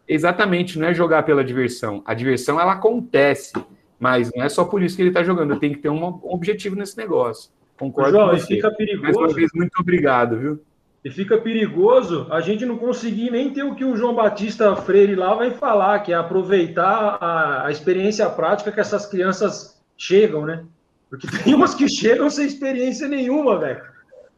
Exatamente, 0.09 0.79
não 0.79 0.89
é 0.89 0.95
jogar 0.95 1.23
pela 1.25 1.45
diversão. 1.45 2.03
A 2.05 2.15
diversão 2.15 2.61
ela 2.61 2.73
acontece, 2.73 3.53
mas 3.99 4.31
não 4.35 4.45
é 4.45 4.49
só 4.49 4.65
por 4.65 4.83
isso 4.83 4.97
que 4.97 5.03
ele 5.03 5.11
está 5.11 5.23
jogando. 5.23 5.59
Tem 5.59 5.73
que 5.73 5.79
ter 5.79 5.89
um 5.89 6.03
objetivo 6.25 6.77
nesse 6.77 6.97
negócio. 6.97 7.51
Concordo 7.79 8.13
João, 8.13 8.29
com 8.31 8.37
e 8.37 8.41
você. 8.41 8.47
fica 8.55 8.67
Mais 8.69 8.77
perigoso. 8.77 9.19
uma 9.19 9.29
vez, 9.35 9.51
muito 9.55 9.73
obrigado, 9.81 10.37
viu? 10.39 10.61
E 11.03 11.11
fica 11.11 11.39
perigoso 11.39 12.27
a 12.31 12.41
gente 12.43 12.67
não 12.67 12.77
conseguir 12.77 13.31
nem 13.31 13.51
ter 13.55 13.63
o 13.63 13.75
que 13.75 13.85
o 13.87 13.97
João 13.97 14.15
Batista 14.15 14.77
Freire 14.77 15.15
lá 15.15 15.35
vai 15.35 15.51
falar, 15.51 16.01
que 16.01 16.13
é 16.13 16.17
aproveitar 16.17 17.17
a, 17.21 17.67
a 17.67 17.71
experiência 17.71 18.29
prática 18.29 18.71
que 18.71 18.81
essas 18.81 19.07
crianças 19.07 19.81
chegam, 19.97 20.45
né? 20.45 20.63
Porque 21.09 21.27
tem 21.43 21.55
umas 21.55 21.75
que 21.75 21.89
chegam 21.89 22.29
sem 22.29 22.45
experiência 22.47 23.09
nenhuma, 23.09 23.59
velho. 23.59 23.81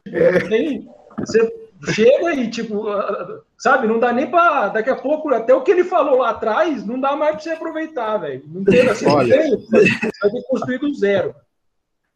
Não 0.05 0.49
tem- 0.49 0.87
Você 1.19 1.53
chega 1.91 2.33
e, 2.35 2.49
tipo, 2.49 2.87
ah, 2.87 3.41
sabe, 3.57 3.87
não 3.87 3.99
dá 3.99 4.13
nem 4.13 4.29
para. 4.29 4.69
Daqui 4.69 4.89
a 4.89 4.95
pouco, 4.95 5.33
até 5.33 5.53
o 5.53 5.61
que 5.61 5.71
ele 5.71 5.83
falou 5.83 6.19
lá 6.19 6.29
atrás, 6.29 6.85
não 6.85 6.99
dá 6.99 7.15
mais 7.15 7.31
para 7.31 7.39
você 7.39 7.49
aproveitar, 7.51 8.17
velho. 8.17 8.43
Não 8.47 8.63
tem, 8.63 8.87
assim, 8.87 9.05
não 9.05 9.15
Olha. 9.15 9.37
tem, 9.37 9.51
vai 9.71 10.31
ter 10.31 10.41
que 10.41 10.47
construir 10.49 10.77
do 10.79 10.93
zero. 10.93 11.35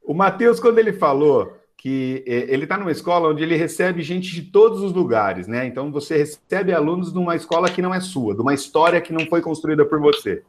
O 0.03 0.13
Matheus, 0.13 0.59
quando 0.59 0.79
ele 0.79 0.93
falou 0.93 1.57
que 1.75 2.23
eh, 2.25 2.45
ele 2.49 2.63
está 2.63 2.77
numa 2.77 2.91
escola 2.91 3.29
onde 3.29 3.43
ele 3.43 3.55
recebe 3.55 4.01
gente 4.01 4.33
de 4.33 4.41
todos 4.41 4.81
os 4.81 4.93
lugares, 4.93 5.47
né? 5.47 5.65
Então 5.65 5.91
você 5.91 6.17
recebe 6.17 6.73
alunos 6.73 7.13
numa 7.13 7.35
escola 7.35 7.69
que 7.69 7.81
não 7.81 7.93
é 7.93 7.99
sua, 7.99 8.33
de 8.33 8.41
uma 8.41 8.53
história 8.53 8.99
que 8.99 9.13
não 9.13 9.25
foi 9.27 9.41
construída 9.41 9.85
por 9.85 9.99
você. 9.99 10.43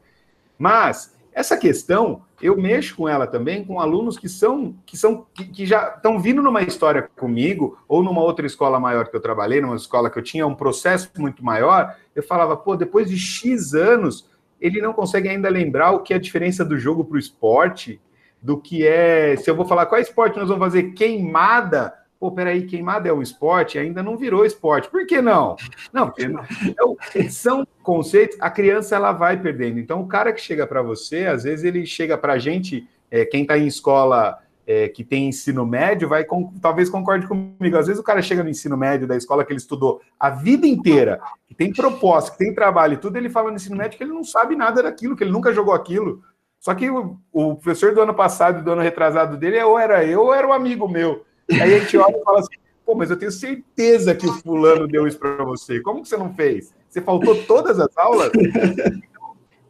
Mas 0.57 1.13
essa 1.33 1.57
questão, 1.57 2.21
eu 2.41 2.57
mexo 2.57 2.95
com 2.95 3.07
ela 3.07 3.27
também 3.27 3.63
com 3.63 3.79
alunos 3.79 4.17
que 4.17 4.27
são 4.27 4.75
que 4.85 4.97
são 4.97 5.25
que, 5.33 5.45
que 5.45 5.65
já 5.65 5.93
estão 5.95 6.19
vindo 6.19 6.41
numa 6.41 6.61
história 6.61 7.09
comigo 7.15 7.77
ou 7.87 8.03
numa 8.03 8.21
outra 8.21 8.45
escola 8.45 8.79
maior 8.79 9.07
que 9.07 9.15
eu 9.15 9.21
trabalhei, 9.21 9.61
numa 9.61 9.75
escola 9.75 10.09
que 10.09 10.17
eu 10.17 10.23
tinha 10.23 10.45
um 10.47 10.55
processo 10.55 11.11
muito 11.17 11.43
maior. 11.43 11.95
Eu 12.15 12.23
falava, 12.23 12.57
pô, 12.57 12.75
depois 12.75 13.09
de 13.09 13.17
X 13.17 13.73
anos, 13.73 14.29
ele 14.59 14.81
não 14.81 14.93
consegue 14.93 15.29
ainda 15.29 15.49
lembrar 15.49 15.91
o 15.91 16.01
que 16.01 16.13
é 16.13 16.17
a 16.17 16.21
diferença 16.21 16.65
do 16.65 16.77
jogo 16.77 17.05
para 17.05 17.15
o 17.15 17.19
esporte, 17.19 18.01
do 18.41 18.57
que 18.57 18.85
é. 18.85 19.35
Se 19.35 19.49
eu 19.49 19.55
vou 19.55 19.65
falar 19.65 19.85
qual 19.85 20.01
esporte 20.01 20.37
nós 20.37 20.47
vamos 20.47 20.63
fazer 20.63 20.91
queimada, 20.91 21.93
pô, 22.19 22.31
peraí, 22.31 22.65
queimada 22.65 23.07
é 23.07 23.13
um 23.13 23.21
esporte, 23.21 23.79
ainda 23.79 24.03
não 24.03 24.17
virou 24.17 24.45
esporte. 24.45 24.89
Por 24.89 25.05
que 25.07 25.21
não? 25.21 25.55
Não, 25.93 26.07
porque 26.09 26.27
não. 26.27 26.43
Então, 26.65 26.97
são 27.29 27.65
conceitos, 27.81 28.37
a 28.41 28.49
criança 28.49 28.95
ela 28.95 29.11
vai 29.13 29.41
perdendo. 29.41 29.79
Então, 29.79 30.01
o 30.01 30.07
cara 30.07 30.33
que 30.33 30.41
chega 30.41 30.67
para 30.67 30.81
você, 30.81 31.25
às 31.25 31.43
vezes 31.43 31.63
ele 31.63 31.85
chega 31.85 32.17
para 32.17 32.33
a 32.33 32.37
gente, 32.37 32.87
é, 33.09 33.23
quem 33.23 33.43
está 33.43 33.57
em 33.57 33.67
escola 33.67 34.37
é, 34.67 34.87
que 34.87 35.03
tem 35.03 35.29
ensino 35.29 35.65
médio, 35.65 36.07
vai 36.07 36.23
com- 36.23 36.53
talvez 36.61 36.89
concorde 36.89 37.25
comigo. 37.25 37.77
Às 37.77 37.87
vezes 37.87 37.99
o 37.99 38.03
cara 38.03 38.21
chega 38.21 38.43
no 38.43 38.49
ensino 38.49 38.77
médio 38.77 39.07
da 39.07 39.15
escola 39.15 39.43
que 39.43 39.51
ele 39.51 39.59
estudou 39.59 39.99
a 40.19 40.29
vida 40.29 40.67
inteira, 40.67 41.19
que 41.47 41.55
tem 41.55 41.73
proposta, 41.73 42.31
que 42.31 42.37
tem 42.37 42.53
trabalho 42.53 42.93
e 42.93 42.97
tudo, 42.97 43.17
ele 43.17 43.29
fala 43.29 43.49
no 43.49 43.55
ensino 43.55 43.75
médio 43.75 43.97
que 43.97 44.03
ele 44.03 44.13
não 44.13 44.23
sabe 44.23 44.55
nada 44.55 44.83
daquilo, 44.83 45.15
que 45.15 45.23
ele 45.23 45.31
nunca 45.31 45.51
jogou 45.53 45.73
aquilo. 45.73 46.21
Só 46.59 46.75
que 46.75 46.89
o, 46.89 47.17
o 47.31 47.55
professor 47.55 47.95
do 47.95 48.01
ano 48.01 48.13
passado 48.13 48.63
do 48.63 48.71
ano 48.71 48.81
retrasado 48.81 49.37
dele, 49.37 49.59
ou 49.63 49.79
era 49.79 50.03
eu 50.05 50.21
ou 50.21 50.33
era 50.33 50.45
um 50.45 50.53
amigo 50.53 50.87
meu. 50.87 51.25
Aí 51.51 51.75
a 51.75 51.79
gente 51.79 51.97
olha 51.97 52.15
e 52.15 52.23
fala 52.23 52.39
assim, 52.39 52.55
pô, 52.85 52.95
mas 52.95 53.09
eu 53.09 53.17
tenho 53.17 53.31
certeza 53.31 54.15
que 54.15 54.27
o 54.27 54.33
fulano 54.33 54.87
deu 54.87 55.07
isso 55.07 55.19
para 55.19 55.43
você. 55.43 55.79
Como 55.79 56.01
que 56.01 56.09
você 56.09 56.17
não 56.17 56.33
fez? 56.33 56.73
Você 56.89 57.01
faltou 57.01 57.35
todas 57.43 57.79
as 57.79 57.95
aulas? 57.97 58.31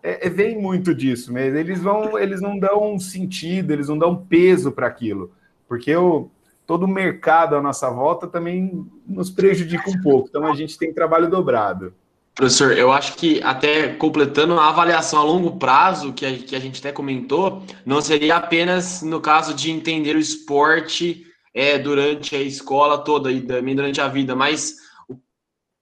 É, 0.01 0.27
é, 0.27 0.29
vem 0.29 0.57
muito 0.57 0.95
disso, 0.95 1.31
mas 1.33 1.53
eles 1.53 1.81
vão, 1.81 2.17
eles 2.17 2.39
não 2.39 2.57
dão 2.57 2.97
sentido, 2.97 3.71
eles 3.71 3.89
não 3.89 3.97
dão 3.97 4.15
peso 4.15 4.71
para 4.71 4.87
aquilo, 4.87 5.29
porque 5.67 5.93
o, 5.93 6.29
todo 6.65 6.83
o 6.83 6.87
mercado 6.87 7.55
à 7.55 7.61
nossa 7.61 7.89
volta 7.89 8.25
também 8.25 8.85
nos 9.05 9.29
prejudica 9.29 9.89
um 9.89 10.01
pouco. 10.01 10.29
Então 10.29 10.45
a 10.45 10.55
gente 10.55 10.77
tem 10.77 10.93
trabalho 10.93 11.29
dobrado. 11.29 11.93
Professor, 12.33 12.71
eu 12.77 12.93
acho 12.93 13.15
que 13.15 13.43
até 13.43 13.89
completando 13.89 14.57
a 14.57 14.69
avaliação 14.69 15.19
a 15.19 15.23
longo 15.23 15.57
prazo, 15.57 16.13
que 16.13 16.25
a, 16.25 16.37
que 16.37 16.55
a 16.55 16.59
gente 16.59 16.79
até 16.79 16.93
comentou, 16.93 17.63
não 17.85 17.99
seria 17.99 18.37
apenas 18.37 19.01
no 19.01 19.19
caso 19.19 19.53
de 19.53 19.69
entender 19.69 20.15
o 20.15 20.19
esporte 20.19 21.25
é, 21.53 21.77
durante 21.77 22.35
a 22.35 22.41
escola 22.41 23.03
toda 23.03 23.31
e 23.31 23.41
também 23.41 23.75
durante 23.75 23.99
a 23.99 24.07
vida, 24.07 24.35
mas 24.35 24.75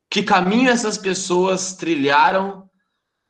que 0.09 0.23
caminho 0.23 0.69
essas 0.69 0.97
pessoas 0.97 1.73
trilharam 1.73 2.69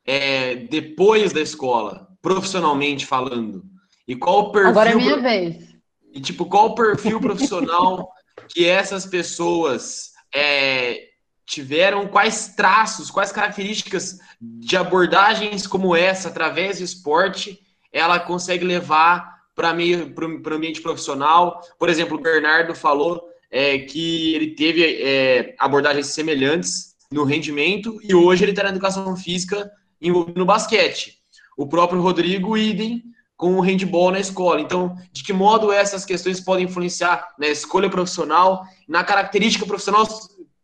é, 0.06 0.56
depois 0.56 1.34
da 1.34 1.42
escola, 1.42 2.08
profissionalmente 2.22 3.06
falando? 3.06 3.64
E 4.08 4.16
qual 4.16 4.40
o 4.40 4.52
perfil. 4.52 4.70
Agora 4.70 4.92
é 4.92 4.96
minha 4.96 5.18
vez. 5.18 5.76
E, 6.14 6.22
tipo, 6.22 6.46
qual 6.46 6.68
o 6.68 6.76
perfil 6.76 7.20
profissional 7.20 8.10
que 8.50 8.66
essas 8.66 9.06
pessoas 9.06 10.12
é, 10.34 11.08
tiveram, 11.46 12.08
quais 12.08 12.50
traços, 12.56 13.12
quais 13.12 13.32
características 13.32 14.18
de 14.40 14.78
abordagens 14.78 15.66
como 15.68 15.96
essa, 15.96 16.30
através 16.30 16.78
do 16.78 16.84
esporte, 16.84 17.60
ela 17.92 18.20
consegue 18.20 18.64
levar 18.64 19.37
para 19.58 19.74
o 19.74 20.56
ambiente 20.56 20.82
profissional? 20.82 21.60
Por 21.80 21.90
exemplo, 21.90 22.16
o 22.16 22.22
Bernardo 22.22 22.76
falou 22.76 23.28
é, 23.50 23.80
que 23.80 24.36
ele 24.36 24.52
teve 24.52 25.02
é, 25.02 25.56
abordagens 25.58 26.06
semelhantes 26.08 26.96
no 27.12 27.24
rendimento 27.24 28.00
e 28.04 28.14
hoje 28.14 28.44
ele 28.44 28.52
está 28.52 28.62
na 28.64 28.70
educação 28.70 29.16
física 29.18 29.70
envolvido 30.00 30.40
no 30.40 30.46
basquete. 30.46 31.18
O 31.58 31.66
próprio 31.68 32.00
Rodrigo, 32.00 32.56
idem, 32.56 33.04
com 33.36 33.56
o 33.56 33.62
handball 33.62 34.12
na 34.12 34.20
escola. 34.20 34.62
Então, 34.62 34.96
de 35.12 35.24
que 35.24 35.34
modo 35.34 35.72
essas 35.72 36.06
questões 36.06 36.40
podem 36.40 36.66
influenciar 36.66 37.28
na 37.40 37.48
escolha 37.48 37.90
profissional, 37.90 38.64
na 38.88 39.04
característica 39.04 39.66
profissional, 39.66 40.06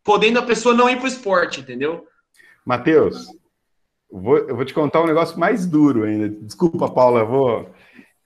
podendo 0.04 0.38
a 0.38 0.42
pessoa 0.42 0.74
não 0.74 0.88
ir 0.88 0.96
para 0.96 1.06
o 1.06 1.08
esporte, 1.08 1.60
entendeu? 1.60 2.06
Matheus, 2.64 3.26
eu 4.14 4.20
vou, 4.20 4.64
te 4.64 4.72
contar 4.72 5.02
um 5.02 5.06
negócio 5.06 5.38
mais 5.38 5.66
duro 5.66 6.04
ainda. 6.04 6.28
Desculpa, 6.28 6.88
Paula, 6.88 7.20
eu 7.20 7.26
vou 7.26 7.73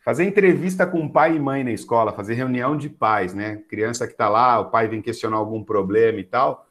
fazer 0.09 0.25
entrevista 0.25 0.87
com 0.87 1.07
pai 1.07 1.37
e 1.37 1.39
mãe 1.39 1.63
na 1.63 1.71
escola, 1.71 2.15
fazer 2.15 2.33
reunião 2.33 2.79
de 2.79 2.89
pais, 2.89 3.35
né? 3.35 3.61
Criança 3.69 4.07
que 4.07 4.15
está 4.15 4.27
lá, 4.27 4.59
o 4.59 4.71
pai 4.71 4.89
vem 4.89 5.03
questionar 5.03 5.37
algum 5.37 5.63
problema 5.63 6.19
e 6.19 6.25
tal. 6.25 6.67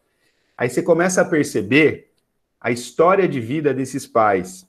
Aí 0.58 0.68
você 0.68 0.82
começa 0.82 1.22
a 1.22 1.26
perceber 1.26 2.10
a 2.60 2.72
história 2.72 3.28
de 3.28 3.40
vida 3.40 3.76
desses 3.76 4.08
pais. 4.08 4.68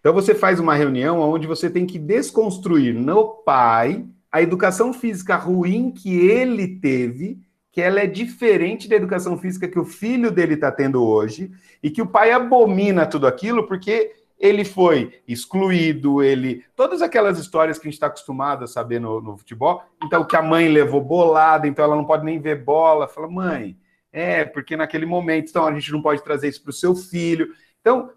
Então 0.00 0.14
você 0.14 0.34
faz 0.34 0.58
uma 0.58 0.74
reunião 0.74 1.20
onde 1.20 1.46
você 1.46 1.68
tem 1.68 1.84
que 1.84 1.98
desconstruir 1.98 2.94
no 2.94 3.26
pai 3.44 4.06
a 4.32 4.40
educação 4.40 4.94
física 4.94 5.36
ruim 5.36 5.90
que 5.90 6.16
ele 6.16 6.78
teve, 6.78 7.38
que 7.70 7.82
ela 7.82 8.00
é 8.00 8.06
diferente 8.06 8.88
da 8.88 8.96
educação 8.96 9.36
física 9.36 9.68
que 9.68 9.78
o 9.78 9.84
filho 9.84 10.30
dele 10.30 10.54
está 10.54 10.72
tendo 10.72 11.04
hoje, 11.04 11.50
e 11.82 11.90
que 11.90 12.00
o 12.00 12.06
pai 12.06 12.32
abomina 12.32 13.04
tudo 13.04 13.26
aquilo 13.26 13.66
porque 13.66 14.17
ele 14.38 14.64
foi 14.64 15.20
excluído, 15.26 16.22
ele. 16.22 16.64
Todas 16.76 17.02
aquelas 17.02 17.38
histórias 17.38 17.78
que 17.78 17.86
a 17.86 17.88
gente 17.88 17.94
está 17.94 18.06
acostumado 18.06 18.64
a 18.64 18.68
saber 18.68 19.00
no, 19.00 19.20
no, 19.20 19.36
futebol. 19.36 19.82
Então, 20.02 20.24
que 20.24 20.36
a 20.36 20.42
mãe 20.42 20.68
levou 20.68 21.00
bolada, 21.00 21.66
então 21.66 21.84
ela 21.84 21.96
não 21.96 22.04
pode 22.04 22.24
nem 22.24 22.38
ver 22.40 22.62
bola. 22.62 23.08
Fala, 23.08 23.28
mãe, 23.28 23.76
é, 24.12 24.44
porque 24.44 24.76
naquele 24.76 25.06
momento, 25.06 25.50
então 25.50 25.66
a 25.66 25.72
gente 25.72 25.90
não 25.90 26.00
pode 26.00 26.22
trazer 26.22 26.48
isso 26.48 26.62
para 26.62 26.70
o 26.70 26.74
seu 26.74 26.94
filho. 26.94 27.48
Então, 27.80 28.10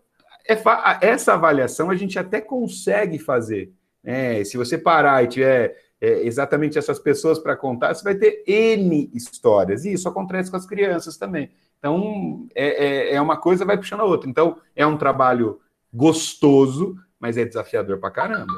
é, 0.48 0.56
essa 1.02 1.34
avaliação 1.34 1.90
a 1.90 1.96
gente 1.96 2.20
até 2.20 2.40
consegue 2.40 3.18
fazer. 3.18 3.74
Né? 4.04 4.44
Se 4.44 4.58
você 4.58 4.78
parar 4.78 5.24
e 5.24 5.28
tiver 5.28 5.76
é, 6.00 6.26
exatamente 6.26 6.78
essas 6.78 7.00
pessoas 7.00 7.40
para 7.40 7.56
contar, 7.56 7.96
você 7.96 8.04
vai 8.04 8.16
ter 8.16 8.44
N 8.46 9.10
histórias. 9.14 9.86
E 9.86 9.94
isso 9.94 10.08
acontece 10.08 10.52
com 10.52 10.58
as 10.58 10.68
crianças 10.68 11.18
também. 11.18 11.50
Então, 11.80 12.48
é, 12.54 12.86
é, 12.86 13.16
é 13.16 13.22
uma 13.22 13.38
coisa 13.38 13.66
vai 13.66 13.76
puxando 13.76 14.02
a 14.02 14.06
outra. 14.06 14.30
Então, 14.30 14.58
é 14.76 14.86
um 14.86 14.98
trabalho 14.98 15.60
gostoso, 15.94 16.96
mas 17.20 17.38
é 17.38 17.46
desafiador 17.46 18.00
para 18.00 18.12
caramba. 18.12 18.54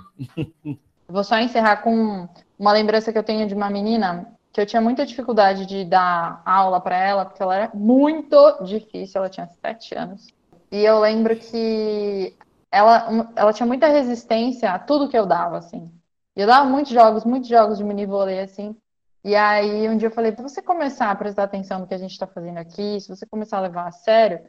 Vou 1.08 1.24
só 1.24 1.38
encerrar 1.40 1.78
com 1.78 2.28
uma 2.58 2.72
lembrança 2.72 3.12
que 3.12 3.18
eu 3.18 3.24
tenho 3.24 3.48
de 3.48 3.54
uma 3.54 3.70
menina 3.70 4.34
que 4.54 4.62
eu 4.62 4.66
tinha 4.68 4.82
muita 4.82 5.04
dificuldade 5.04 5.66
de 5.66 5.84
dar 5.84 6.42
aula 6.46 6.80
para 6.80 6.96
ela, 6.96 7.26
porque 7.26 7.42
ela 7.42 7.56
era 7.56 7.72
muito 7.74 8.64
difícil, 8.64 9.18
ela 9.18 9.30
tinha 9.30 9.48
sete 9.48 9.96
anos. 9.96 10.28
E 10.72 10.86
eu 10.86 11.00
lembro 11.00 11.36
que 11.36 12.36
ela, 12.72 13.32
ela 13.36 13.52
tinha 13.52 13.66
muita 13.66 13.88
resistência 13.88 14.72
a 14.72 14.78
tudo 14.78 15.10
que 15.10 15.18
eu 15.18 15.26
dava, 15.26 15.58
assim. 15.58 15.92
Eu 16.36 16.46
dava 16.46 16.70
muitos 16.70 16.92
jogos, 16.92 17.26
muitos 17.26 17.50
jogos 17.50 17.80
de 17.80 17.84
mini 17.84 18.06
vôlei, 18.06 18.40
assim. 18.40 18.76
E 19.24 19.36
aí 19.36 19.90
um 19.90 19.98
dia 19.98 20.08
eu 20.08 20.14
falei, 20.14 20.36
se 20.36 20.42
você 20.42 20.62
começar 20.62 21.10
a 21.10 21.16
prestar 21.16 21.44
atenção 21.44 21.80
no 21.80 21.88
que 21.88 21.94
a 21.94 21.98
gente 21.98 22.12
está 22.12 22.28
fazendo 22.28 22.58
aqui, 22.58 23.00
se 23.02 23.10
você 23.10 23.26
começar 23.26 23.58
a 23.58 23.62
levar 23.62 23.88
a 23.88 23.92
sério, 23.92 24.40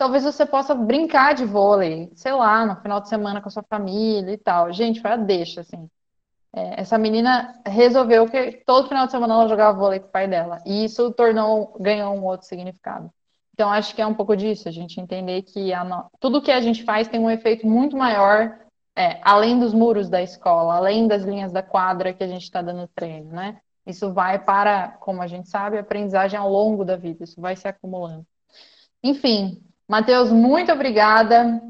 talvez 0.00 0.24
você 0.24 0.46
possa 0.46 0.74
brincar 0.74 1.34
de 1.34 1.44
vôlei, 1.44 2.10
sei 2.14 2.32
lá, 2.32 2.64
no 2.64 2.74
final 2.76 3.02
de 3.02 3.08
semana 3.10 3.38
com 3.38 3.48
a 3.48 3.50
sua 3.50 3.62
família 3.62 4.32
e 4.32 4.38
tal. 4.38 4.72
Gente, 4.72 4.98
foi 4.98 5.10
a 5.10 5.16
deixa, 5.16 5.60
assim. 5.60 5.90
É, 6.54 6.80
essa 6.80 6.96
menina 6.96 7.60
resolveu 7.66 8.26
que 8.26 8.62
todo 8.64 8.88
final 8.88 9.04
de 9.04 9.12
semana 9.12 9.34
ela 9.34 9.46
jogava 9.46 9.78
vôlei 9.78 10.00
com 10.00 10.06
o 10.06 10.10
pai 10.10 10.26
dela. 10.26 10.62
E 10.64 10.86
isso 10.86 11.12
tornou, 11.12 11.76
ganhou 11.78 12.14
um 12.14 12.24
outro 12.24 12.46
significado. 12.46 13.10
Então, 13.52 13.68
acho 13.68 13.94
que 13.94 14.00
é 14.00 14.06
um 14.06 14.14
pouco 14.14 14.34
disso, 14.34 14.70
a 14.70 14.72
gente 14.72 14.98
entender 14.98 15.42
que 15.42 15.70
no... 15.84 16.10
tudo 16.18 16.40
que 16.40 16.50
a 16.50 16.62
gente 16.62 16.82
faz 16.82 17.06
tem 17.06 17.20
um 17.20 17.30
efeito 17.30 17.66
muito 17.66 17.94
maior, 17.94 18.58
é, 18.96 19.20
além 19.22 19.60
dos 19.60 19.74
muros 19.74 20.08
da 20.08 20.22
escola, 20.22 20.76
além 20.76 21.06
das 21.08 21.24
linhas 21.24 21.52
da 21.52 21.62
quadra 21.62 22.14
que 22.14 22.24
a 22.24 22.26
gente 22.26 22.44
está 22.44 22.62
dando 22.62 22.88
treino, 22.94 23.32
né? 23.32 23.60
Isso 23.86 24.14
vai 24.14 24.38
para, 24.38 24.92
como 24.92 25.20
a 25.20 25.26
gente 25.26 25.50
sabe, 25.50 25.76
aprendizagem 25.76 26.38
ao 26.38 26.50
longo 26.50 26.86
da 26.86 26.96
vida, 26.96 27.22
isso 27.22 27.38
vai 27.38 27.54
se 27.54 27.68
acumulando. 27.68 28.24
Enfim, 29.02 29.62
Matheus, 29.90 30.30
muito 30.30 30.70
obrigada 30.70 31.60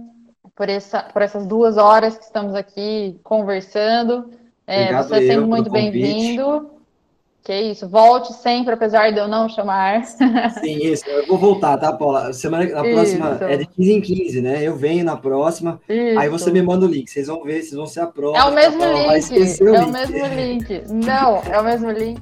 por, 0.54 0.68
essa, 0.68 1.04
por 1.04 1.22
essas 1.22 1.46
duas 1.46 1.78
horas 1.78 2.18
que 2.18 2.24
estamos 2.24 2.54
aqui 2.54 3.18
conversando. 3.24 4.28
É, 4.66 4.94
você 4.94 5.14
é 5.14 5.20
sempre 5.20 5.46
muito 5.46 5.70
bem-vindo. 5.70 6.70
Que 7.42 7.58
isso, 7.58 7.88
volte 7.88 8.34
sempre, 8.34 8.74
apesar 8.74 9.10
de 9.10 9.18
eu 9.18 9.26
não 9.26 9.48
chamar. 9.48 10.04
Sim, 10.04 10.76
isso, 10.82 11.08
eu 11.08 11.26
vou 11.26 11.38
voltar, 11.38 11.78
tá, 11.78 11.94
Paula? 11.94 12.30
Semana, 12.34 12.66
na 12.66 12.82
próxima 12.82 13.32
isso. 13.36 13.44
é 13.44 13.56
de 13.56 13.66
15 13.66 13.92
em 13.94 14.00
15, 14.02 14.42
né? 14.42 14.62
Eu 14.62 14.76
venho 14.76 15.02
na 15.02 15.16
próxima, 15.16 15.80
isso. 15.88 16.18
aí 16.18 16.28
você 16.28 16.52
me 16.52 16.60
manda 16.60 16.84
o 16.84 16.88
link, 16.90 17.08
vocês 17.08 17.28
vão 17.28 17.42
ver, 17.42 17.62
vocês 17.62 17.72
vão 17.72 17.86
ser 17.86 18.00
a 18.00 18.06
prova. 18.06 18.36
É 18.36 18.44
o 18.44 18.52
mesmo 18.52 18.84
link, 18.84 19.64
é 19.64 19.70
o 19.70 19.84
link. 19.86 19.92
mesmo 19.92 20.34
link. 20.34 20.82
Não, 20.90 21.42
é 21.50 21.58
o 21.58 21.64
mesmo 21.64 21.90
link. 21.90 22.20